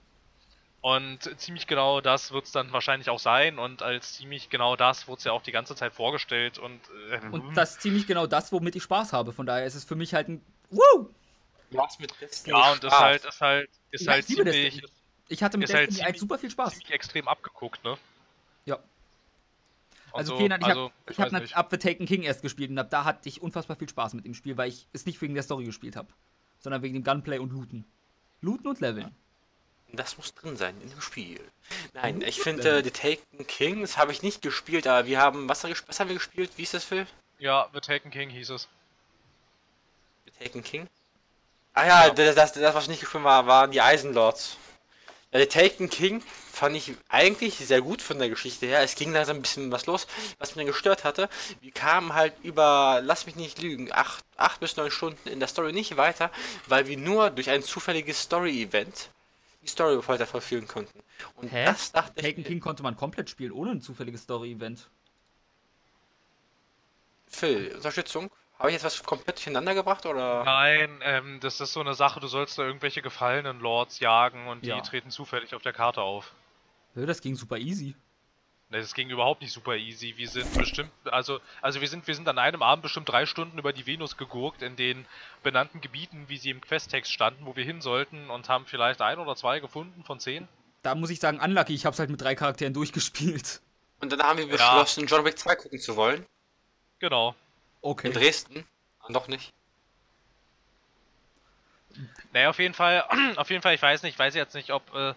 [0.81, 5.07] Und ziemlich genau das wird es dann wahrscheinlich auch sein und als ziemlich genau das
[5.07, 8.27] wurde es ja auch die ganze Zeit vorgestellt und, äh, Und das ist ziemlich genau
[8.27, 9.31] das, womit ich Spaß habe.
[9.31, 10.41] Von daher ist es für mich halt ein.
[10.69, 11.09] Woo!
[11.73, 12.99] Du hast mit Destiny Ja, und ist Spaß.
[13.01, 14.93] halt, ist halt, ist Ja, halt ich liebe ziemlich, Destiny.
[15.29, 16.73] Ich hatte mit halt Destiny 1 ziemlich- super viel Spaß.
[16.73, 17.97] ziemlich extrem abgeguckt, ne?
[18.65, 18.75] Ja.
[18.75, 18.83] Und
[20.19, 21.55] Also, so, Kenan, ich also, habe hab nicht.
[21.57, 24.25] Up the Taken King erst gespielt und ab da hatte ich unfassbar viel Spaß mit
[24.25, 26.09] dem Spiel, weil ich es nicht wegen der Story gespielt habe,
[26.59, 27.85] sondern wegen dem Gunplay und Looten.
[28.41, 29.15] Looten und Leveln.
[29.91, 31.39] Das muss drin sein in dem Spiel.
[31.93, 35.63] Nein, ich finde The Taken King, das habe ich nicht gespielt, aber wir haben, was,
[35.63, 36.51] haben wir- was haben wir gespielt?
[36.57, 37.05] Wie ist das, Phil?
[37.39, 38.67] Ja, The Taken King hieß es.
[40.25, 40.87] The Taken King?
[41.73, 42.09] Ah ja.
[42.09, 44.57] Das, das, das, was ich nicht gespielt war, waren die Eisenlords.
[45.31, 46.21] Ja, The Taken King
[46.51, 48.81] fand ich eigentlich sehr gut von der Geschichte her.
[48.81, 50.05] Es ging langsam ein bisschen was los,
[50.37, 51.27] was mich dann gestört hatte.
[51.61, 55.47] Wir kamen halt über, lass mich nicht lügen, acht, acht bis neun Stunden in der
[55.47, 56.29] Story nicht weiter,
[56.67, 59.09] weil wir nur durch ein zufälliges Story-Event
[59.63, 60.99] die Story weiter verführen konnten.
[61.35, 61.65] Und Hä?
[61.65, 64.87] das dachte Taken ich, King konnte man komplett spielen, ohne ein zufälliges Story-Event.
[67.27, 68.29] Phil, Unterstützung?
[68.59, 70.43] Habe ich jetzt was komplett durcheinander gebracht oder?
[70.43, 74.63] Nein, ähm, das ist so eine Sache, du sollst da irgendwelche gefallenen Lords jagen und
[74.63, 74.81] die Ja.
[74.81, 76.31] treten zufällig auf der Karte auf.
[76.95, 77.95] Ja, das ging super easy.
[78.69, 80.13] Ne, Das ging überhaupt nicht super easy.
[80.17, 83.57] Wir sind bestimmt, also, also wir sind, wir sind an einem Abend bestimmt drei Stunden
[83.57, 85.05] über die Venus gegurkt in den
[85.41, 89.19] benannten Gebieten, wie sie im Questtext standen, wo wir hin sollten und haben vielleicht ein
[89.19, 90.47] oder zwei gefunden von zehn.
[90.83, 93.61] Da muss ich sagen, unlucky, ich hab's halt mit drei Charakteren durchgespielt.
[93.99, 96.25] Und dann haben wir beschlossen, John Wick 2 gucken zu wollen.
[96.99, 97.35] Genau.
[97.83, 98.07] Okay.
[98.07, 98.65] In Dresden.
[99.09, 99.53] Noch nicht.
[102.31, 103.05] Naja, auf jeden Fall,
[103.35, 105.13] auf jeden Fall, ich weiß nicht, ich weiß jetzt nicht, ob, äh,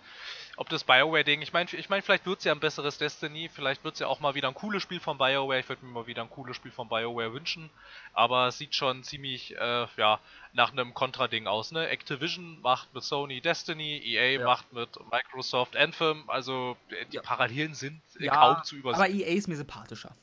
[0.56, 3.84] ob das BioWare-Ding, ich meine, ich mein, vielleicht wird es ja ein besseres Destiny, vielleicht
[3.84, 6.06] wird es ja auch mal wieder ein cooles Spiel von BioWare, ich würde mir mal
[6.06, 7.70] wieder ein cooles Spiel von BioWare wünschen,
[8.12, 10.20] aber es sieht schon ziemlich, äh, ja,
[10.52, 11.88] nach einem Contra-Ding aus, ne?
[11.88, 14.44] Activision macht mit Sony Destiny, EA ja.
[14.44, 17.22] macht mit Microsoft Anthem, also äh, die ja.
[17.22, 19.02] Parallelen sind äh, ja, kaum zu übersehen.
[19.02, 20.14] Aber EA ist mir sympathischer.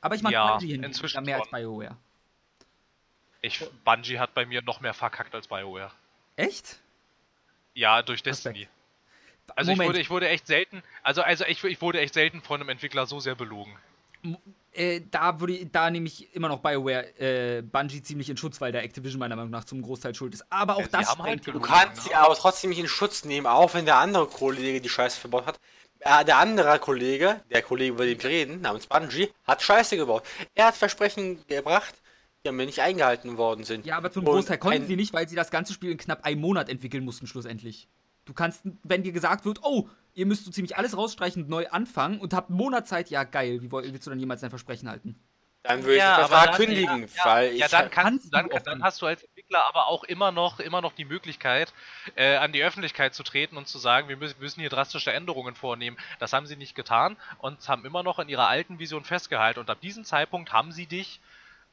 [0.00, 1.96] Aber ich mag ja, Bungie inzwischen mehr als BioWare.
[3.42, 5.90] Ich, Bungie hat bei mir noch mehr verkackt als BioWare.
[6.36, 6.78] Echt?
[7.74, 8.60] Ja, durch Destiny.
[8.60, 8.80] Respekt.
[9.56, 12.60] Also ich wurde, ich wurde echt selten, also, also ich, ich wurde echt selten von
[12.60, 13.76] einem Entwickler so sehr belogen.
[14.72, 18.70] Äh, da würde da nehme ich immer noch BioWare äh, Bungie ziemlich in Schutz, weil
[18.70, 20.44] der Activision meiner Meinung nach zum Großteil schuld ist.
[20.50, 23.74] Aber auch ja, das halt Du kannst sie aber trotzdem nicht in Schutz nehmen, auch
[23.74, 25.58] wenn der andere Kollege die Scheiße verbaut hat.
[26.00, 30.22] Äh, der andere Kollege, der Kollege, über den wir reden, namens Bungie, hat Scheiße gebaut.
[30.54, 31.94] Er hat Versprechen gebracht,
[32.44, 33.84] die mir nicht eingehalten worden sind.
[33.84, 36.40] Ja, aber zum Großteil konnten sie nicht, weil sie das ganze Spiel in knapp einem
[36.40, 37.88] Monat entwickeln mussten, schlussendlich.
[38.24, 41.68] Du kannst, wenn dir gesagt wird, oh, ihr müsst so ziemlich alles rausstreichen und neu
[41.68, 44.88] anfangen und habt einen Monat Zeit, ja geil, wie willst du dann jemals dein Versprechen
[44.88, 45.16] halten?
[45.62, 49.02] Dann würde ja, ich den Vertrag kündigen, ja, weil ja, dann, kannst, dann, dann, hast
[49.02, 51.74] du als Entwickler aber auch immer noch, immer noch die Möglichkeit,
[52.14, 55.54] äh, an die Öffentlichkeit zu treten und zu sagen, wir müssen, müssen hier drastische Änderungen
[55.54, 55.98] vornehmen.
[56.18, 59.60] Das haben sie nicht getan und haben immer noch in ihrer alten Vision festgehalten.
[59.60, 61.20] Und ab diesem Zeitpunkt haben sie dich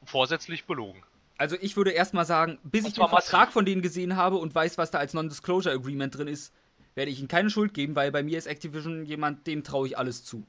[0.04, 1.02] vorsätzlich belogen.
[1.38, 4.76] Also ich würde erstmal sagen, bis ich den Vertrag von denen gesehen habe und weiß,
[4.76, 6.52] was da als Non-Disclosure Agreement drin ist,
[6.94, 9.96] werde ich ihnen keine Schuld geben, weil bei mir ist Activision jemand, dem traue ich
[9.96, 10.44] alles zu.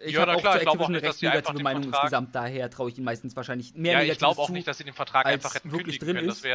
[0.00, 2.02] Ich ja, habe auch klar, zu Activision eine recht negative Meinung Vertrag...
[2.02, 4.78] insgesamt, daher traue ich ihnen meistens wahrscheinlich mehr ja, Negatives ich glaube auch nicht, dass
[4.78, 6.28] sie den Vertrag einfach hätten wirklich drin können.
[6.28, 6.46] ist.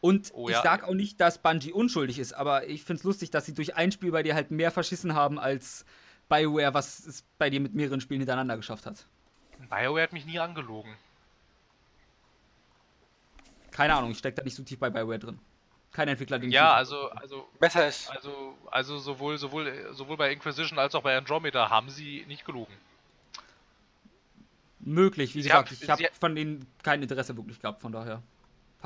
[0.00, 0.62] Und oh, ich ja.
[0.62, 3.76] sage auch nicht, dass Bungie unschuldig ist, aber ich finde es lustig, dass sie durch
[3.76, 5.84] ein Spiel bei dir halt mehr verschissen haben als
[6.28, 9.06] BioWare, was es bei dir mit mehreren Spielen hintereinander geschafft hat.
[9.70, 10.92] BioWare hat mich nie angelogen.
[13.70, 15.38] Keine Ahnung, ich stecke da nicht so tief bei BioWare drin.
[15.92, 17.48] Kein Entwickler, den Ja, also, also.
[17.60, 18.10] Besser ist.
[18.10, 22.72] Also, also sowohl, sowohl, sowohl bei Inquisition als auch bei Andromeda haben sie nicht gelogen.
[24.80, 28.22] Möglich, wie sie gesagt, haben, ich habe von denen kein Interesse wirklich gehabt, von daher.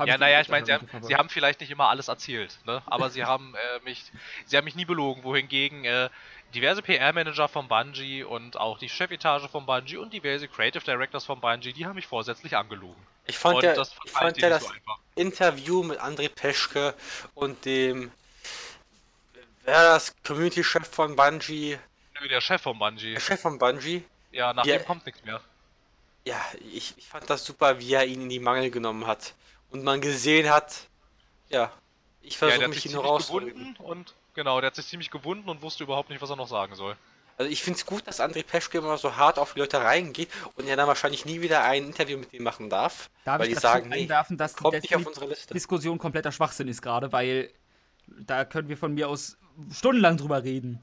[0.05, 2.83] ja, naja, ich meine, sie, haben, sie haben vielleicht nicht immer alles erzählt, ne?
[2.85, 4.11] aber sie haben äh, mich,
[4.45, 6.09] sie haben mich nie belogen, wohingegen äh,
[6.53, 11.39] diverse PR-Manager von Bungie und auch die Chefetage von Bungie und diverse Creative Directors von
[11.39, 13.01] Bungie, die haben mich vorsätzlich angelogen.
[13.27, 14.71] Ich fand ja das, ich fand ja das so
[15.15, 16.93] Interview mit André Peschke
[17.35, 18.11] und dem
[19.63, 21.77] wer das Community-Chef von Bungie.
[22.29, 23.13] Der Chef von Bungie.
[23.13, 24.03] Der Chef von Bungie.
[24.31, 25.41] Ja, nach dem kommt nichts mehr.
[26.25, 29.33] Ja, ich, ich fand das super, wie er ihn in die Mangel genommen hat.
[29.69, 30.87] Und man gesehen hat,
[31.49, 31.71] ja,
[32.21, 33.75] ich versuche ja, mich hier nur rauszureden.
[33.77, 36.75] Und genau, der hat sich ziemlich gewunden und wusste überhaupt nicht, was er noch sagen
[36.75, 36.97] soll.
[37.37, 40.29] Also ich finde es gut, dass André Peschke immer so hart auf die Leute reingeht
[40.55, 43.09] und er dann wahrscheinlich nie wieder ein Interview mit denen machen darf.
[43.25, 45.53] Darf weil ich die sagen, einwerfen, dass kommt nicht auf unsere Liste.
[45.53, 47.51] Diskussion kompletter Schwachsinn ist gerade, weil
[48.07, 49.37] da können wir von mir aus
[49.71, 50.81] stundenlang drüber reden.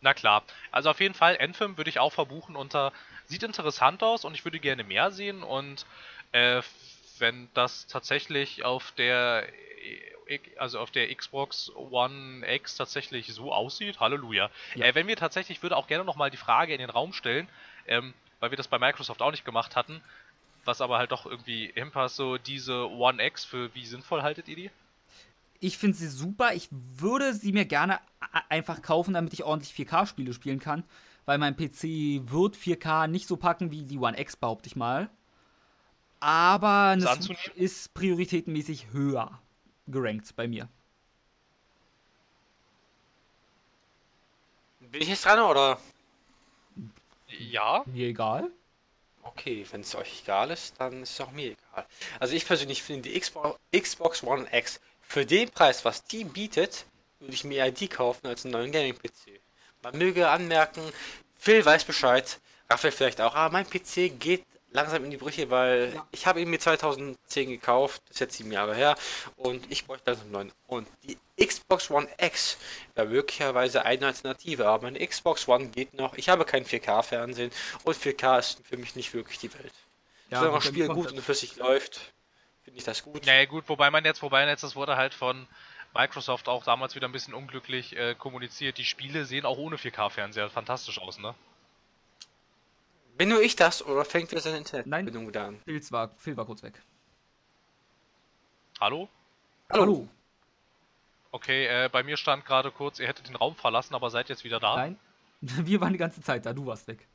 [0.00, 0.44] Na klar.
[0.70, 2.92] Also auf jeden Fall, Anthem würde ich auch verbuchen unter
[3.26, 5.86] sieht interessant aus und ich würde gerne mehr sehen und
[6.32, 6.62] äh,
[7.18, 9.46] wenn das tatsächlich auf der
[10.58, 14.50] also auf der Xbox One X tatsächlich so aussieht, Halleluja.
[14.74, 14.86] Ja.
[14.86, 17.48] Äh, wenn wir tatsächlich, würde auch gerne nochmal die Frage in den Raum stellen,
[17.86, 20.00] ähm, weil wir das bei Microsoft auch nicht gemacht hatten,
[20.64, 24.56] was aber halt doch irgendwie hinpasst, so diese One X, für wie sinnvoll haltet ihr
[24.56, 24.70] die?
[25.60, 26.54] Ich finde sie super.
[26.54, 28.00] Ich würde sie mir gerne
[28.48, 30.84] einfach kaufen, damit ich ordentlich 4K-Spiele spielen kann,
[31.24, 35.08] weil mein PC wird 4K nicht so packen wie die One X, behaupte ich mal.
[36.20, 39.38] Aber eine Switch ist prioritätenmäßig höher
[39.86, 40.68] gerankt bei mir.
[44.80, 45.80] Bin ich jetzt dran oder?
[47.26, 47.82] Ja.
[47.86, 48.50] Mir egal.
[49.22, 51.86] Okay, wenn es euch egal ist, dann ist es auch mir egal.
[52.20, 56.86] Also ich persönlich finde die Xbox One X für den Preis, was die bietet,
[57.18, 59.40] würde ich mir die kaufen als einen neuen Gaming-PC.
[59.82, 60.82] Man möge anmerken,
[61.36, 62.38] Phil weiß Bescheid,
[62.70, 64.44] Raphael vielleicht auch, aber mein PC geht
[64.74, 66.06] langsam in die Brüche, weil ja.
[66.10, 68.96] ich habe ihn mir 2010 gekauft, das ist jetzt sieben Jahre her,
[69.36, 70.52] und ich bräuchte einen neuen.
[70.66, 72.58] Und die Xbox One X
[72.94, 76.14] wäre möglicherweise eine Alternative, aber meine Xbox One geht noch.
[76.14, 77.50] Ich habe kein 4K-Fernsehen
[77.84, 79.72] und 4K ist für mich nicht wirklich die Welt.
[80.30, 82.12] Ja, Solange das Spiel gut und flüssig läuft,
[82.64, 83.24] finde ich das gut.
[83.26, 85.46] Naja gut, wobei man jetzt, wobei jetzt, das wurde halt von
[85.94, 88.78] Microsoft auch damals wieder ein bisschen unglücklich äh, kommuniziert.
[88.78, 91.34] Die Spiele sehen auch ohne 4K-Fernseher fantastisch aus, ne?
[93.16, 95.60] Bin nur ich das oder fängt wieder seine Internetverbindung wieder an?
[95.64, 96.82] Phil war, Phil war kurz weg.
[98.80, 99.08] Hallo?
[99.70, 99.82] Hallo?
[99.82, 100.08] Hallo.
[101.30, 104.44] Okay, äh, bei mir stand gerade kurz, ihr hättet den Raum verlassen, aber seid jetzt
[104.44, 104.76] wieder da?
[104.76, 104.98] Nein,
[105.40, 107.06] wir waren die ganze Zeit da, du warst weg.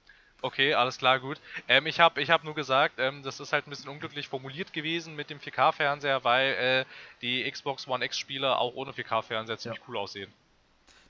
[0.41, 1.39] Okay, alles klar, gut.
[1.67, 4.71] Ähm, ich habe ich hab nur gesagt, ähm, das ist halt ein bisschen unglücklich formuliert
[4.71, 6.85] gewesen mit dem 4K-Fernseher, weil äh,
[7.21, 9.85] die Xbox One X-Spiele auch ohne 4K-Fernseher ziemlich ja.
[9.89, 10.33] cool aussehen.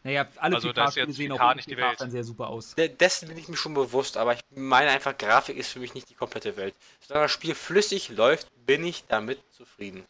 [0.03, 1.99] Naja, alle Also, da ist 4K-Spiele jetzt sehen 4K auch nicht die Welt.
[1.99, 2.75] dann sehr super aus.
[2.75, 5.93] De dessen bin ich mir schon bewusst, aber ich meine einfach, Grafik ist für mich
[5.93, 6.73] nicht die komplette Welt.
[7.01, 10.05] Solange das Spiel flüssig läuft, bin ich damit zufrieden.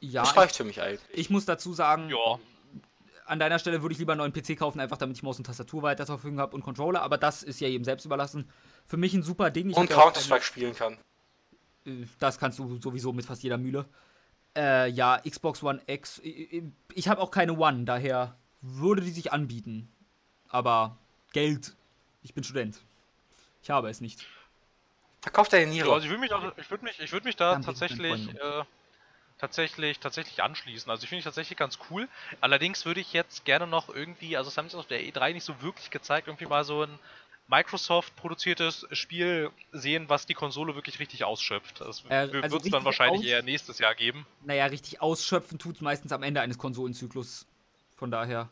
[0.00, 1.00] Ja, das ich, reicht für mich eigentlich.
[1.12, 2.38] ich muss dazu sagen, Ja,
[3.26, 5.44] an deiner Stelle würde ich lieber einen neuen PC kaufen, einfach damit ich Maus und
[5.44, 8.50] Tastatur weiter zur Verfügung habe und Controller, aber das ist ja jedem selbst überlassen.
[8.86, 9.70] Für mich ein super Ding.
[9.70, 10.98] Ich Und Counter-Strike spielen kann.
[11.86, 13.86] Äh, Das kannst du sowieso mit fast jeder Mühle.
[14.54, 16.20] Äh, ja, Xbox One X.
[16.22, 16.62] Ich,
[16.92, 19.88] ich habe auch keine One, daher würde die sich anbieten.
[20.48, 20.96] Aber
[21.32, 21.74] Geld.
[22.22, 22.78] Ich bin Student.
[23.62, 24.24] Ich habe es nicht.
[25.20, 25.92] Verkauf deine Ja, Niere.
[25.92, 28.64] also ich würde mich, da- ich würd mich, ich würd mich da Dann tatsächlich, äh,
[29.38, 30.90] tatsächlich, tatsächlich anschließen.
[30.90, 32.08] Also ich finde ich tatsächlich ganz cool.
[32.40, 35.44] Allerdings würde ich jetzt gerne noch irgendwie, also es haben sie auf der E3 nicht
[35.44, 36.98] so wirklich gezeigt, irgendwie mal so ein
[37.48, 41.80] Microsoft produziertes Spiel sehen, was die Konsole wirklich richtig ausschöpft.
[41.82, 44.24] Das Äh, wird es also dann wahrscheinlich aus- eher nächstes Jahr geben.
[44.44, 47.46] Naja, richtig ausschöpfen tut es meistens am Ende eines Konsolenzyklus.
[47.96, 48.48] Von daher.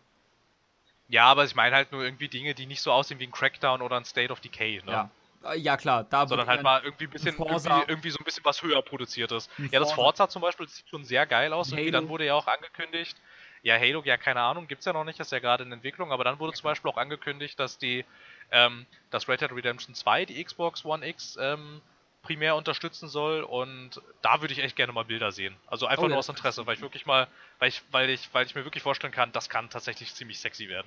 [1.09, 3.83] Ja, aber ich meine halt nur irgendwie Dinge, die nicht so aussehen wie ein Crackdown
[3.83, 4.93] oder ein State of Decay, ne?
[4.93, 5.11] Ja.
[5.53, 6.05] Äh, Ja, klar.
[6.05, 9.49] Da Sondern halt mal irgendwie ein bisschen, irgendwie, irgendwie so ein bisschen was höher produziertes.
[9.71, 11.73] Ja, das Forza- zum Beispiel das sieht schon sehr geil aus.
[11.73, 13.17] Irgendwie dann wurde ja auch angekündigt,
[13.63, 16.25] ja, Halo, ja, keine Ahnung, gibt's ja noch nicht, ist ja gerade in Entwicklung, aber
[16.25, 18.05] dann wurde zum Beispiel auch angekündigt, dass die,
[18.51, 21.81] ähm, dass Red Dead Redemption 2 die Xbox One X ähm,
[22.23, 25.57] primär unterstützen soll und da würde ich echt gerne mal Bilder sehen.
[25.67, 26.19] Also einfach Oh, nur ja.
[26.21, 27.27] aus Interesse, weil ich wirklich mal,
[27.59, 30.69] weil ich, weil ich, weil ich mir wirklich vorstellen kann, das kann tatsächlich ziemlich sexy
[30.69, 30.87] werden.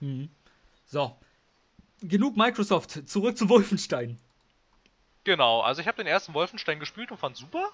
[0.00, 0.28] Mhm.
[0.86, 1.16] So.
[2.02, 3.08] Genug Microsoft.
[3.08, 4.18] Zurück zu Wolfenstein.
[5.24, 7.70] Genau, also ich habe den ersten Wolfenstein gespielt und fand super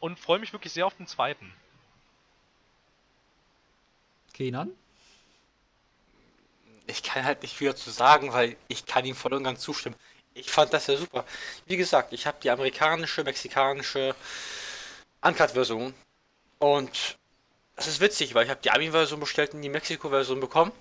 [0.00, 1.52] und freue mich wirklich sehr auf den zweiten.
[4.32, 4.70] Kenan?
[6.86, 9.96] Ich kann halt nicht viel dazu sagen, weil ich kann ihm voll und ganz zustimmen.
[10.34, 11.24] Ich fand das ja super.
[11.66, 14.14] Wie gesagt, ich habe die amerikanische, mexikanische
[15.22, 15.94] Uncut-Version
[16.58, 17.16] und
[17.76, 20.72] das ist witzig, weil ich habe die Ami-Version bestellt und die Mexiko-Version bekommen.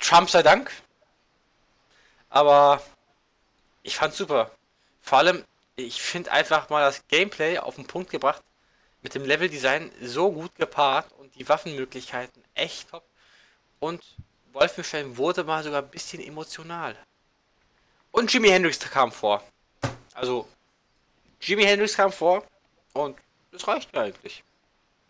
[0.00, 0.72] Trump sei Dank.
[2.30, 2.82] Aber
[3.82, 4.50] ich fand's super.
[5.00, 5.44] Vor allem,
[5.76, 8.42] ich finde einfach mal das Gameplay auf den Punkt gebracht,
[9.02, 13.04] mit dem Leveldesign so gut gepaart und die Waffenmöglichkeiten echt top.
[13.80, 14.04] Und
[14.52, 16.96] Wolfenstein wurde mal sogar ein bisschen emotional.
[18.10, 19.42] Und Jimi Hendrix kam vor.
[20.14, 20.48] Also,
[21.40, 22.44] Jimi Hendrix kam vor
[22.92, 23.16] und
[23.52, 24.42] das reicht mir eigentlich.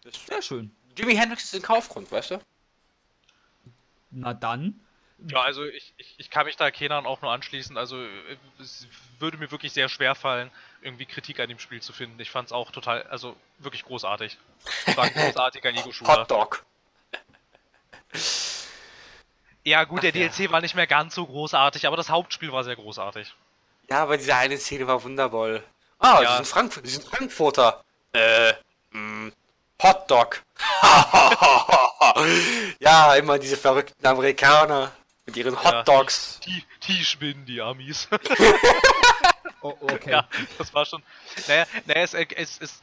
[0.03, 0.70] Das, Sehr schön.
[0.97, 2.41] Jimi Hendrix ist ein Kaufgrund, weißt du?
[4.11, 4.81] Na dann.
[5.27, 7.77] Ja, also ich, ich, ich kann mich da Kenan auch nur anschließen.
[7.77, 8.05] Also
[8.61, 8.87] es
[9.19, 10.51] würde mir wirklich sehr schwer fallen,
[10.81, 12.20] irgendwie Kritik an dem Spiel zu finden.
[12.20, 14.39] Ich fand es auch total, also wirklich großartig.
[14.95, 16.20] War ein großartiger Ego-Shooter.
[16.20, 16.65] Hotdog.
[19.64, 20.28] Ja gut, der Ach ja.
[20.28, 23.35] DLC war nicht mehr ganz so großartig, aber das Hauptspiel war sehr großartig.
[23.90, 25.62] Ja, aber diese eine Szene war wundervoll.
[25.98, 26.30] Ah, Ja.
[26.30, 27.82] die, sind Frank die sind Frankfurter.
[28.12, 28.55] Äh,
[28.90, 29.32] mh,
[29.82, 30.43] Hotdog.
[32.80, 34.93] ja, immer diese verrückten Amerikaner
[35.26, 36.40] mit ihren Hotdogs.
[36.40, 38.09] Die, die spinnen, die Amis.
[39.60, 40.12] Oh, okay.
[40.12, 41.02] ja, das war schon.
[41.48, 42.82] Naja, naja es, es, es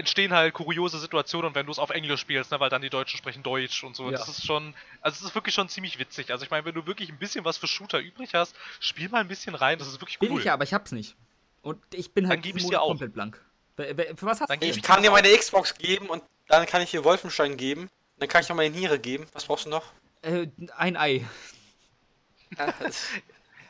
[0.00, 3.16] entstehen halt kuriose Situationen, wenn du es auf Englisch spielst, ne, weil dann die Deutschen
[3.18, 4.06] sprechen Deutsch und so.
[4.10, 4.18] Ja.
[4.18, 6.30] Das ist schon, also es ist wirklich schon ziemlich witzig.
[6.32, 9.20] Also ich meine, wenn du wirklich ein bisschen was für Shooter übrig hast, spiel mal
[9.20, 10.40] ein bisschen rein, das ist wirklich Bin cool.
[10.40, 11.14] ich ja, aber ich hab's nicht.
[11.62, 12.88] Und ich bin Dann halt ich's dir auch.
[12.88, 13.40] komplett blank.
[13.76, 14.66] Für was hast Dann du?
[14.66, 17.88] Ich kann dir meine Xbox geben und dann kann ich dir Wolfenstein geben.
[18.18, 19.26] Dann kann ich noch meine Niere geben.
[19.32, 19.84] Was brauchst du noch?
[20.22, 21.24] Äh, ein Ei.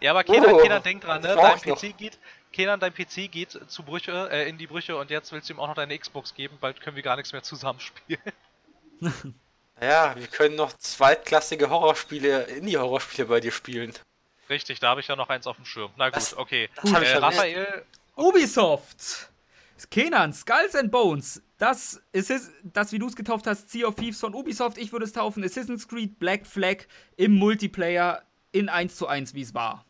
[0.01, 1.37] Ja, aber Kenan, Oh, Kenan denk dran, ne?
[1.37, 1.81] Dein ich noch.
[1.81, 2.19] PC geht.
[2.53, 5.61] Kenan, dein PC geht zu Brüche, äh, in die Brüche und jetzt willst du ihm
[5.61, 8.21] auch noch deine Xbox geben, bald können wir gar nichts mehr zusammenspielen.
[9.81, 13.95] Naja, wir können noch zweitklassige Horrorspiele, Indie-Horrorspiele bei dir spielen.
[14.51, 15.91] Richtig, da habe ich ja noch eins auf dem Schirm.
[15.97, 16.69] Na gut, Das- okay.
[16.83, 17.17] das äh.
[17.17, 19.31] Raphael, Ubisoft!
[19.91, 21.41] Kenan, Skulls and Bones.
[21.57, 24.77] Das ist es, das, wie du es getauft hast, Sea of Thieves von Ubisoft.
[24.77, 25.43] Ich würde es taufen.
[25.43, 26.85] Assassin's Creed Black Flag
[27.17, 28.23] im Multiplayer
[28.53, 29.87] in 1 zu 1, wie es war.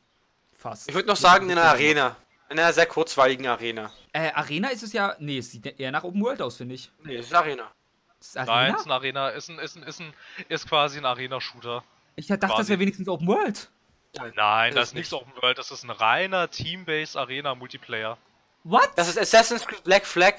[0.53, 0.89] Fast.
[0.89, 2.17] Ich würde noch sagen, in einer Arena.
[2.51, 3.93] In einer sehr kurzweiligen Arena.
[4.13, 5.15] Äh, Arena ist es ja.
[5.21, 6.91] Nee, es sieht eher nach Open World aus, finde ich.
[7.05, 7.71] Nee, es ist Arena.
[8.21, 8.77] Ist nein, Arena?
[8.77, 10.13] ist ein Arena, ist ein, ist ein, ist ein,
[10.49, 11.85] ist quasi ein Arena-Shooter.
[12.17, 12.71] Ich dachte, das quasi.
[12.71, 13.71] wäre wenigstens Open World.
[14.35, 18.19] Nein, Das das ist nichts Open World, das ist ein reiner Team-Based Arena-Multiplayer.
[18.65, 18.91] What?
[18.97, 20.35] Das ist Assassin's Creed Black Flag.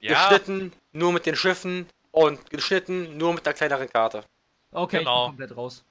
[0.00, 4.24] Ja, Geschnitten nur mit den Schiffen und geschnitten nur mit der kleineren Karte.
[4.72, 5.26] okay, genau.
[5.26, 5.84] ich bin komplett raus.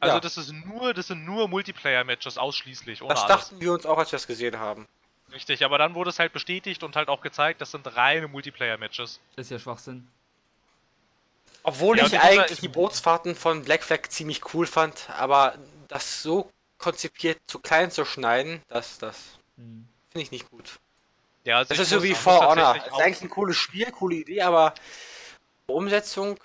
[0.00, 0.20] Also ja.
[0.20, 3.36] das ist nur, das sind nur Multiplayer-Matches ausschließlich, ohne Das alles.
[3.36, 4.86] dachten wir uns auch, als wir es gesehen haben.
[5.32, 9.20] Richtig, aber dann wurde es halt bestätigt und halt auch gezeigt, das sind reine Multiplayer-Matches.
[9.36, 10.08] Das ist ja Schwachsinn.
[11.62, 15.54] Obwohl Ja, ich eigentlich die Bootsfahrten von Black Flag ziemlich cool fand, aber
[15.88, 19.16] das so konzipiert zu klein zu schneiden, das, das
[19.56, 19.86] Hm.
[20.12, 20.78] finde ich nicht gut.
[21.44, 22.74] Ja, also Das ist so wie For Honor.
[22.74, 24.74] Das ist eigentlich ein cooles Spiel, coole Idee, aber
[25.66, 26.38] Umsetzung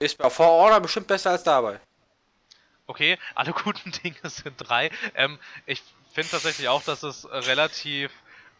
[0.00, 1.80] Ist bei For Honor bestimmt besser als dabei.
[2.88, 4.90] Okay, alle guten Dinge sind drei.
[5.14, 5.82] Ähm, ich
[6.12, 8.10] finde tatsächlich auch, dass es relativ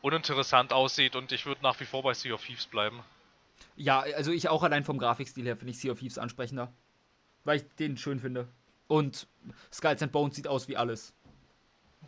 [0.03, 3.03] uninteressant aussieht und ich würde nach wie vor bei Sea of Thieves bleiben.
[3.75, 6.71] Ja, also ich auch allein vom Grafikstil her finde ich Sea of Thieves ansprechender.
[7.45, 8.49] Weil ich den schön finde.
[8.87, 9.27] Und
[9.73, 11.15] Skulls and Bones sieht aus wie alles.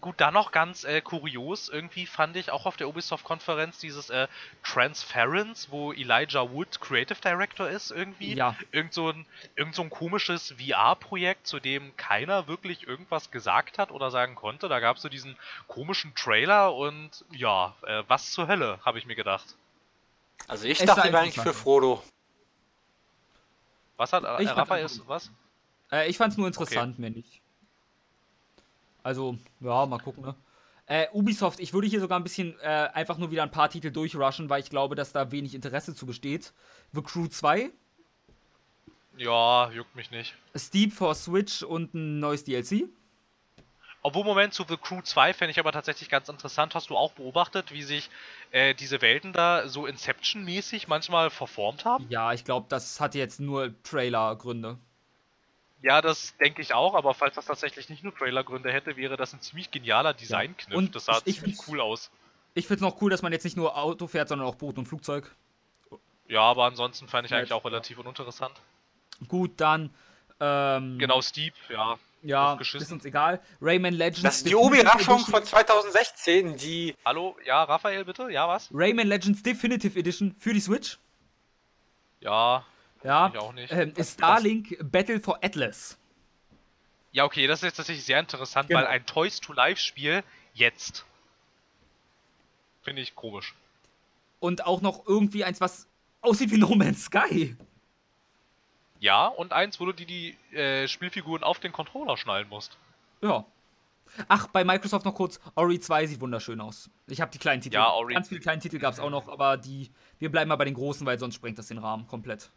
[0.00, 4.28] Gut, dann noch ganz äh, kurios, irgendwie fand ich auch auf der Ubisoft-Konferenz dieses äh,
[4.62, 8.34] Transference, wo Elijah Wood Creative Director ist, irgendwie.
[8.34, 8.56] Ja.
[8.72, 13.90] Irgend so ein, irgend so ein komisches VR-Projekt, zu dem keiner wirklich irgendwas gesagt hat
[13.90, 14.68] oder sagen konnte.
[14.68, 15.36] Da gab es so diesen
[15.68, 19.56] komischen Trailer und ja, äh, was zur Hölle, habe ich mir gedacht.
[20.48, 22.02] Also ich Es dachte, die eigentlich für Frodo.
[23.98, 25.30] Was hat äh, Ich fand Raphael was?
[25.92, 27.42] Äh, ich fand's nur interessant, mehr nicht.
[29.02, 30.34] Also, ja, mal gucken, ne?
[30.86, 33.92] Äh, Ubisoft, ich würde hier sogar ein bisschen äh, einfach nur wieder ein paar Titel
[33.92, 36.52] durchrushen, weil ich glaube, dass da wenig Interesse zu besteht.
[36.92, 37.70] The Crew 2,
[39.16, 40.34] Ja, juckt mich nicht.
[40.56, 42.88] Steep for Switch und ein neues DLC.
[44.02, 46.74] Obwohl, Moment, zu The Crew 2 fände ich aber tatsächlich ganz interessant.
[46.74, 48.08] Hast du auch beobachtet, wie sich
[48.50, 52.06] äh, diese Welten da so Inception-mäßig manchmal verformt haben?
[52.08, 54.78] Ja, ich glaube, das hat jetzt nur Trailer-Gründe.
[55.82, 59.32] Ja, das denke ich auch, aber falls das tatsächlich nicht nur Trailer-Gründe hätte, wäre das
[59.32, 60.76] ein ziemlich genialer Design-Kniff.
[60.76, 62.10] Und das sah ich- ich ziemlich cool aus.
[62.54, 64.76] Ich finde es noch cool, dass man jetzt nicht nur Auto fährt, sondern auch Boot
[64.76, 65.34] und Flugzeug.
[66.28, 67.70] Ja, aber ansonsten fand ich Ja, eigentlich auch ja.
[67.70, 68.52] relativ uninteressant.
[69.28, 69.94] Gut, dann.
[70.38, 71.98] Ähm, Genau, Steep, ja.
[72.22, 73.40] Ja, ist uns egal.
[73.62, 74.20] Rayman Legends.
[74.22, 75.20] Das ist die Edition.
[75.20, 78.30] von 2016, die Hallo, ja, Raphael, bitte?
[78.30, 78.68] Ja, was?
[78.74, 80.98] Rayman Legends Definitive Edition für die Switch.
[82.20, 82.64] Ja,
[83.02, 83.28] Ja.
[83.32, 83.72] Ich auch nicht.
[83.72, 85.96] Ähm, Starlink Battle for Atlas.
[87.12, 88.80] ja, okay, das ist jetzt tatsächlich sehr interessant, Genau.
[88.80, 90.22] weil ein Toys to Life-Spiel
[90.54, 91.04] jetzt.
[92.82, 93.54] Finde ich komisch.
[94.38, 95.86] Und auch noch irgendwie eins, was
[96.22, 97.56] aussieht wie No Man's Sky.
[99.00, 102.76] Ja, und eins, wo du die, die äh, Spielfiguren auf den Controller schnallen musst.
[103.22, 103.44] Ja.
[104.28, 105.40] Ach, bei Microsoft noch kurz.
[105.54, 106.90] Ori 2 sieht wunderschön aus.
[107.06, 107.74] Ich habe die kleinen Titel.
[107.76, 109.90] Ja, Ori- Ganz viele kleine Titel gab es auch noch, aber die.
[110.18, 112.50] Wir bleiben mal bei den großen, weil sonst sprengt das den Rahmen komplett.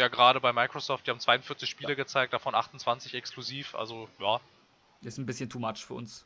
[0.00, 4.40] Ja, gerade bei Microsoft, die haben 42 Spiele gezeigt, davon 28 exklusiv, also ja.
[5.02, 6.24] Ist ein bisschen too much für uns.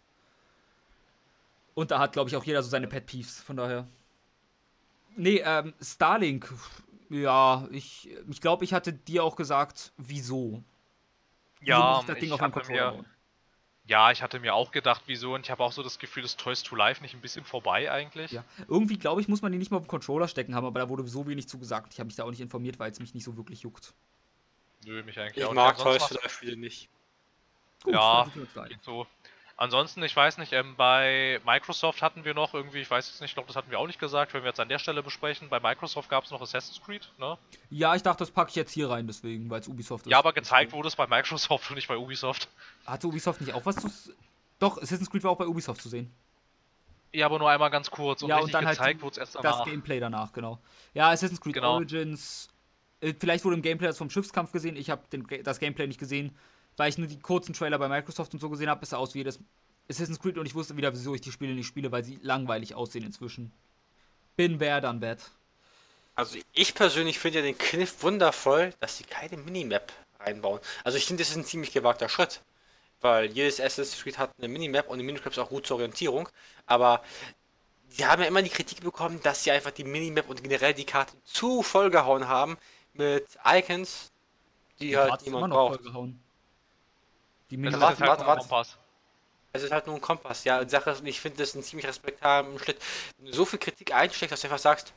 [1.75, 3.89] Und da hat, glaube ich, auch jeder so seine Pet Peeves, von daher.
[5.17, 6.55] Nee, ähm, Starlink.
[7.11, 10.63] Ja, ich, ich glaube, ich hatte dir auch gesagt, wieso.
[11.59, 13.05] Wieso Ja, muss ich das Ding ich auf meinem Controller mir-?
[13.87, 16.37] Ja, ich hatte mir auch gedacht, wieso, und ich habe auch so das Gefühl, dass
[16.37, 18.33] Toys to Life nicht ein bisschen vorbei eigentlich.
[18.33, 18.43] Ja.
[18.67, 20.89] Irgendwie, glaube ich, muss man die nicht mal auf den Controller stecken haben, aber da
[20.89, 21.93] wurde so wenig zugesagt.
[21.93, 23.93] Ich habe mich da auch nicht informiert, weil es mich nicht so wirklich juckt.
[24.87, 25.85] Nö, mich eigentlich ich auch mag nicht.
[25.85, 26.89] Toys Ansonsten to Life Spiele nicht.
[27.83, 28.27] Gut, Ja,
[28.69, 29.07] geht so.
[29.57, 33.31] Ansonsten, ich weiß nicht, ähm, bei Microsoft hatten wir noch irgendwie, ich weiß jetzt nicht,
[33.31, 35.49] ich glaube, das hatten wir auch nicht gesagt, wenn wir jetzt an der Stelle besprechen.
[35.49, 37.39] Bei Microsoft gab es noch Assassin's Creed, ne?
[37.71, 40.11] Ja, ich dachte, das packe ich jetzt hier rein, deswegen, weil es Ubisoft ist.
[40.11, 42.49] Ja, aber gezeigt wurde es bei Microsoft und nicht bei Ubisoft.
[42.85, 43.89] Hatte Ubisoft nicht auch was zu.
[44.59, 46.13] Doch, Assassin's Creed war auch bei Ubisoft zu sehen.
[47.13, 49.43] Ja, aber nur einmal ganz kurz und Ja, und dann halt gezeigt es erst Das
[49.43, 49.65] danach.
[49.65, 50.59] Gameplay danach, genau.
[50.95, 51.75] Ja, Assassin's Creed Genau.
[51.75, 52.49] Origins.
[53.01, 54.75] Äh, vielleicht wurde im Gameplay das vom Schiffskampf gesehen.
[54.75, 55.03] Ich habe
[55.45, 56.37] das Gameplay nicht gesehen,
[56.77, 58.83] weil ich nur die kurzen Trailer bei Microsoft und so gesehen habe.
[58.83, 59.39] Es aus wie das
[59.89, 62.75] Assassin's Creed und ich wusste wieder, wieso ich die Spiele nicht spiele, weil sie langweilig
[62.75, 63.53] aussehen inzwischen.
[64.37, 65.19] Bin wer dann bad.
[66.15, 70.61] Also ich persönlich finde ja den Kniff wundervoll, dass sie keine Minimap reinbauen.
[70.85, 72.41] Also ich finde, das ist ein ziemlich gewagter Schritt.
[73.01, 76.29] Weil jedes Assassin's Creed hat eine Minimap und die Minimap ist auch gut zur Orientierung.
[76.67, 77.03] Aber
[77.89, 80.87] sie haben ja immer die Kritik bekommen, dass sie einfach die Minimap und generell die
[80.87, 82.57] Karte zu vollgehauen haben
[82.95, 84.13] mit Icons,
[84.81, 85.77] die, halt Hat's niemand braucht.
[85.83, 86.24] vollgehauen.
[87.51, 88.41] Die Es Mini ist warte, halt warte, ein warte.
[88.41, 88.79] Kompass.
[89.53, 90.61] Es ist halt nur ein Kompass, ja.
[90.61, 92.79] Und Sache ist, ich finde das einen ziemlich respektablen Schritt.
[93.19, 94.93] Wenn du so viel Kritik einsteckst, dass du einfach sagst,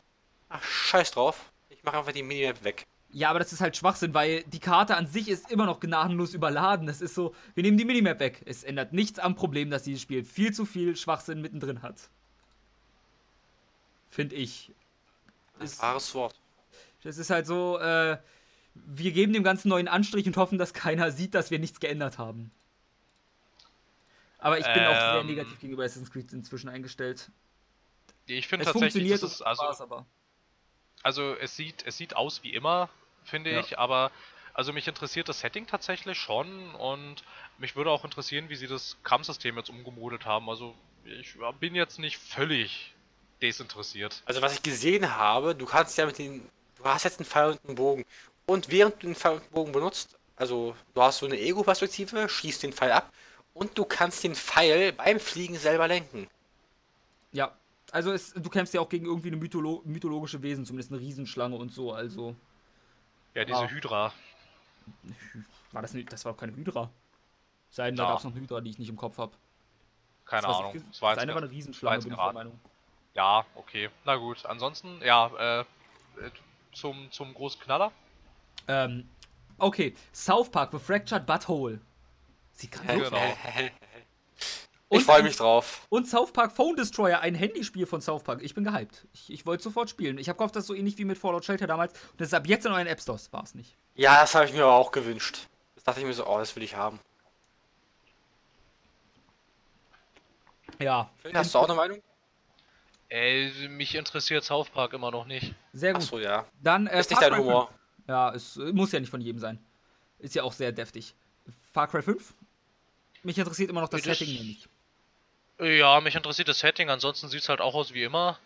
[0.49, 2.87] ach, scheiß drauf, ich mache einfach die Minimap weg.
[3.09, 6.33] Ja, aber das ist halt Schwachsinn, weil die Karte an sich ist immer noch gnadenlos
[6.33, 6.87] überladen.
[6.87, 8.41] Das ist so, wir nehmen die Minimap weg.
[8.45, 12.09] Es ändert nichts am Problem, dass dieses Spiel viel zu viel Schwachsinn mittendrin hat.
[14.09, 14.71] Finde ich.
[15.59, 16.35] Ist, Wahres Wort.
[17.03, 18.17] das ist halt so, äh,
[18.85, 22.17] wir geben dem Ganzen neuen Anstrich und hoffen, dass keiner sieht, dass wir nichts geändert
[22.17, 22.51] haben.
[24.39, 25.27] Aber ich bin auch sehr Ähm.
[25.27, 27.31] negativ gegenüber Assassin's Creed inzwischen eingestellt.
[28.27, 30.05] Ich finde Es tatsächlich, funktioniert das ist, also, Spaß, aber.
[31.01, 32.89] also es sieht, es sieht aus wie immer,
[33.23, 33.59] finde Ja.
[33.61, 34.11] ich, aber
[34.53, 37.23] also mich interessiert das Setting tatsächlich schon und
[37.57, 40.49] mich würde auch interessieren, wie sie das Kampfsystem jetzt umgemodelt haben.
[40.49, 40.75] Also
[41.05, 42.93] ich bin jetzt nicht völlig
[43.41, 44.21] desinteressiert.
[44.25, 46.47] Also was ich gesehen habe, du kannst ja mit den,
[46.77, 48.05] du hast jetzt einen Pfeil und einen Bogen.
[48.47, 52.29] Und während du den Pfeil und den Bogen benutzt, also du hast so eine Ego-Perspektive,
[52.29, 53.11] schießt den Pfeil ab
[53.53, 56.27] und du kannst den Pfeil beim Fliegen selber lenken.
[57.33, 57.53] Ja,
[57.91, 61.55] also es, du kämpfst ja auch gegen irgendwie eine mytholo mythologische Wesen, zumindest eine Riesenschlange
[61.55, 62.35] und so, also.
[63.33, 63.67] Ja, diese Ah.
[63.67, 64.13] Hydra.
[65.73, 66.89] War das nicht, das war doch keine Hydra.
[67.69, 68.09] Sei denn, da Ja.
[68.09, 69.33] gab es noch eine Hydra, die ich nicht im Kopf habe.
[70.25, 70.73] Keine das, Ahnung.
[70.73, 72.59] Das, Das war das eine war eine Riesenschlange, bin ich der Meinung.
[73.13, 73.89] Ja, okay.
[74.05, 74.45] Na gut.
[74.45, 75.65] Ansonsten, ja, äh, äh,
[76.73, 77.91] zum, zum großen Knaller.
[78.68, 79.10] Ähm,
[79.57, 81.80] okay, South Park, The Fractured Butthole.
[82.53, 82.95] Sieht ganz Hä?
[82.98, 83.72] gut Genau.
[84.89, 85.85] Ich freue mich drauf.
[85.89, 88.41] Und South Park Phone Destroyer, ein Handyspiel von South Park.
[88.41, 89.06] Ich bin gehypt.
[89.14, 90.18] Ich, ich wollte sofort spielen.
[90.18, 91.91] Ich habe gehofft, das ist so ähnlich wie mit Fallout Shelter damals.
[92.11, 93.31] Und das ist ab jetzt in euren App Stores.
[93.34, 93.76] War es nicht.
[93.95, 95.48] Ja, das habe ich mir aber auch gewünscht.
[95.76, 96.99] Das dachte ich mir so, oh, das will ich haben.
[100.80, 101.10] Ja.
[101.22, 102.02] Phil, hast du auch eine Meinung?
[103.10, 105.53] Ey, mich interessiert South Park immer noch nicht.
[105.73, 106.03] Sehr gut.
[106.03, 106.45] Achso, ja.
[106.61, 107.69] Dann, äh, Ist nicht dein Humor.
[108.07, 108.09] 5.
[108.09, 109.59] Ja, es äh, muss ja nicht von jedem sein.
[110.19, 111.13] Ist ja auch sehr deftig.
[111.73, 112.34] Far Cry 5?
[113.23, 114.67] Mich interessiert immer noch das, Das- Setting nämlich.
[115.59, 118.38] Ja, mich interessiert das Setting, ansonsten sieht es halt auch aus wie immer.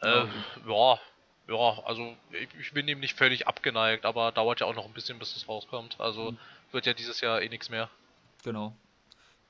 [0.00, 0.24] Äh,
[0.66, 0.98] ja,
[1.48, 4.92] ja, also ich, ich bin dem nicht völlig abgeneigt, aber dauert ja auch noch ein
[4.94, 6.00] bisschen, bis es rauskommt.
[6.00, 6.34] Also
[6.72, 7.90] wird ja dieses Jahr eh nichts mehr.
[8.42, 8.74] Genau.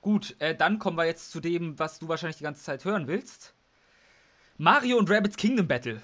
[0.01, 3.07] Gut, äh, dann kommen wir jetzt zu dem, was du wahrscheinlich die ganze Zeit hören
[3.07, 3.55] willst.
[4.59, 6.03] Mario und Rabbids Kingdom Battle.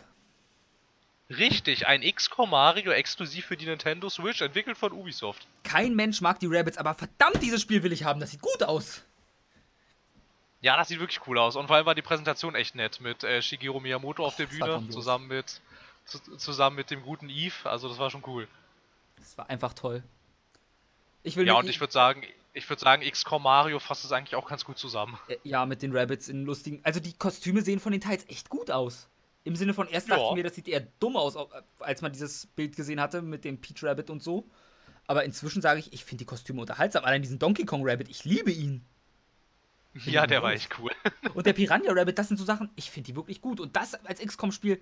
[1.39, 5.47] Richtig, ein XCOM Mario exklusiv für die Nintendo Switch, entwickelt von Ubisoft.
[5.65, 8.21] Kein Mensch mag die Rabbids, aber verdammt, dieses Spiel will ich haben.
[8.21, 9.03] Das sieht gut aus.
[10.61, 11.57] Ja, das sieht wirklich cool aus.
[11.57, 14.57] Und vor allem war die Präsentation echt nett mit äh, Shigeru Miyamoto auf der das
[14.57, 15.61] Bühne, zusammen mit,
[16.05, 17.69] zu, zusammen mit dem guten Eve.
[17.69, 18.47] Also das war schon cool.
[19.17, 20.03] Das war einfach toll.
[21.23, 24.35] Ich will Ja, und ich würde sagen, ich würde sagen, XCOM Mario fasst es eigentlich
[24.37, 25.19] auch ganz gut zusammen.
[25.29, 26.81] Äh, Ja, mit den Rabbits in lustigen.
[26.85, 29.09] Also die Kostüme sehen von den Teils echt gut aus.
[29.45, 30.17] Im Sinne von, erst Ja.
[30.17, 31.51] dachte ich mir, das sieht eher dumm aus, au-
[31.81, 34.49] als man dieses Bild gesehen hatte mit dem Peach Rabbit und so.
[35.09, 37.05] Aber inzwischen sage ich, ich finde die Kostüme unterhaltsam.
[37.05, 38.85] Allein diesen Donkey Kong Rabbit, ich liebe ihn.
[40.07, 40.91] Ja, der war echt cool.
[41.35, 43.61] Und der Piranha Rabbit, das sind so Sachen, ich finde die wirklich gut.
[43.61, 44.81] Und das als XCOM-Spiel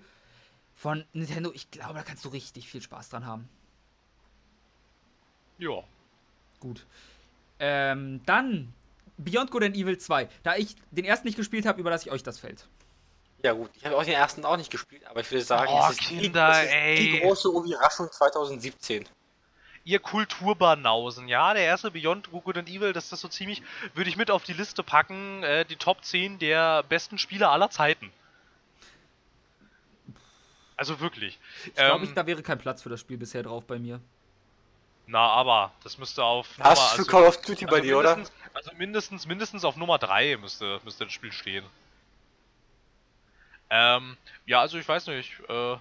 [0.73, 3.49] von Nintendo, ich glaube, da kannst du richtig viel Spaß dran haben.
[5.57, 5.83] ja.
[6.59, 6.85] Gut.
[7.59, 8.73] Ähm, dann
[9.17, 10.29] Beyond Good and Evil 2.
[10.43, 12.67] Da ich den ersten nicht gespielt habe, überlasse ich euch das Feld.
[13.43, 15.83] Ja gut, ich habe auch den ersten auch nicht gespielt, aber ich würde sagen, Oh,
[15.89, 16.95] es ist, die, Kinder, es ist ey.
[16.97, 19.07] die große Überraschung 2017.
[19.83, 23.63] Ihr Kulturbanausen, ja, der erste Beyond Good and Evil, das ist so ziemlich,
[23.95, 27.71] würde ich mit auf die Liste packen, äh, die Top 10 der besten Spiele aller
[27.71, 28.11] Zeiten.
[30.77, 31.39] Also wirklich.
[31.65, 33.99] Ich glaube, Ähm, ich, da wäre kein Platz für das Spiel bisher drauf bei mir.
[35.07, 38.15] Na, aber das müsste auf Was Nummer- für Call of Duty bei also dir, oder?
[38.15, 41.65] mindestens- Also mindestens, mindestens auf Nummer 3 müsste, müsste das Spiel stehen.
[43.71, 45.77] Ähm, ja, also ich weiß nicht, äh,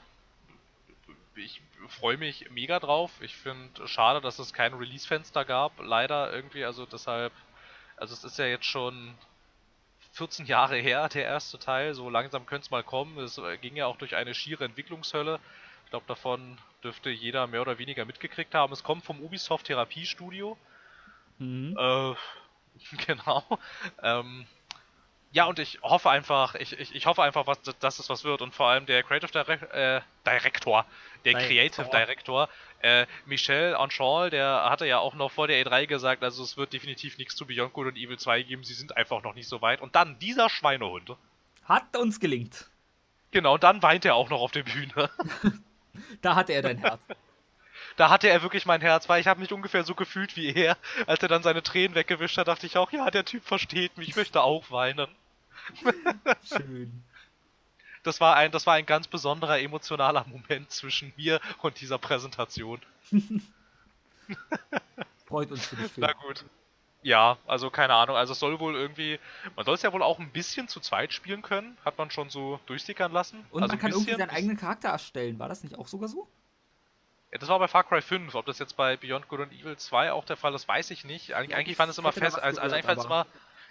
[1.35, 3.11] ich freue mich mega drauf.
[3.21, 7.33] Ich finde schade, dass es kein Release-Fenster gab, leider irgendwie, also deshalb,
[7.97, 9.15] also es ist ja jetzt schon
[10.13, 13.19] 14 Jahre her, der erste Teil, so langsam könnte es mal kommen.
[13.19, 15.41] Es äh, ging ja auch durch eine schiere Entwicklungshölle.
[15.85, 18.73] Ich glaube, davon dürfte jeder mehr oder weniger mitgekriegt haben.
[18.73, 20.57] Es kommt vom Ubisoft Therapiestudio.
[21.39, 21.77] Mhm.
[21.77, 22.15] Äh,
[23.07, 23.45] genau.
[24.01, 24.47] Ähm,
[25.33, 28.43] ja, und ich hoffe einfach, ich, ich, ich hoffe einfach, was, dass es was wird.
[28.43, 30.85] Und vor allem der Creative Direct, äh, Director,
[31.25, 31.49] der Director.
[31.49, 32.49] Creative Director,
[32.83, 36.73] äh, Michel Anchal, der hatte ja auch noch vor der E3 gesagt, also es wird
[36.73, 39.63] definitiv nichts zu Beyond Good und Evil 2 geben, sie sind einfach noch nicht so
[39.63, 39.81] weit.
[39.81, 41.13] Und dann dieser Schweinehund.
[41.65, 42.69] Hat uns gelingt.
[43.31, 45.11] Genau, und dann weint er auch noch auf der Bühne.
[46.23, 47.01] Da hatte er dein Herz.
[47.97, 50.79] Da hatte er wirklich mein Herz, weil ich habe mich ungefähr so gefühlt wie er.
[51.07, 54.09] Als er dann seine Tränen weggewischt hat, dachte ich auch, ja, der Typ versteht mich,
[54.09, 55.09] ich möchte auch weinen.
[56.45, 57.05] Schön.
[58.03, 62.81] Das war ein, das war ein ganz besonderer emotionaler Moment zwischen mir und dieser Präsentation.
[65.27, 65.93] Freut uns für dich.
[65.97, 66.45] Na gut.
[67.03, 68.17] Ja, also keine Ahnung.
[68.17, 69.19] Also es soll wohl irgendwie,
[69.57, 72.29] man soll es ja wohl auch ein bisschen zu zweit spielen können, hat man schon
[72.31, 73.45] so durchsickern lassen.
[73.51, 75.39] Und also man kann irgendwie seinen eigenen Charakter erstellen.
[75.39, 76.29] War das nicht auch sogar so?
[77.33, 78.35] Ja, das war bei Far Cry 5.
[78.35, 81.05] Ob das jetzt bei Beyond Good and Evil 2 auch der Fall ist, weiß ich
[81.05, 81.35] nicht.
[81.35, 83.27] Eig Ja, eigentlich ich waren es immer fest, also, eigentlich waren es immer,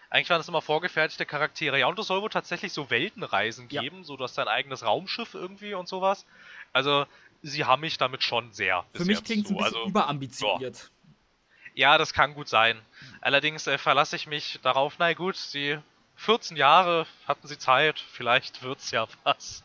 [0.09, 1.79] eigentlich waren es immer vorgefertigte Charaktere.
[1.79, 3.81] Ja, und es soll wohl tatsächlich so Weltenreisen Ja.
[3.81, 6.25] geben, so du hast dein eigenes Raumschiff irgendwie und sowas.
[6.73, 7.05] Also,
[7.43, 8.85] sie haben mich damit schon sehr.
[8.93, 10.89] Für mich klingt es ein bisschen Also, überambitioniert.
[11.75, 12.79] Ja, das kann gut sein.
[13.21, 15.77] Allerdings äh, verlasse ich mich darauf, na gut, sie
[16.17, 19.63] 14 Jahre hatten sie Zeit, vielleicht wird's ja was.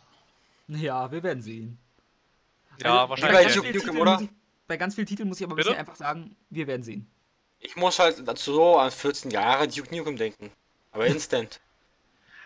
[0.68, 1.78] Ja, wir werden sehen.
[2.80, 3.36] Ja, Also, wahrscheinlich.
[3.36, 4.28] Bei ganz vielen Titeln muss ich-
[4.66, 5.68] Bei ganz vielen Titeln muss ich aber Bitte?
[5.70, 7.06] bisher einfach sagen, wir werden sehen.
[7.65, 10.53] Ich muss halt dazu so an 14 Jahre Duke Nukem denken.
[10.93, 11.61] Aber instant.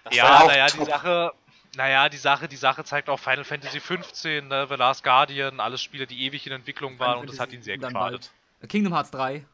[0.05, 0.85] Das Ja, naja, die.
[0.85, 1.33] Sache,
[1.77, 5.83] naja, die Sache, die Sache zeigt auch Final Fantasy 15, ne, The Last Guardian, alles
[5.83, 8.31] Spiele, die ewig in Entwicklung waren und das hat ihn sehr geschadet.
[8.69, 9.45] Kingdom Hearts 3.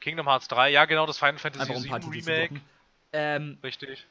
[0.00, 2.30] Kingdom Hearts 3, ja genau, das Final Fantasy Einfach um ein paar 7 Titel zu
[2.30, 2.60] Remake.
[3.12, 4.04] Ähm, richtig.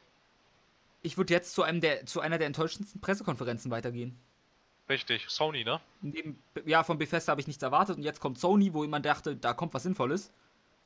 [1.04, 4.18] ich würde jetzt zu, einem der, zu einer der enttäuschendsten Pressekonferenzen weitergehen.
[4.88, 5.82] Richtig, Sony, ne?
[6.02, 9.36] Neben, ja, von Bethesda habe ich nichts erwartet und jetzt kommt Sony, wo jemand dachte,
[9.36, 10.32] da kommt was Sinnvolles.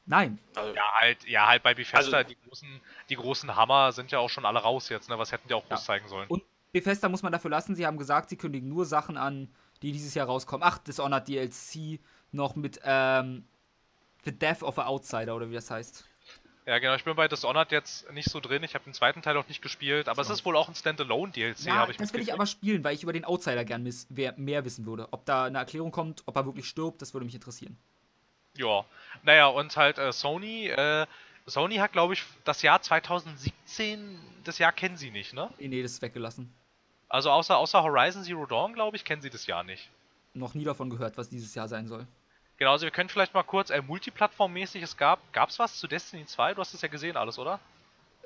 [0.10, 0.40] Nein.
[0.56, 4.18] Also, Ja, halt, ja, halt bei Bethesda, Also- die, großen, die großen Hammer sind ja
[4.20, 5.18] auch schon alle raus jetzt, ne?
[5.20, 5.86] Was hätten die auch groß Ja.
[5.86, 6.28] zeigen sollen?
[6.30, 9.54] Und Bethesda muss man dafür lassen, sie haben gesagt, sie kündigen nur Sachen an,
[9.84, 10.68] die dieses Jahr rauskommen.
[10.68, 12.00] Ach, Dishonored DLC
[12.32, 13.46] noch mit ähm,
[14.26, 16.06] The Death of a Outsider oder wie das heißt.
[16.66, 18.62] Ja, genau, ich bin bei Dishonored jetzt nicht so drin.
[18.64, 20.34] Ich habe den zweiten Teil noch nicht gespielt, aber So.
[20.34, 22.94] es ist wohl auch ein Standalone-DLC, Ja, habe ich das will ich aber spielen, weil
[22.96, 25.08] ich über den Outsider gern miss, wer, mehr wissen würde.
[25.12, 27.78] Ob da eine Erklärung kommt, ob er wirklich stirbt, das würde mich interessieren.
[28.60, 28.84] Ja,
[29.24, 31.06] naja, und halt äh, Sony, äh,
[31.46, 35.50] Sony hat, glaube ich, das Jahr 2017, das Jahr kennen sie nicht, ne?
[35.60, 36.54] Nee, das ist weggelassen.
[37.08, 39.90] Also außer, außer Horizon Zero Dawn, glaube ich, kennen sie das Jahr nicht.
[40.34, 42.06] Noch nie davon gehört, was dieses Jahr sein soll.
[42.58, 46.26] Genau, also wir können vielleicht mal kurz, äh, multiplattformmäßig, es gab, gab's was zu Destiny
[46.26, 46.56] 2?
[46.56, 47.62] Du hast es ja gesehen alles, oder?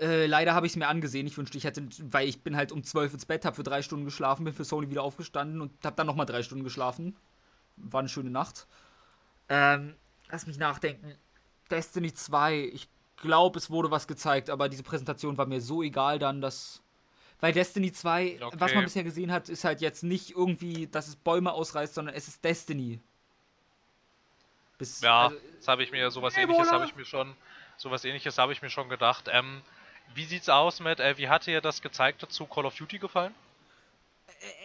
[0.01, 1.27] Äh, leider habe ich es mir angesehen.
[1.27, 3.84] Ich wünschte, ich hätte, weil ich bin halt um 12 ins Bett, habe für drei
[3.84, 7.15] Stunden geschlafen, bin für Sony wieder aufgestanden und habe dann nochmal drei Stunden geschlafen.
[7.77, 8.65] War eine schöne Nacht.
[9.49, 9.93] Ähm,
[10.34, 11.15] lass mich nachdenken.
[11.69, 16.19] Destiny 2, ich glaube, es wurde was gezeigt, aber diese Präsentation war mir so egal
[16.19, 16.81] dann, dass.
[17.39, 18.76] Weil Destiny 2, was Okay.
[18.76, 22.27] man bisher gesehen hat, ist halt jetzt nicht irgendwie, dass es Bäume ausreißt, sondern es
[22.27, 22.99] ist Destiny.
[24.77, 26.53] Bis, Ja, also, das habe ich mir, sowas Ebola.
[26.53, 27.35] ähnliches habe ich mir schon,
[27.77, 29.26] sowas ähnliches habe ich mir schon gedacht.
[29.31, 29.61] Ähm,
[30.15, 33.34] wie sieht's aus mit, äh, wie hat dir das gezeigte zu Call of Duty gefallen?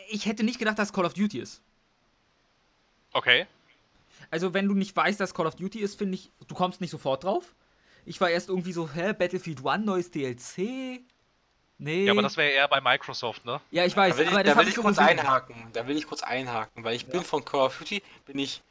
[0.09, 1.61] ich hätte nicht gedacht, dass Call of Duty ist.
[3.13, 3.47] Okay.
[4.31, 6.91] Also, wenn du nicht weißt, dass Call of Duty ist, finde ich, du kommst nicht
[6.91, 7.55] sofort drauf.
[8.05, 11.01] Ich war erst irgendwie so, hä, Battlefield 1, neues DLC?
[11.79, 12.07] Nee.
[12.07, 13.61] Ja, aber das wäre eher bei Microsoft, ne?
[13.71, 15.55] ja, ich weiß, Da will ich, aber da das will ich kurz einhaken.
[15.73, 18.63] Da will ich kurz einhaken, weil ich bin von Call of Duty, bin ich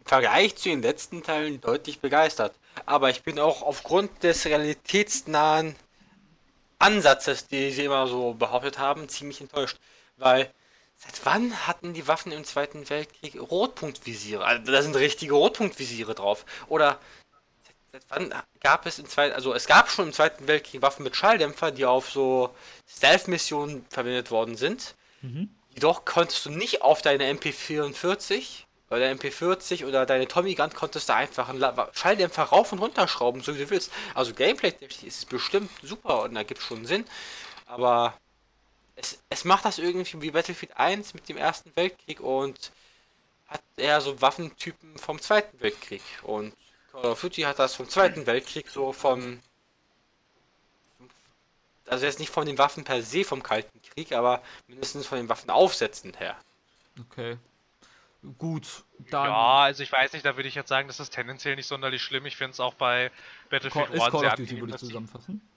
[0.00, 2.54] im Vergleich zu den letzten Teilen deutlich begeistert.
[2.84, 5.76] Aber ich bin auch aufgrund des realitätsnahen
[6.78, 9.78] Ansatzes, die sie immer so behauptet haben, ziemlich enttäuscht.
[10.16, 10.50] Weil,
[10.96, 14.44] seit wann hatten die Waffen im Zweiten Weltkrieg Rotpunktvisiere?
[14.44, 16.44] Also da sind richtige Rotpunktvisiere drauf.
[16.68, 16.98] Oder
[17.92, 21.16] seit, wann gab es im Zweiten, also es gab schon im Zweiten Weltkrieg Waffen mit
[21.16, 22.54] Schalldämpfer, die auf so
[22.88, 24.94] Stealth-Missionen verwendet worden sind.
[25.22, 25.50] Mhm.
[25.74, 31.14] Jedoch konntest du nicht auf deine MP44 oder MP40 oder deine Tommy Gun konntest du
[31.14, 31.62] einfach einen
[31.92, 33.92] Schalldämpfer rauf und runter schrauben, so wie du willst.
[34.14, 37.04] Also Gameplay ist es bestimmt super und da gibt es schon Sinn.
[37.66, 38.14] Aber
[38.96, 42.72] es, es macht das irgendwie wie Battlefield 1 mit dem Ersten Weltkrieg und
[43.46, 46.02] hat eher so Waffentypen vom Zweiten Weltkrieg.
[46.22, 46.54] Und
[46.90, 49.40] Call of Duty hat das vom Zweiten Weltkrieg so vom
[51.88, 55.28] also jetzt nicht von den Waffen per se vom Kalten Krieg, aber mindestens von den
[55.28, 56.36] Waffenaufsätzen her.
[57.00, 57.38] Okay.
[58.38, 61.54] Gut, dann Ja, also ich weiß nicht, da würde ich jetzt sagen, das ist tendenziell
[61.54, 62.26] nicht sonderlich schlimm.
[62.26, 63.12] Ich finde es auch bei
[63.50, 65.48] Battlefield Call, ist 1 Call sehr of Duty, würde ich zusammenfassen.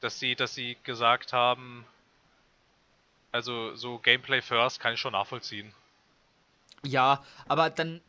[0.00, 1.86] dass, sie, dass sie gesagt haben,
[3.32, 5.72] also so Gameplay first kann ich schon nachvollziehen.
[6.84, 8.00] Ja, aber dann,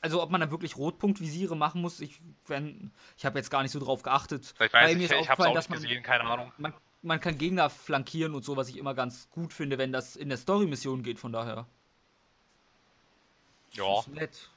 [0.00, 3.72] also ob man dann wirklich Rotpunktvisiere machen muss, ich, wenn, ich habe jetzt gar nicht
[3.72, 4.52] so drauf geachtet.
[4.54, 6.24] Ich Weil weiß mir nicht, ist ich habe es auch dass nicht man- gesehen, keine
[6.24, 6.52] Ahnung.
[6.58, 6.72] Man,
[7.02, 10.28] man kann Gegner flankieren und so, was ich immer ganz gut finde, wenn das in
[10.28, 11.66] der Story-Mission geht, von daher.
[13.72, 14.50] Ja, Ist nett.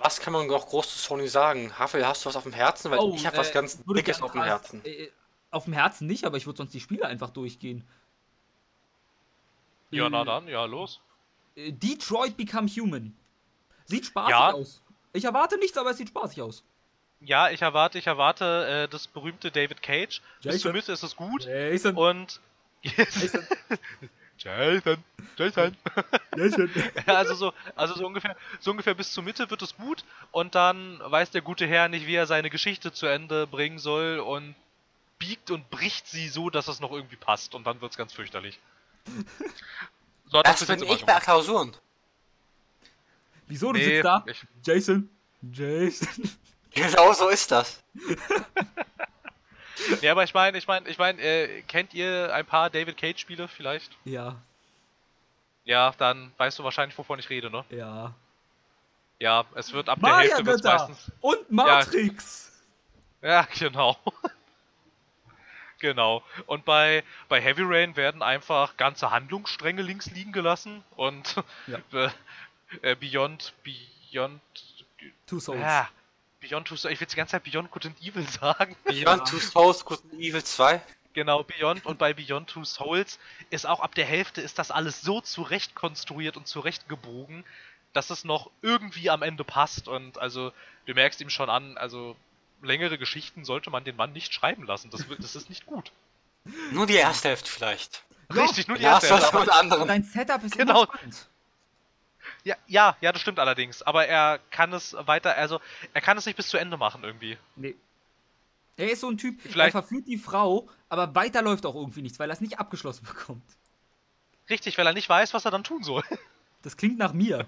[0.00, 1.76] Was kann man noch groß zu Sony sagen?
[1.78, 2.90] Havel, hast du was auf dem Herzen?
[2.90, 4.84] Weil ich habe was äh, ganz würde Dickes auf dem was- Herzen.
[4.84, 5.10] Äh,
[5.50, 7.84] auf dem Herzen nicht, aber ich würde sonst die Spiele einfach durchgehen.
[9.90, 11.00] ja, na Äh, dann, ja, los.
[11.56, 13.16] äh, Detroit Become Human.
[13.86, 14.52] Sieht spaßig Ja.
[14.52, 14.82] aus.
[15.12, 16.62] Ich erwarte nichts, aber es sieht spaßig aus.
[17.20, 20.20] Ja, ich erwarte, ich erwarte äh, das berühmte David Cage.
[20.42, 20.60] Bis Jason.
[20.60, 21.46] zur Mitte ist es gut.
[21.46, 22.40] Jason, Und.
[22.82, 23.42] Jason,
[24.38, 25.02] Jason,
[25.36, 25.76] Jason.
[26.36, 26.70] Jason.
[27.06, 30.54] Ja, also so, also so ungefähr, so ungefähr bis zur Mitte wird es gut und
[30.54, 34.54] dann weiß der gute Herr nicht, wie er seine Geschichte zu Ende bringen soll und
[35.18, 38.58] biegt und bricht sie so, dass es noch irgendwie passt und dann wird's ganz fürchterlich.
[40.30, 41.18] So hat Das bin ich bei.
[41.20, 41.74] Klausuren.
[43.46, 44.22] Wieso, du Nee, sitzt da?
[44.26, 45.08] ich- Jason,
[45.52, 46.08] Jason.
[46.74, 47.82] Genau so ist das.
[50.02, 53.18] Ja, aber ich meine, ich meine, ich meine, äh, kennt ihr ein paar David Cage
[53.20, 53.96] Spiele vielleicht?
[54.04, 54.36] Ja,
[55.64, 57.64] Ja, dann weißt du wahrscheinlich, wovon ich rede, ne?
[57.70, 58.12] ja.
[59.20, 61.10] Ja, es wird ab der Hälfte wird's meistens.
[61.20, 62.52] und Matrix.
[63.22, 63.96] Ja, genau.
[65.78, 66.22] Genau.
[66.46, 71.36] Und bei, bei Heavy Rain werden einfach ganze Handlungsstränge links liegen gelassen und
[71.66, 71.78] Ja.
[71.92, 72.10] äh,
[72.82, 74.40] äh, Beyond, Beyond,
[75.26, 75.60] Two Souls.
[75.60, 75.88] ja,
[76.40, 78.76] Beyond Two Souls, ich will die ganze Zeit Beyond Good and Evil sagen.
[78.84, 80.80] Beyond Two Souls, Good and Evil 2.
[81.14, 83.18] Genau, Beyond und bei Beyond Two Souls
[83.50, 87.44] ist auch ab der Hälfte ist das alles so zurecht konstruiert und zurechtgebogen,
[87.92, 90.52] dass es noch irgendwie am Ende passt und also
[90.86, 92.14] du merkst ihm schon an, also
[92.62, 94.90] längere Geschichten sollte man den Mann nicht schreiben lassen.
[94.90, 95.92] Das, das ist nicht gut.
[96.72, 98.04] Nur die erste Hälfte vielleicht.
[98.34, 99.38] Richtig, nur die erste Hälfte.
[99.38, 99.88] und anderen.
[99.88, 100.86] Dein Setup ist Genau.
[102.44, 103.80] Ja, ja, ja, das stimmt allerdings.
[103.82, 105.60] Aber er kann es weiter, also
[105.94, 107.38] er kann es nicht bis zu Ende machen irgendwie.
[107.56, 107.74] Nee.
[108.76, 112.02] Er ist so ein Typ, Vielleicht- er verführt die Frau, aber weiter läuft auch irgendwie
[112.02, 113.42] nichts, weil er es nicht abgeschlossen bekommt.
[114.50, 116.02] Richtig, weil er nicht weiß, was er dann tun soll.
[116.62, 117.46] Das klingt nach mir.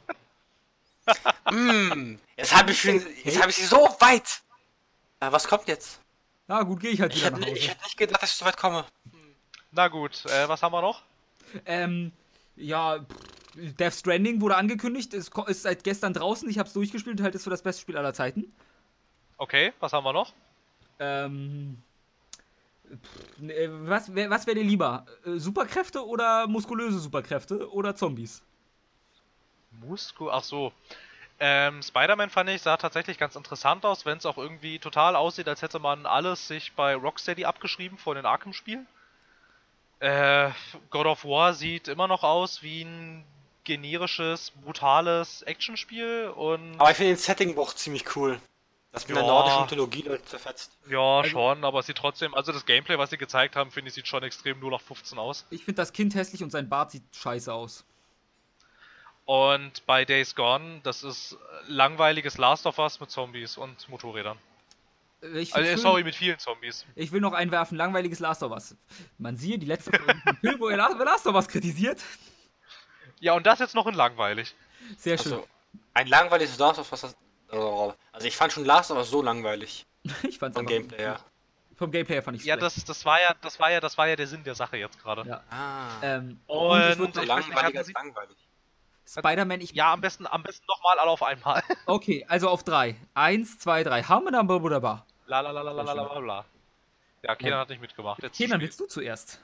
[1.50, 4.42] Mm, jetzt habe ich, jetzt hab ich sie so weit.
[5.20, 6.00] Äh, was kommt jetzt?
[6.46, 7.70] Na gut, gehe ich halt Ich wieder hätte, nach ich Hause.
[7.70, 8.84] hätte nicht gedacht, dass ich so weit komme.
[9.70, 11.02] Na gut, äh, was haben wir noch?
[11.64, 12.12] Ähm,
[12.56, 13.04] ja,
[13.54, 17.24] Death Stranding wurde angekündigt, ist, ko- ist seit gestern draußen, ich habe es durchgespielt und
[17.24, 18.52] halte es für das beste Spiel aller Zeiten.
[19.36, 20.32] Okay, was haben wir noch?
[20.98, 21.82] Ähm,
[23.40, 25.06] äh, was wär- was wäre dir lieber?
[25.24, 28.42] Äh, Superkräfte oder muskulöse Superkräfte oder Zombies?
[29.70, 30.72] Musku, ach so.
[31.42, 35.48] Ähm, Spider-Man fand ich, sah tatsächlich ganz interessant aus, wenn es auch irgendwie total aussieht,
[35.48, 38.86] als hätte man alles sich bei Rocksteady abgeschrieben vor den Arkham-Spielen.
[40.00, 40.50] Äh,
[40.90, 43.24] God of War sieht immer noch aus wie ein
[43.64, 48.40] generisches, brutales Actionspiel und Aber ich finde den Setting-Buch ziemlich cool.
[48.92, 49.28] Das mit der Ja.
[49.28, 50.76] nordischen Mythologie zerfetzt.
[50.88, 53.94] ja, schon, aber es sieht trotzdem, also das Gameplay, was sie gezeigt haben, finde ich,
[53.94, 55.46] sieht schon extrem 0815 aus.
[55.50, 57.84] Ich finde das Kind hässlich und sein Bart sieht scheiße aus.
[59.24, 61.36] Und bei Days Gone, das ist
[61.68, 64.38] langweiliges Last of Us mit Zombies und Motorrädern.
[65.22, 66.84] Äh, Ich, Also, sorry, mit vielen Zombies.
[66.96, 68.74] ich will noch einwerfen, langweiliges Last of Us.
[69.18, 69.92] Man siehe die letzte
[70.40, 72.00] Phil, wo er La- Last of Us kritisiert.
[73.20, 74.54] Ja, und das jetzt noch in langweilig.
[74.96, 75.32] Sehr schön.
[75.34, 75.48] Also,
[75.94, 77.00] ein langweiliges Last of Us.
[77.02, 77.16] das-
[78.12, 79.86] Also ich fand schon Last of Us so langweilig.
[80.22, 81.20] ich fand's Vom Gameplay her.
[81.76, 84.08] Vom Gameplay her fand ich Ja, das, das war ja, das war ja, das war
[84.08, 85.28] ja der Sinn der Sache jetzt gerade.
[85.28, 85.42] Ja.
[85.50, 85.88] Ah.
[86.02, 88.36] Ähm, Und und ich so langweilig als langweilig.
[89.18, 89.72] Spider-Man, ich.
[89.72, 91.62] Ja, am besten, am besten nochmal alle auf einmal.
[91.86, 92.96] Okay, also auf drei.
[93.14, 94.02] Eins, zwei, drei.
[94.04, 95.06] Hammer, wunderbar.
[95.26, 96.44] La la la la la la la la.
[97.22, 98.22] Ja, Kenan hat nicht mitgemacht.
[98.22, 99.40] Jetzt Kenan, willst du zuerst?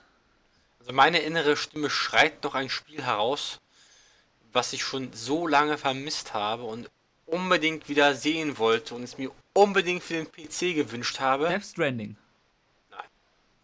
[0.81, 3.61] Also meine innere Stimme schreit noch ein Spiel heraus,
[4.53, 6.89] was ich schon so lange vermisst habe und
[7.27, 11.49] unbedingt wieder sehen wollte und es mir unbedingt für den PC gewünscht habe.
[11.49, 12.17] Death Stranding.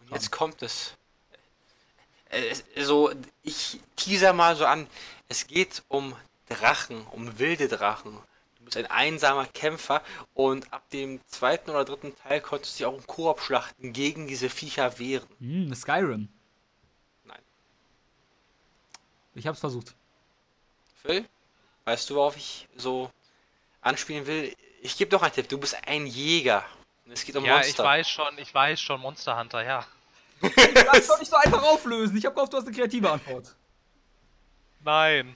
[0.01, 0.95] Und jetzt kommt es.
[2.29, 2.65] Äh, es.
[2.75, 3.11] Also,
[3.41, 4.87] ich teaser mal so an.
[5.33, 6.15] Es geht um
[6.47, 8.19] Drachen, um wilde Drachen.
[8.59, 10.03] Du bist ein einsamer Kämpfer
[10.35, 14.27] und ab dem zweiten oder dritten Teil konntest du dich auch im Koop schlachten gegen
[14.27, 15.27] diese Viecher wehren.
[15.39, 16.29] Hm, Skyrim.
[17.23, 17.41] Nein.
[19.33, 19.95] Ich hab's versucht.
[21.01, 21.25] Phil,
[21.85, 23.09] weißt du, worauf ich so
[23.81, 24.55] anspielen will?
[24.83, 25.49] Ich gebe doch einen Tipp.
[25.49, 26.63] Du bist ein Jäger.
[27.07, 27.83] Und es geht um Ja, ich Monster.
[27.85, 29.83] weiß schon, ich weiß schon, Monster Hunter, ja.
[30.91, 32.17] Das soll ich so einfach auflösen.
[32.17, 33.55] Ich hab gehofft, du hast eine kreative Antwort.
[34.83, 35.35] Nein,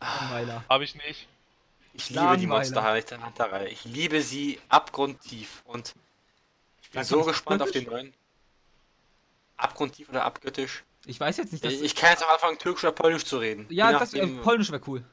[0.00, 0.64] Langweiler.
[0.68, 1.28] habe ich nicht.
[1.92, 2.46] Ich liebe die.
[2.46, 2.94] Monster
[3.24, 3.68] Hunter Reihe.
[3.68, 5.94] Ich liebe sie abgrundtief und
[6.82, 8.14] ich bin so gespannt auf den neuen.
[9.56, 10.84] Abgrundtief oder abgöttisch?
[11.06, 11.72] Ich weiß jetzt nicht, dass.
[11.72, 13.66] Ich, ich kann jetzt auch anfangen, Türkisch oder Polnisch zu reden.
[13.70, 15.04] ja, das äh, Polnisch wäre cool.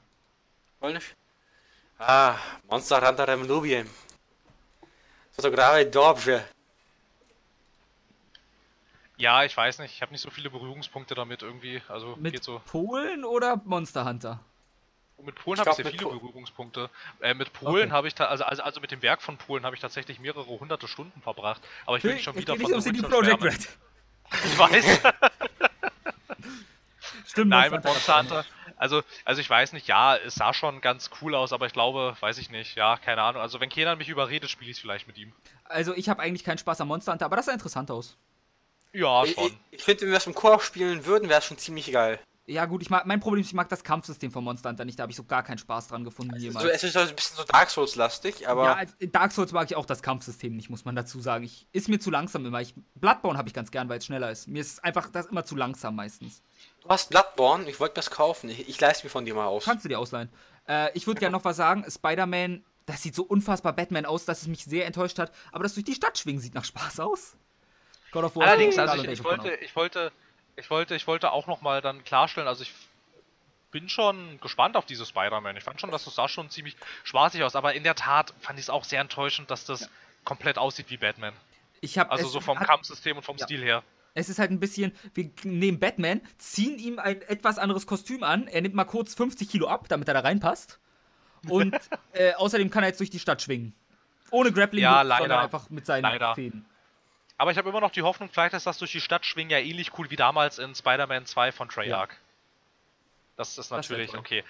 [0.80, 1.16] Polnisch?
[1.98, 2.38] Ah,
[2.70, 3.86] Monster Hunter Rem lubię.
[5.32, 6.44] Co to grałeś dobrze.
[9.18, 11.82] Ja, ich weiß nicht, ich habe nicht so viele Berührungspunkte damit irgendwie.
[11.88, 12.62] Also Mit geht so.
[12.66, 14.40] Polen oder Monster Hunter?
[15.18, 16.92] Und mit Polen habe ich sehr viele Po- Berührungspunkte.
[17.22, 17.92] Äh, mit Polen Okay.
[17.92, 20.88] habe ich, also, also, also mit dem Werk von Polen habe ich tatsächlich mehrere hunderte
[20.88, 21.62] Stunden verbracht.
[21.88, 23.44] Aber ich will nicht schon wieder von nicht um CD Projekt.
[23.44, 23.70] Red.
[24.46, 25.00] Ich weiß.
[27.26, 28.46] Stimmt, Nein, mit Monster Hunter.
[28.78, 32.16] Also, also ich weiß nicht, ja, es sah schon ganz cool aus, aber ich glaube,
[32.20, 33.42] weiß ich nicht, ja, keine Ahnung.
[33.42, 35.34] Also wenn Kenan mich überredet, spiele ich es vielleicht mit ihm.
[35.64, 38.16] Also ich habe eigentlich keinen Spaß am Monster Hunter, aber das sah interessant aus.
[38.94, 39.46] Ja, Ich, schon.
[39.48, 42.20] ich, ich finde, wenn wir es im Koop spielen würden, wäre es schon ziemlich geil.
[42.50, 44.98] Ja gut, ich mag, mein Problem ist, ich mag das Kampfsystem von Monster Hunter nicht,
[44.98, 46.64] da habe ich so gar keinen Spaß dran gefunden jemals.
[46.64, 49.52] So, es ist so ein bisschen so Dark Souls-lastig, aber ja, als- in Dark Souls
[49.52, 51.44] mag ich auch das Kampfsystem nicht, muss man dazu sagen.
[51.44, 52.62] Ich, ist mir zu langsam immer.
[52.62, 54.48] Ich, Bloodborne habe ich ganz gern, weil es schneller ist.
[54.48, 56.42] Mir ist einfach das immer zu langsam meistens.
[56.84, 58.50] du hast Bloodborne, ich wollte das kaufen.
[58.50, 59.66] Ich, ich leiste mir von dir mal aus.
[59.66, 60.30] Kannst du dir ausleihen.
[60.70, 61.84] Äh, ich würde gerne noch was sagen.
[61.90, 65.34] Spider-Man, das sieht so unfassbar Batman aus, dass es mich sehr enttäuscht hat.
[65.52, 67.36] Aber das durch die Stadt schwingen sieht nach Spaß aus.
[68.12, 70.12] God of War Allerdings, also ich, ich wollte, ich wollte,
[70.56, 72.74] ich wollte, ich wollte auch noch mal dann klarstellen, also ich
[73.72, 75.58] bin schon gespannt auf diese Spider-Man.
[75.58, 78.58] Ich fand schon, dass das sah schon ziemlich spaßig aus, aber in der Tat fand
[78.60, 79.90] ich es auch sehr enttäuschend, dass das
[80.24, 81.34] komplett aussieht wie Batman.
[81.82, 83.46] Ich hab, Also so vom hat, Kampfsystem und vom Ja.
[83.46, 83.84] Stil her.
[84.14, 88.48] Es ist halt ein bisschen, wir nehmen Batman, ziehen ihm ein etwas anderes Kostüm an.
[88.48, 90.80] Er nimmt mal kurz 50 Kilo ab, damit er da reinpasst.
[91.48, 91.76] Und
[92.14, 93.76] äh, außerdem kann er jetzt durch die Stadt schwingen.
[94.32, 96.34] Ohne Grappling, Ja, sondern einfach mit seinen Leider.
[96.34, 96.66] Fäden.
[97.38, 99.60] Aber ich habe immer noch die Hoffnung, vielleicht ist das durch die Stadt schwingen ja
[99.60, 102.10] ähnlich cool wie damals in Spider-Man 2 von Treyarch.
[103.36, 104.20] Das ist natürlich toll.
[104.20, 104.44] okay.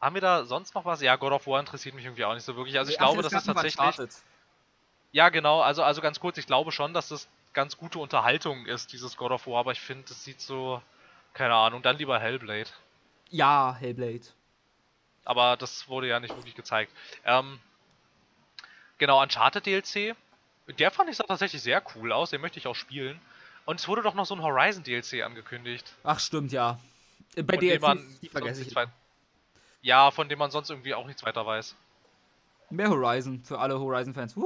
[0.00, 1.02] Haben wir da sonst noch was?
[1.02, 2.78] Ja, God of War interessiert mich irgendwie auch nicht so wirklich.
[2.78, 3.78] Also ich Ach, glaube, das ist tatsächlich.
[3.78, 4.10] Uncharted.
[5.12, 5.60] Ja, genau.
[5.60, 9.32] Also, also ganz kurz, ich glaube schon, dass das ganz gute Unterhaltung ist, dieses God
[9.32, 10.80] of War, aber ich finde, es sieht so.
[11.34, 12.70] keine Ahnung, dann lieber Hellblade.
[13.28, 14.26] Ja, Hellblade.
[15.24, 16.92] Aber das wurde ja nicht wirklich gezeigt.
[17.24, 17.60] Ähm,
[18.98, 20.16] genau, Uncharted DLC.
[20.78, 23.20] Der fand ich sah tatsächlich sehr cool aus, den möchte ich auch spielen.
[23.66, 25.92] Und es wurde doch noch so ein Horizon DLC angekündigt.
[26.02, 26.78] Ach, stimmt, ja.
[27.36, 28.74] Äh, Bei DLCs, man die vergesse ich.
[29.82, 31.76] Ja, von dem man sonst irgendwie auch nichts weiter weiß.
[32.70, 34.36] Mehr Horizon für alle Horizon-Fans.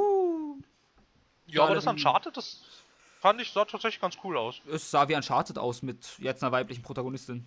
[1.46, 2.62] Ja, aber das Uncharted, das
[3.20, 4.60] fand ich, sah tatsächlich ganz cool aus.
[4.70, 7.46] es sah wie Uncharted aus mit jetzt einer weiblichen Protagonistin.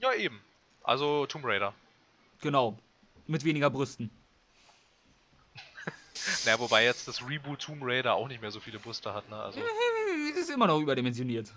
[0.00, 0.40] Ja, eben.
[0.82, 1.74] Also Tomb Raider.
[2.40, 2.78] Genau.
[3.26, 4.10] Mit weniger Brüsten.
[6.44, 9.36] Naja, wobei jetzt das Reboot Tomb Raider auch nicht mehr so viele Brüste hat, ne?
[9.36, 9.60] Also,
[10.32, 11.48] Es ist immer noch überdimensioniert.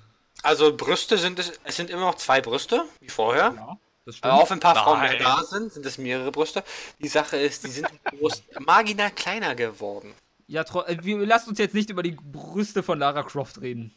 [0.42, 3.54] Also Brüste sind es, es sind immer noch zwei Brüste, wie vorher.
[3.56, 5.18] Ja, das Aber auch wenn ein paar Frauen Nein.
[5.18, 6.64] mehr da sind, sind es mehrere Brüste.
[7.00, 7.88] Die Sache ist, die sind
[8.20, 10.14] Brust marginal kleiner geworden.
[10.48, 13.94] Ja, äh, wir lasst uns jetzt nicht über die Brüste von Lara Croft reden.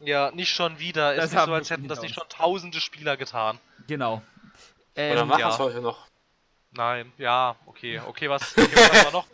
[0.00, 1.14] ja, nicht schon wieder.
[1.14, 3.58] Das Ist nicht haben so, als hätten das nicht schon tausende Spieler getan.
[3.86, 4.22] Genau.
[4.94, 5.50] Oder Ähm, machen ja.
[5.50, 6.06] es heute noch.
[6.72, 8.00] Nein, ja, okay.
[8.00, 9.26] Okay, was, okay, was haben wir noch?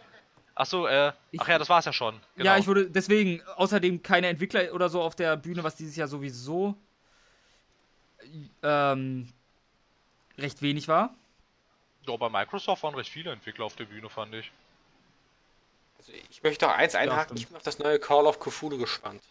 [0.59, 2.21] Achso, äh, ach ja, das war's ja schon.
[2.35, 2.51] Genau.
[2.51, 6.09] Ja, ich würde deswegen außerdem keine Entwickler oder so auf der Bühne, was dieses Jahr
[6.09, 6.75] sowieso
[8.65, 9.29] ähm,
[10.37, 11.15] recht wenig war.
[12.09, 14.51] Ja, bei Microsoft waren recht viele Entwickler auf der Bühne, fand ich.
[15.99, 17.39] Also ich möchte auch eins einhaken, stimmt.
[17.39, 19.23] ich bin auf das neue Call of Cthulhu gespannt.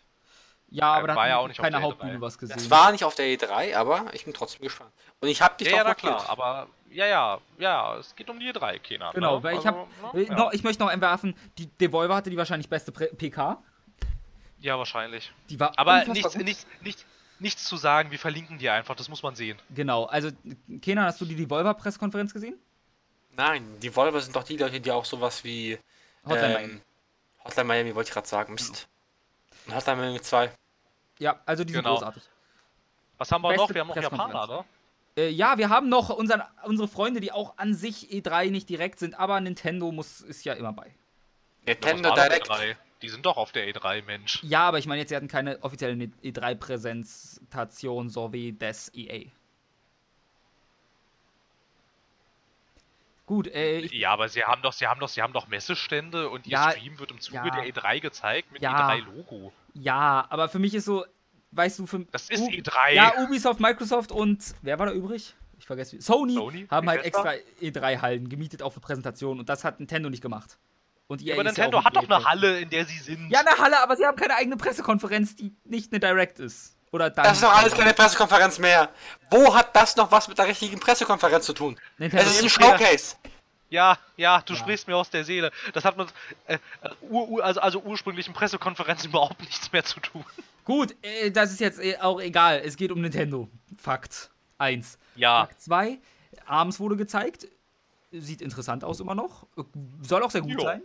[0.70, 1.90] Ja, aber da war ja auch nicht auf keine der E3.
[1.92, 2.58] Hauptbühne was gesehen.
[2.58, 4.92] Das war nicht auf der E3, aber ich bin trotzdem gespannt.
[5.22, 8.40] Und ich habe dich Ja, doch ja, klar, aber ja, ja, ja, es geht um
[8.40, 9.14] die drei, Kenan.
[9.14, 9.44] Genau, ne?
[9.44, 10.24] weil ich Also, habe ne?
[10.28, 13.62] äh, noch, ich möchte noch entwerfen, die Devolver hatte die wahrscheinlich beste PK.
[14.60, 15.32] Ja, wahrscheinlich.
[15.50, 17.06] Die war Aber nichts, nichts, nichts,
[17.40, 19.60] nichts zu sagen, wir verlinken die einfach, das muss man sehen.
[19.70, 20.32] Genau, also
[20.82, 22.58] Kenan, hast du die Devolver Pressekonferenz gesehen?
[23.32, 25.78] Nein, die Volver sind doch die Leute, die auch sowas wie
[26.26, 26.82] Hotline ähm, Miami.
[27.46, 28.54] Hotline Miami wollte ich gerade sagen.
[28.54, 28.88] Mist.
[29.68, 30.52] Und Hotline Miami 2.
[31.20, 31.96] Ja, also die sind Genau.
[31.96, 32.24] großartig.
[33.18, 33.74] Was haben wir Beste noch?
[33.74, 34.66] Wir haben noch Japaner, ne?
[35.18, 39.00] Äh, ja, wir haben noch unseren, unsere Freunde, die auch an sich E3 nicht direkt
[39.00, 40.94] sind, aber Nintendo muss ist ja immer bei.
[41.66, 42.48] Nintendo Direct.
[42.50, 42.76] doch E3?
[43.02, 44.44] Die sind doch auf der E3, Mensch.
[44.44, 49.26] Ja, aber ich meine jetzt, sie hatten keine offizielle E3-Präsentation so wie des EA.
[53.28, 56.30] Gut, äh, ich, Ja, aber sie haben doch, sie haben doch, sie haben doch Messestände
[56.30, 57.50] und ihr Ja, Stream wird im Zuge ja.
[57.50, 58.90] der E3 gezeigt mit Ja.
[58.90, 59.54] E3-Logo.
[59.74, 61.06] ja, aber für mich ist so,
[61.52, 62.94] weißt du, für Das ist U- E3.
[62.94, 65.36] Ja, Ubisoft, Microsoft und wer war da übrig?
[65.60, 66.02] Ich vergesse wie.
[66.02, 70.22] Sony, Sony, haben halt extra E3-Hallen gemietet, auch für Präsentationen und das hat Nintendo nicht
[70.22, 70.58] gemacht.
[71.08, 73.30] Und EA aber ist ja Nintendo auch hat doch eine Halle, in der sie sind.
[73.30, 76.77] Ja, eine Halle, aber sie haben keine eigene Pressekonferenz, die nicht eine Direct ist.
[76.92, 77.26] Oder dann.
[77.26, 78.90] Das ist doch alles keine Pressekonferenz mehr.
[79.30, 81.78] Wo hat das noch was mit der richtigen Pressekonferenz zu tun?
[81.98, 83.16] Nintendo Es ist ein Showcase.
[83.70, 84.60] Ja, ja, du Ja.
[84.60, 85.52] sprichst mir aus der Seele.
[85.74, 86.08] Das hat mit
[86.46, 90.24] äh, äh, ur, ur, also, also ursprünglichen Pressekonferenzen überhaupt nichts mehr zu tun.
[90.64, 92.62] Gut, äh, das ist jetzt äh, auch egal.
[92.64, 93.50] Es geht um Nintendo.
[93.78, 94.98] Fakt 1.
[95.16, 95.98] Ja, Fakt 2.
[96.46, 97.48] Abends wurde gezeigt.
[98.14, 99.46] Sieht interessant aus immer noch.
[100.02, 100.62] Soll auch sehr gut Jo.
[100.62, 100.82] sein.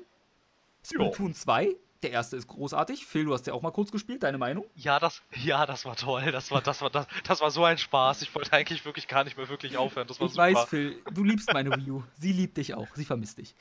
[0.84, 1.76] Splatoon 2.
[2.02, 3.06] Der erste ist großartig.
[3.06, 4.22] Phil, du hast ja auch mal kurz gespielt.
[4.24, 4.64] Deine Meinung?
[4.74, 6.32] ja, das, ja, das war toll.
[6.32, 8.22] Das war, das war, das, das war so ein Spaß.
[8.22, 10.08] Ich wollte eigentlich wirklich gar nicht mehr wirklich aufhören.
[10.08, 10.42] Das war Ich super.
[10.42, 12.02] weiß, Phil, du liebst meine Wii U.
[12.18, 12.88] Sie liebt dich auch.
[12.94, 13.54] Sie vermisst dich.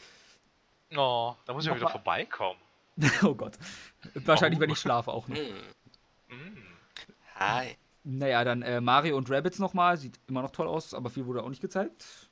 [0.95, 2.59] Oh, da muss ich ja wieder vorbeikommen.
[3.23, 3.57] oh Gott.
[4.15, 4.61] Wahrscheinlich, Oh.
[4.61, 5.37] wenn ich schlafe auch noch.
[5.37, 5.45] Hm.
[6.29, 6.57] Mm.
[7.35, 7.77] Hi.
[8.03, 9.97] Naja, dann äh, Mario und Rabbids nochmal.
[9.97, 12.29] Sieht immer noch toll aus, aber viel wurde auch nicht gezeigt.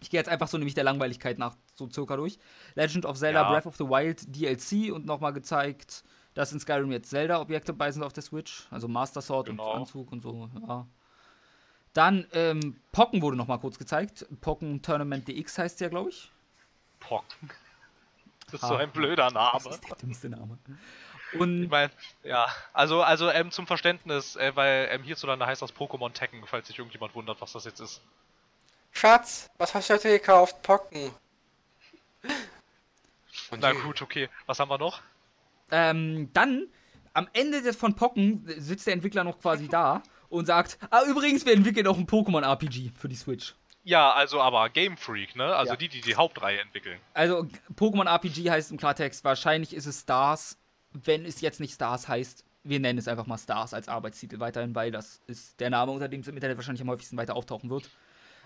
[0.00, 2.38] Ich gehe jetzt einfach so nämlich der Langweiligkeit nach so circa durch.
[2.74, 3.50] Legend of Zelda Ja.
[3.50, 6.04] Breath of the Wild DLC und nochmal gezeigt,
[6.34, 8.68] dass in Skyrim jetzt Zelda-Objekte bei sind auf der Switch.
[8.70, 9.72] Also Master Sword Genau.
[9.72, 10.86] und Anzug und so, ja.
[11.94, 14.24] Dann, ähm, Pocken wurde nochmal kurz gezeigt.
[14.40, 16.30] Pocken Tournament DX heißt ja, glaube ich.
[17.00, 17.50] Pocken.
[18.46, 18.68] Das ist Ah.
[18.68, 19.50] so ein blöder Name.
[19.54, 20.58] Das ist der dümmste Name.
[21.32, 21.90] Ich Und meine,
[22.22, 26.68] ja, also, also ähm, zum Verständnis, äh, weil ähm, hierzulande heißt das Pokémon Tekken, falls
[26.68, 28.00] sich irgendjemand wundert, was das jetzt ist.
[28.92, 30.62] Schatz, was hast du heute gekauft?
[30.62, 31.10] Pocken.
[33.50, 34.28] Und Na gut, okay.
[34.46, 35.00] Was haben wir noch?
[35.70, 36.66] ähm, dann,
[37.12, 41.44] am Ende des von Pocken sitzt der Entwickler noch quasi da und sagt, ah, übrigens,
[41.46, 43.54] wir entwickeln auch ein Pokémon-RPG für die Switch.
[43.84, 45.44] Ja, also aber Game Freak, ne?
[45.54, 45.76] Also Ja.
[45.76, 46.98] die, die die Hauptreihe entwickeln.
[47.14, 47.46] Also,
[47.76, 50.58] Pokémon RPG heißt im Klartext, wahrscheinlich ist es Stars,
[50.92, 52.44] wenn es jetzt nicht Stars heißt.
[52.64, 56.08] Wir nennen es einfach mal Stars als Arbeitstitel weiterhin, weil das ist der Name, unter
[56.08, 57.88] dem es im Internet wahrscheinlich am häufigsten weiter auftauchen wird.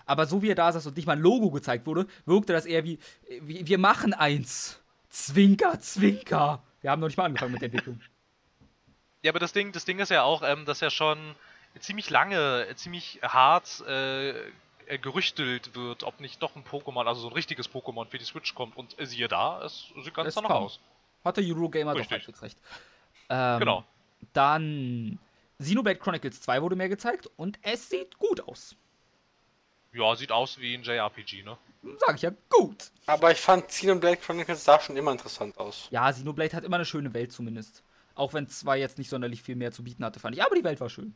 [0.05, 2.65] Aber so wie er da saß und nicht mal ein Logo gezeigt wurde, wirkte das
[2.65, 2.99] eher wie,
[3.41, 4.79] wie wir machen eins.
[5.09, 6.61] Zwinker, Zwinker.
[6.81, 8.01] Wir haben noch nicht mal angefangen mit der Entwicklung.
[9.21, 11.17] Ja, aber das Ding, das Ding ist ja auch, ähm, dass ja schon
[11.79, 14.31] ziemlich lange, äh, ziemlich hart äh,
[14.87, 18.25] äh, gerüchtelt wird, ob nicht doch ein Pokémon, also so ein richtiges Pokémon für die
[18.25, 18.75] Switch kommt.
[18.75, 20.63] Und äh, siehe da, es sieht ganz Es danach kam.
[20.63, 20.79] aus.
[21.23, 22.17] Hatte Eurogamer doch Richtig.
[22.17, 22.57] halbwegs recht.
[23.29, 23.85] Ähm, Genau.
[24.33, 25.19] Dann
[25.59, 28.75] Xenoblade Chronicles 2 wurde mehr gezeigt und es sieht gut aus.
[29.93, 31.57] Ja, sieht aus wie ein JRPG, ne?
[31.99, 32.91] Sag ich ja, gut.
[33.05, 35.87] Aber ich fand Xenoblade Chronicles sah schon immer interessant aus.
[35.91, 37.83] Ja, Xenoblade hat immer eine schöne Welt zumindest.
[38.15, 40.43] Auch wenn 2 jetzt nicht sonderlich viel mehr zu bieten hatte, fand ich.
[40.43, 41.13] Aber die Welt war schön.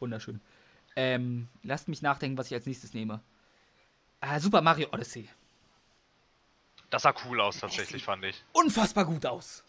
[0.00, 0.40] Wunderschön.
[0.96, 3.20] Ähm, lasst mich nachdenken, was ich als nächstes nehme.
[4.20, 5.28] Ah, Super Mario Odyssey.
[6.90, 8.42] Das sah cool aus, tatsächlich, fand ich.
[8.52, 9.62] Unfassbar gut aus.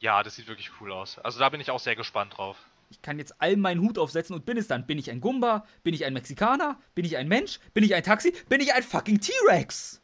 [0.00, 1.18] Ja, das sieht wirklich cool aus.
[1.18, 2.56] Also da bin ich auch sehr gespannt drauf.
[2.90, 4.86] Ich kann jetzt all meinen Hut aufsetzen und bin es dann.
[4.86, 5.66] Bin ich ein Gumba?
[5.82, 6.80] Bin ich ein Mexikaner?
[6.94, 7.60] Bin ich ein Mensch?
[7.74, 8.32] Bin ich ein Taxi?
[8.48, 10.00] Bin ich ein fucking T-Rex?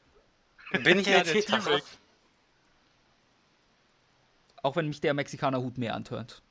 [0.82, 1.84] Bin ich ein T-Rex?
[4.62, 6.42] Auch wenn mich der Mexikaner-Hut mehr antört.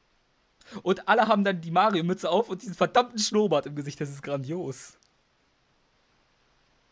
[0.81, 3.99] Und alle haben dann die Mario-Mütze auf und diesen verdammten Schnurrbart im Gesicht.
[4.01, 4.97] Das ist grandios.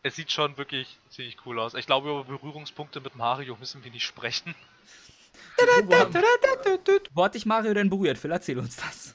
[0.04, 1.74] Es sieht schon wirklich ziemlich cool aus.
[1.74, 4.54] Ich glaube, über Berührungspunkte mit Mario müssen wir nicht sprechen.
[7.14, 8.18] Wo hat dich Mario denn berührt?
[8.18, 9.14] Phil, erzähl uns das.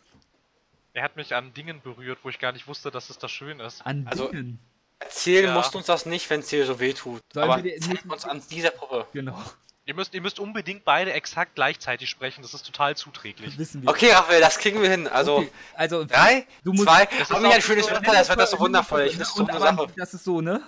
[0.97, 3.59] Er hat mich an Dingen berührt, wo ich gar nicht wusste, dass es da schön
[3.59, 3.85] ist.
[3.85, 4.57] An Also- Dingen.
[4.97, 5.53] Erzählen Ja.
[5.53, 7.21] musst du uns das nicht, wenn es dir so weh tut.
[7.31, 9.05] Sollen Aber wir dir zeig uns an dieser Puppe.
[9.13, 9.39] Genau.
[9.85, 13.59] Ihr müsst, ihr müsst unbedingt beide exakt gleichzeitig sprechen, das ist total zuträglich.
[13.59, 13.89] Wissen wir.
[13.91, 15.07] Okay, Raphael, das kriegen wir hin.
[15.07, 18.27] Also, Okay, also drei, Du musst- zwei, ist haben wir ein schönes so- Wetter, das
[18.29, 19.03] wird das so wundervoll.
[19.03, 19.87] Ich wüsste so Sache.
[19.95, 20.63] das ist so, ne?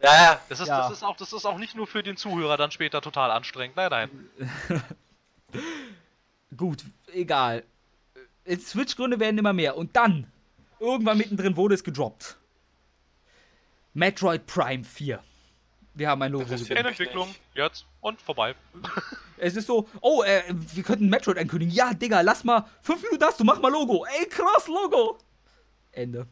[0.00, 0.40] Ja, ja.
[0.48, 0.82] Das ist, Ja.
[0.88, 3.74] das, ist auch, das ist auch nicht nur für den Zuhörer dann später total anstrengend.
[3.76, 4.30] Nein, nein.
[6.56, 7.64] Gut, egal.
[8.44, 9.76] Äh, Switch-Gründe werden immer mehr.
[9.76, 10.30] Und dann,
[10.80, 12.36] irgendwann mittendrin wurde es gedroppt.
[13.94, 15.22] Metroid Prime 4.
[15.94, 16.70] Wir haben ein Logo Das ist.
[16.70, 18.54] In Entwicklung, jetzt und vorbei.
[19.44, 21.74] Es ist so, oh, äh, wir könnten Metroid ankündigen.
[21.74, 22.64] Ja, Digga, lass mal.
[22.80, 24.06] Fünf Minuten hast du, mach mal Logo.
[24.20, 25.18] Ey, krass, Logo.
[25.90, 26.28] Ende.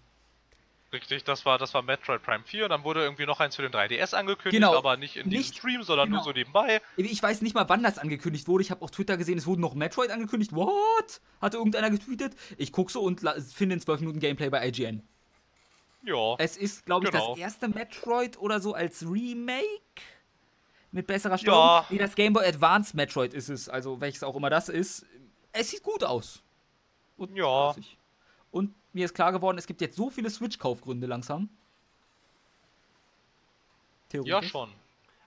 [0.93, 2.69] Richtig, das war, das war Metroid Prime 4.
[2.69, 4.77] Dann wurde irgendwie noch eins für den 3DS angekündigt, Genau.
[4.77, 6.19] aber nicht in diesem Nicht- Stream, sondern genau.
[6.19, 6.83] nur so nebenbei.
[6.97, 8.63] Ich weiß nicht mal, wann das angekündigt wurde.
[8.65, 10.53] Ich habe auf Twitter gesehen, es wurde noch Metroid angekündigt.
[10.53, 11.21] What?
[11.41, 12.35] Hatte irgendeiner getweetet?
[12.59, 15.03] Ich gucke so und finde den 12 Minuten Gameplay bei IGN.
[16.03, 16.35] Ja.
[16.39, 17.31] Es ist, glaube ich, Genau.
[17.31, 19.65] das erste Metroid oder so als Remake.
[20.93, 21.61] Mit besserer Steuerung.
[21.63, 21.87] Ja.
[21.91, 25.07] Nee, das Game Boy Advance Metroid ist es, also welches auch immer das ist.
[25.53, 26.43] Es sieht gut aus.
[27.17, 27.77] Und Ja.
[28.51, 31.49] Und mir ist klar geworden, es gibt jetzt so viele Switch-Kaufgründe langsam.
[34.13, 34.51] Ja, Theoretisch.
[34.51, 34.73] schon.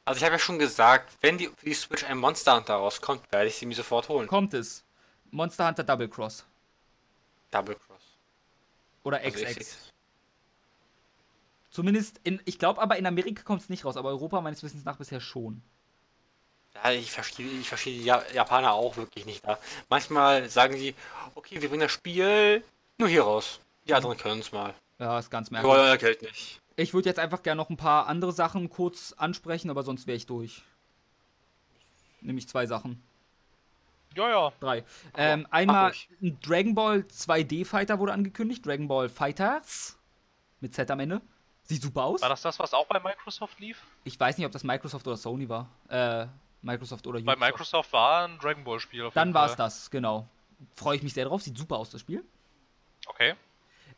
[0.06, 3.22] Also ich habe ja schon gesagt, wenn die, für die Switch ein Monster Hunter rauskommt,
[3.32, 4.28] werde ich sie mir sofort holen.
[4.28, 4.84] Kommt es.
[5.32, 6.46] Monster Hunter Double Cross.
[7.52, 8.02] Double Cross.
[9.04, 9.54] Oder Also XX.
[9.56, 9.78] seh's.
[11.72, 14.84] Zumindest in, ich glaube aber in Amerika kommt es nicht raus, aber Europa meines Wissens
[14.84, 15.62] nach bisher schon.
[16.76, 19.58] Ja, ich verstehe, ich verstehe die Ja- Japaner auch wirklich nicht da.
[19.90, 20.94] Manchmal sagen sie,
[21.36, 22.64] okay, wir bringen das Spiel
[23.00, 23.60] nur hier raus.
[23.88, 24.74] Die anderen können es mal.
[25.00, 25.78] Ja, ist ganz merkwürdig.
[25.78, 26.62] wollen euer Geld nicht.
[26.76, 30.16] Ich würde jetzt einfach gerne noch ein paar andere Sachen kurz ansprechen, aber sonst wäre
[30.16, 30.64] ich durch.
[32.22, 33.04] Nämlich zwei Sachen.
[34.16, 34.54] Ja, ja.
[34.60, 34.84] Drei.
[35.16, 35.92] Ähm, einmal
[36.22, 38.66] ein Dragon Ball 2D Fighter wurde angekündigt.
[38.66, 39.98] Dragon Ball Fighters.
[40.62, 41.22] Mit Z am Ende.
[41.64, 42.22] Sieht super aus.
[42.22, 43.82] War das das, was auch bei Microsoft lief?
[44.04, 45.70] Ich weiß nicht, ob das Microsoft oder Sony war.
[45.90, 46.28] Äh,
[46.62, 47.40] Microsoft oder Bei Ubisoft.
[47.52, 49.04] Microsoft war ein Dragon Ball Spiel.
[49.04, 50.28] auf Dann jeden war es das, genau.
[50.76, 51.42] Freue ich mich sehr drauf.
[51.42, 52.24] Sieht super aus, das Spiel.
[53.08, 53.34] Okay.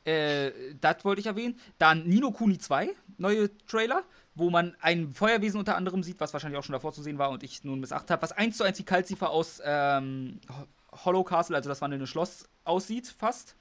[0.05, 0.51] Äh,
[0.81, 1.59] das wollte ich erwähnen.
[1.77, 4.03] Dann Nino Kuni 2, neue Trailer,
[4.35, 7.29] wo man ein Feuerwesen unter anderem sieht, was wahrscheinlich auch schon davor zu sehen war
[7.29, 10.67] und ich nun missachtet habe, was eins zu eins wie Kalzifer aus ähm, Ho-
[11.05, 13.55] Hollow Castle, also das wandelnde Schloss, aussieht, fast.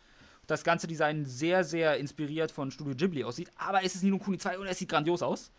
[0.46, 4.36] Das ganze Design sehr, sehr inspiriert von Studio Ghibli aussieht, aber es ist Nino Kuni
[4.36, 5.50] 2 und es sieht grandios aus.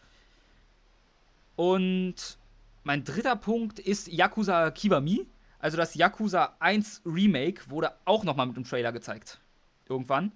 [1.55, 2.37] Und
[2.83, 5.25] mein dritter Punkt ist Yakuza Kiwami.
[5.59, 9.39] Also das Yakuza 1 Remake wurde auch nochmal mit dem Trailer gezeigt.
[9.87, 10.31] Irgendwann.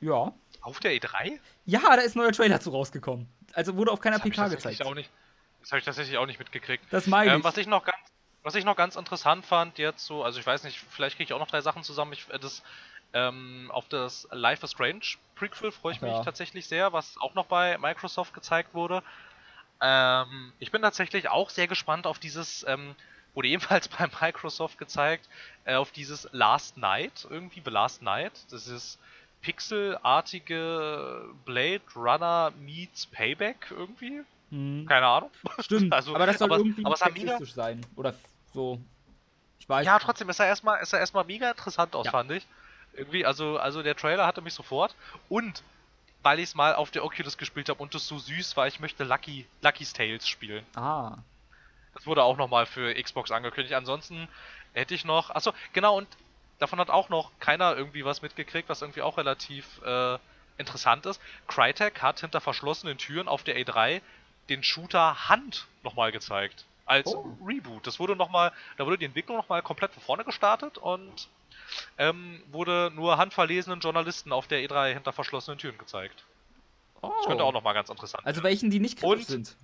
[0.00, 0.32] Ja.
[0.62, 1.38] Auf der E3?
[1.66, 3.28] Ja, da ist ein neuer Trailer zu rausgekommen.
[3.52, 4.82] Also wurde auf keiner Das habe PK gezeigt.
[4.84, 5.10] auch nicht-
[5.60, 6.84] das hab ich tatsächlich auch nicht mitgekriegt.
[6.90, 7.44] Das meine Ähm, ich.
[7.44, 7.96] was ich noch ganz,
[8.42, 11.32] was ich noch ganz interessant fand jetzt so, also ich weiß nicht, vielleicht kriege ich
[11.32, 12.12] auch noch drei Sachen zusammen.
[12.12, 12.62] Ich, äh, das,
[13.12, 15.00] ähm, auf das Life is Strange
[15.36, 16.24] Prequel freue ich Ach mich ja.
[16.24, 19.02] tatsächlich sehr, was auch noch bei Microsoft gezeigt wurde.
[19.80, 22.94] Ähm, ich bin tatsächlich auch sehr gespannt auf dieses, ähm,
[23.34, 25.28] wurde ebenfalls bei Microsoft gezeigt,
[25.64, 28.32] äh, auf dieses Last Night, irgendwie The Last Night.
[28.50, 28.98] Das ist
[29.42, 34.22] pixelartige Blade Runner meets Payback irgendwie.
[34.50, 35.30] Hm, Keine Ahnung.
[35.60, 37.84] stimmt, also, aber das soll aber- irgendwie aber es mega- sein.
[37.96, 38.14] Oder
[38.52, 38.78] so.
[39.58, 42.12] Ich weiß Ja, trotzdem ist er erstmal, ist er erstmal mega interessant aus, Ja.
[42.12, 42.46] fand ich.
[42.94, 44.94] Irgendwie, also, also der Trailer hatte mich sofort.
[45.28, 45.62] Und
[46.22, 48.80] weil ich es mal auf der Oculus gespielt habe und das so süß war, ich
[48.80, 50.64] möchte Lucky, Lucky's Tales spielen.
[50.74, 51.16] Ah.
[51.94, 53.74] Das wurde auch nochmal für Xbox angekündigt.
[53.74, 54.28] Ansonsten
[54.72, 55.30] hätte ich noch.
[55.30, 56.08] Achso, genau, und
[56.58, 60.18] davon hat auch noch keiner irgendwie was mitgekriegt, was irgendwie auch relativ äh,
[60.58, 61.20] interessant ist.
[61.48, 64.00] Crytek hat hinter verschlossenen Türen auf der A3
[64.48, 66.64] den Shooter Hand nochmal gezeigt.
[66.86, 67.24] Als Oh.
[67.46, 67.86] Reboot.
[67.86, 71.28] Das wurde nochmal, da wurde die Entwicklung nochmal komplett von vorne gestartet und
[71.96, 76.24] ähm, wurde nur handverlesenen Journalisten auf der E3 hinter verschlossenen Türen gezeigt.
[77.00, 78.28] Das könnte auch nochmal ganz interessant Oh.
[78.28, 79.56] Also welchen, die nicht kritisch Und- sind.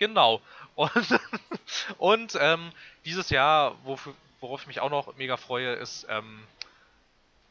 [0.00, 0.40] Genau.
[0.74, 0.90] Und,
[1.98, 2.72] und ähm,
[3.04, 6.42] dieses Jahr, wofür, worauf ich mich auch noch mega freue, ist, ähm,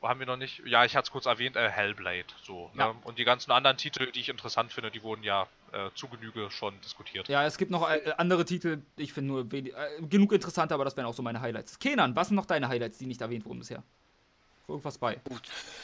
[0.01, 0.61] wo haben wir noch nicht?
[0.65, 2.25] Ja, ich hatte es kurz erwähnt, äh, Hellblade.
[2.43, 2.87] So, Ja.
[2.87, 2.95] ne?
[3.03, 6.49] Und die ganzen anderen Titel, die ich interessant finde, die wurden ja äh, zu Genüge
[6.49, 7.27] schon diskutiert.
[7.27, 10.85] Ja, es gibt noch äh, andere Titel, ich finde nur wenig, äh, genug interessanter, aber
[10.85, 11.77] das wären auch so meine Highlights.
[11.77, 13.83] Kenan, was sind noch deine Highlights, die nicht erwähnt wurden bisher?
[14.67, 15.15] Irgendwas bei.
[15.25, 15.41] Gut,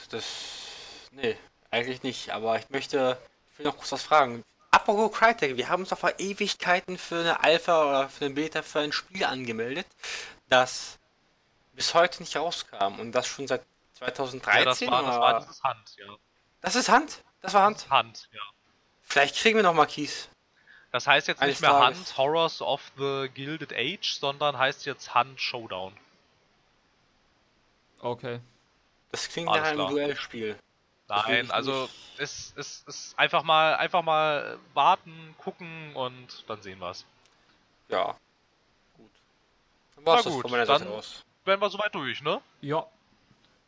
[0.10, 0.26] das.
[1.12, 1.38] Nee,
[1.70, 2.32] eigentlich nicht.
[2.32, 3.18] Aber ich möchte.
[3.52, 4.44] Ich will noch kurz was fragen.
[4.76, 8.62] Apropos Crytek, wir haben uns doch vor Ewigkeiten für eine Alpha oder für eine Beta
[8.62, 9.88] für ein Spiel angemeldet,
[10.50, 11.00] das
[11.72, 13.00] bis heute nicht rauskam.
[13.00, 13.62] Und das schon seit
[13.94, 14.90] 2013.
[14.90, 16.16] ja, das war, das war dieses Hand, ja.
[16.60, 17.24] das ist Hand?
[17.40, 17.90] Das war Hand?
[17.90, 18.42] Hand, ja.
[19.02, 20.28] Vielleicht kriegen wir noch mal Keys.
[20.92, 21.98] Das heißt jetzt Eines nicht mehr Tages.
[21.98, 25.96] Hand Horrors of the Gilded Age, sondern heißt jetzt Hand Showdown.
[28.02, 28.42] Okay.
[29.12, 29.90] Das klingt Alles nach einem klar.
[29.92, 30.60] Duellspiel.
[31.08, 31.88] Das Nein, also
[32.18, 37.06] es ist, ist einfach mal einfach mal warten, gucken und dann sehen wir's.
[37.90, 38.16] Ja.
[38.98, 39.12] Gut.
[39.96, 41.24] Dann war's Na das gut, von meiner Seite dann- aus.
[41.44, 42.42] Wären wir soweit durch, ne?
[42.62, 42.88] Ja.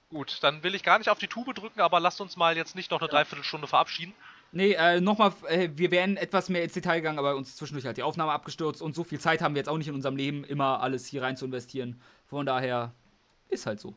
[0.09, 2.75] Gut, dann will ich gar nicht auf die Tube drücken, aber lasst uns mal jetzt
[2.75, 4.15] nicht noch eine Dreiviertelstunde verabschieden.
[4.51, 7.97] Nee, äh, nochmal, äh, wir wären etwas mehr ins Detail gegangen, aber uns zwischendurch hat
[7.97, 10.43] die Aufnahme abgestürzt und so viel Zeit haben wir jetzt auch nicht in unserem Leben,
[10.45, 12.01] immer alles hier rein zu investieren.
[12.29, 12.93] Von daher
[13.49, 13.93] ist halt so.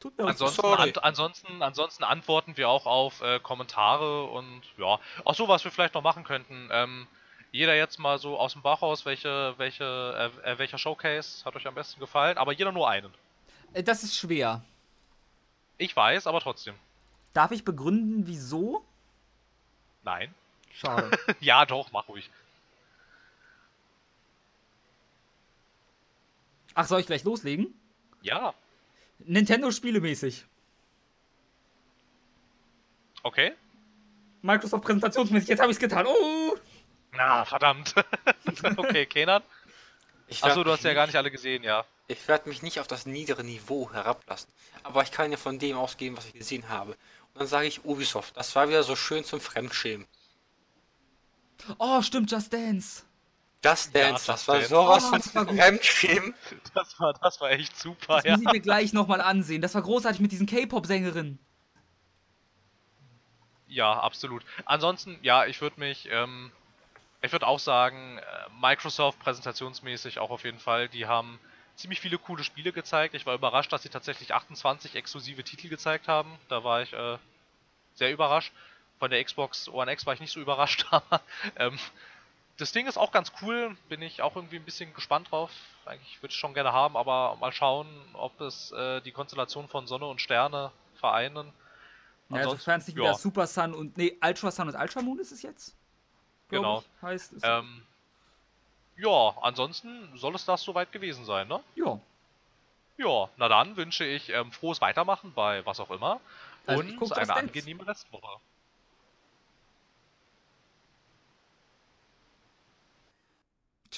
[0.00, 0.40] Tut mir leid.
[0.40, 5.00] Ansonsten, an, ansonsten, ansonsten antworten wir auch auf äh, Kommentare und ja.
[5.24, 6.68] Auch so, was wir vielleicht noch machen könnten.
[6.70, 7.06] Ähm,
[7.50, 11.56] jeder jetzt mal so aus dem Bauch raus, welche, welche, äh, äh, welcher Showcase hat
[11.56, 13.12] euch am besten gefallen, aber jeder nur einen.
[13.72, 14.62] Äh, Das ist schwer.
[15.78, 16.74] Ich weiß, aber trotzdem.
[17.32, 18.84] Darf ich begründen, wieso?
[20.04, 20.34] Nein.
[20.72, 21.10] Schade.
[21.40, 22.30] ja, doch, mach ruhig.
[26.74, 27.74] Ach, soll ich gleich loslegen?
[28.22, 28.54] Ja,
[29.18, 30.46] Nintendo-Spielemäßig.
[33.22, 33.52] okay.
[34.42, 36.06] Microsoft präsentationsmäßig, jetzt habe ich es getan.
[36.06, 36.56] Oh!
[37.12, 37.94] Na, verdammt.
[38.76, 39.42] okay, Kenan.
[40.40, 41.84] Achso, du hast ja gar nicht alle gesehen, ja.
[42.06, 44.50] Ich werde mich nicht auf das niedere Niveau herablassen.
[44.82, 46.92] Aber ich kann ja von dem ausgehen, was ich gesehen habe.
[46.92, 48.36] Und dann sage ich Ubisoft.
[48.36, 50.06] Das war wieder so schön zum Fremdschämen.
[51.78, 53.02] Oh, stimmt, Just Dance.
[53.64, 54.68] Ja, Dance, Just das war Dance.
[54.68, 55.58] sowas Oh, von das war gut.
[55.58, 56.34] Fremdschämen.
[56.74, 58.32] Das war, das war echt super, Das ja.
[58.32, 59.60] muss ich mir gleich nochmal ansehen.
[59.62, 61.38] Das war großartig mit diesen K-Pop-Sängerinnen.
[63.66, 64.44] Ja, absolut.
[64.64, 66.52] Ansonsten, ja, ich würde mich, ähm,
[67.20, 68.22] ich würde auch sagen, äh,
[68.60, 71.38] Microsoft präsentationsmäßig auch auf jeden Fall, die haben
[71.76, 73.14] ziemlich viele coole Spiele gezeigt.
[73.14, 76.38] Ich war überrascht, dass sie tatsächlich 28 exklusive Titel gezeigt haben.
[76.48, 77.18] Da war ich äh,
[77.94, 78.52] sehr überrascht.
[78.98, 81.20] Von der Xbox One X war ich nicht so überrascht, aber
[81.56, 81.78] ähm,
[82.58, 85.50] das Ding ist auch ganz cool, bin ich auch irgendwie ein bisschen gespannt drauf.
[85.86, 89.86] Eigentlich würde ich schon gerne haben, aber mal schauen, ob es äh, die Konstellation von
[89.86, 91.52] Sonne und Sterne vereinen.
[92.28, 93.04] Ja, also sofern es nicht ja.
[93.04, 93.96] wieder Super Sun und.
[93.96, 95.74] Nee, Ultra Sun und Ultra Moon ist es jetzt?
[96.50, 96.80] Genau.
[96.80, 97.42] Ich, heißt es.
[97.44, 97.82] Ähm,
[98.96, 101.60] ja, ansonsten soll es das soweit gewesen sein, ne?
[101.76, 101.98] ja.
[103.00, 106.20] Ja, na dann wünsche ich ähm, frohes Weitermachen bei was auch immer
[106.66, 108.40] Also und eine angenehme Restwoche.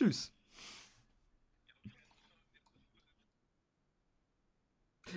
[0.00, 0.32] Tschüss.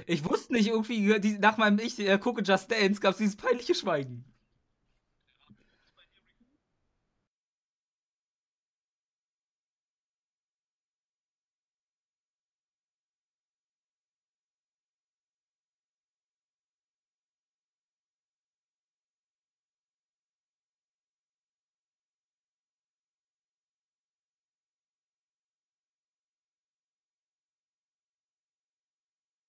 [0.07, 3.75] Ich wusste nicht, irgendwie, nach meinem Ich äh, gucke Just Dance gab es dieses peinliche
[3.75, 4.25] Schweigen.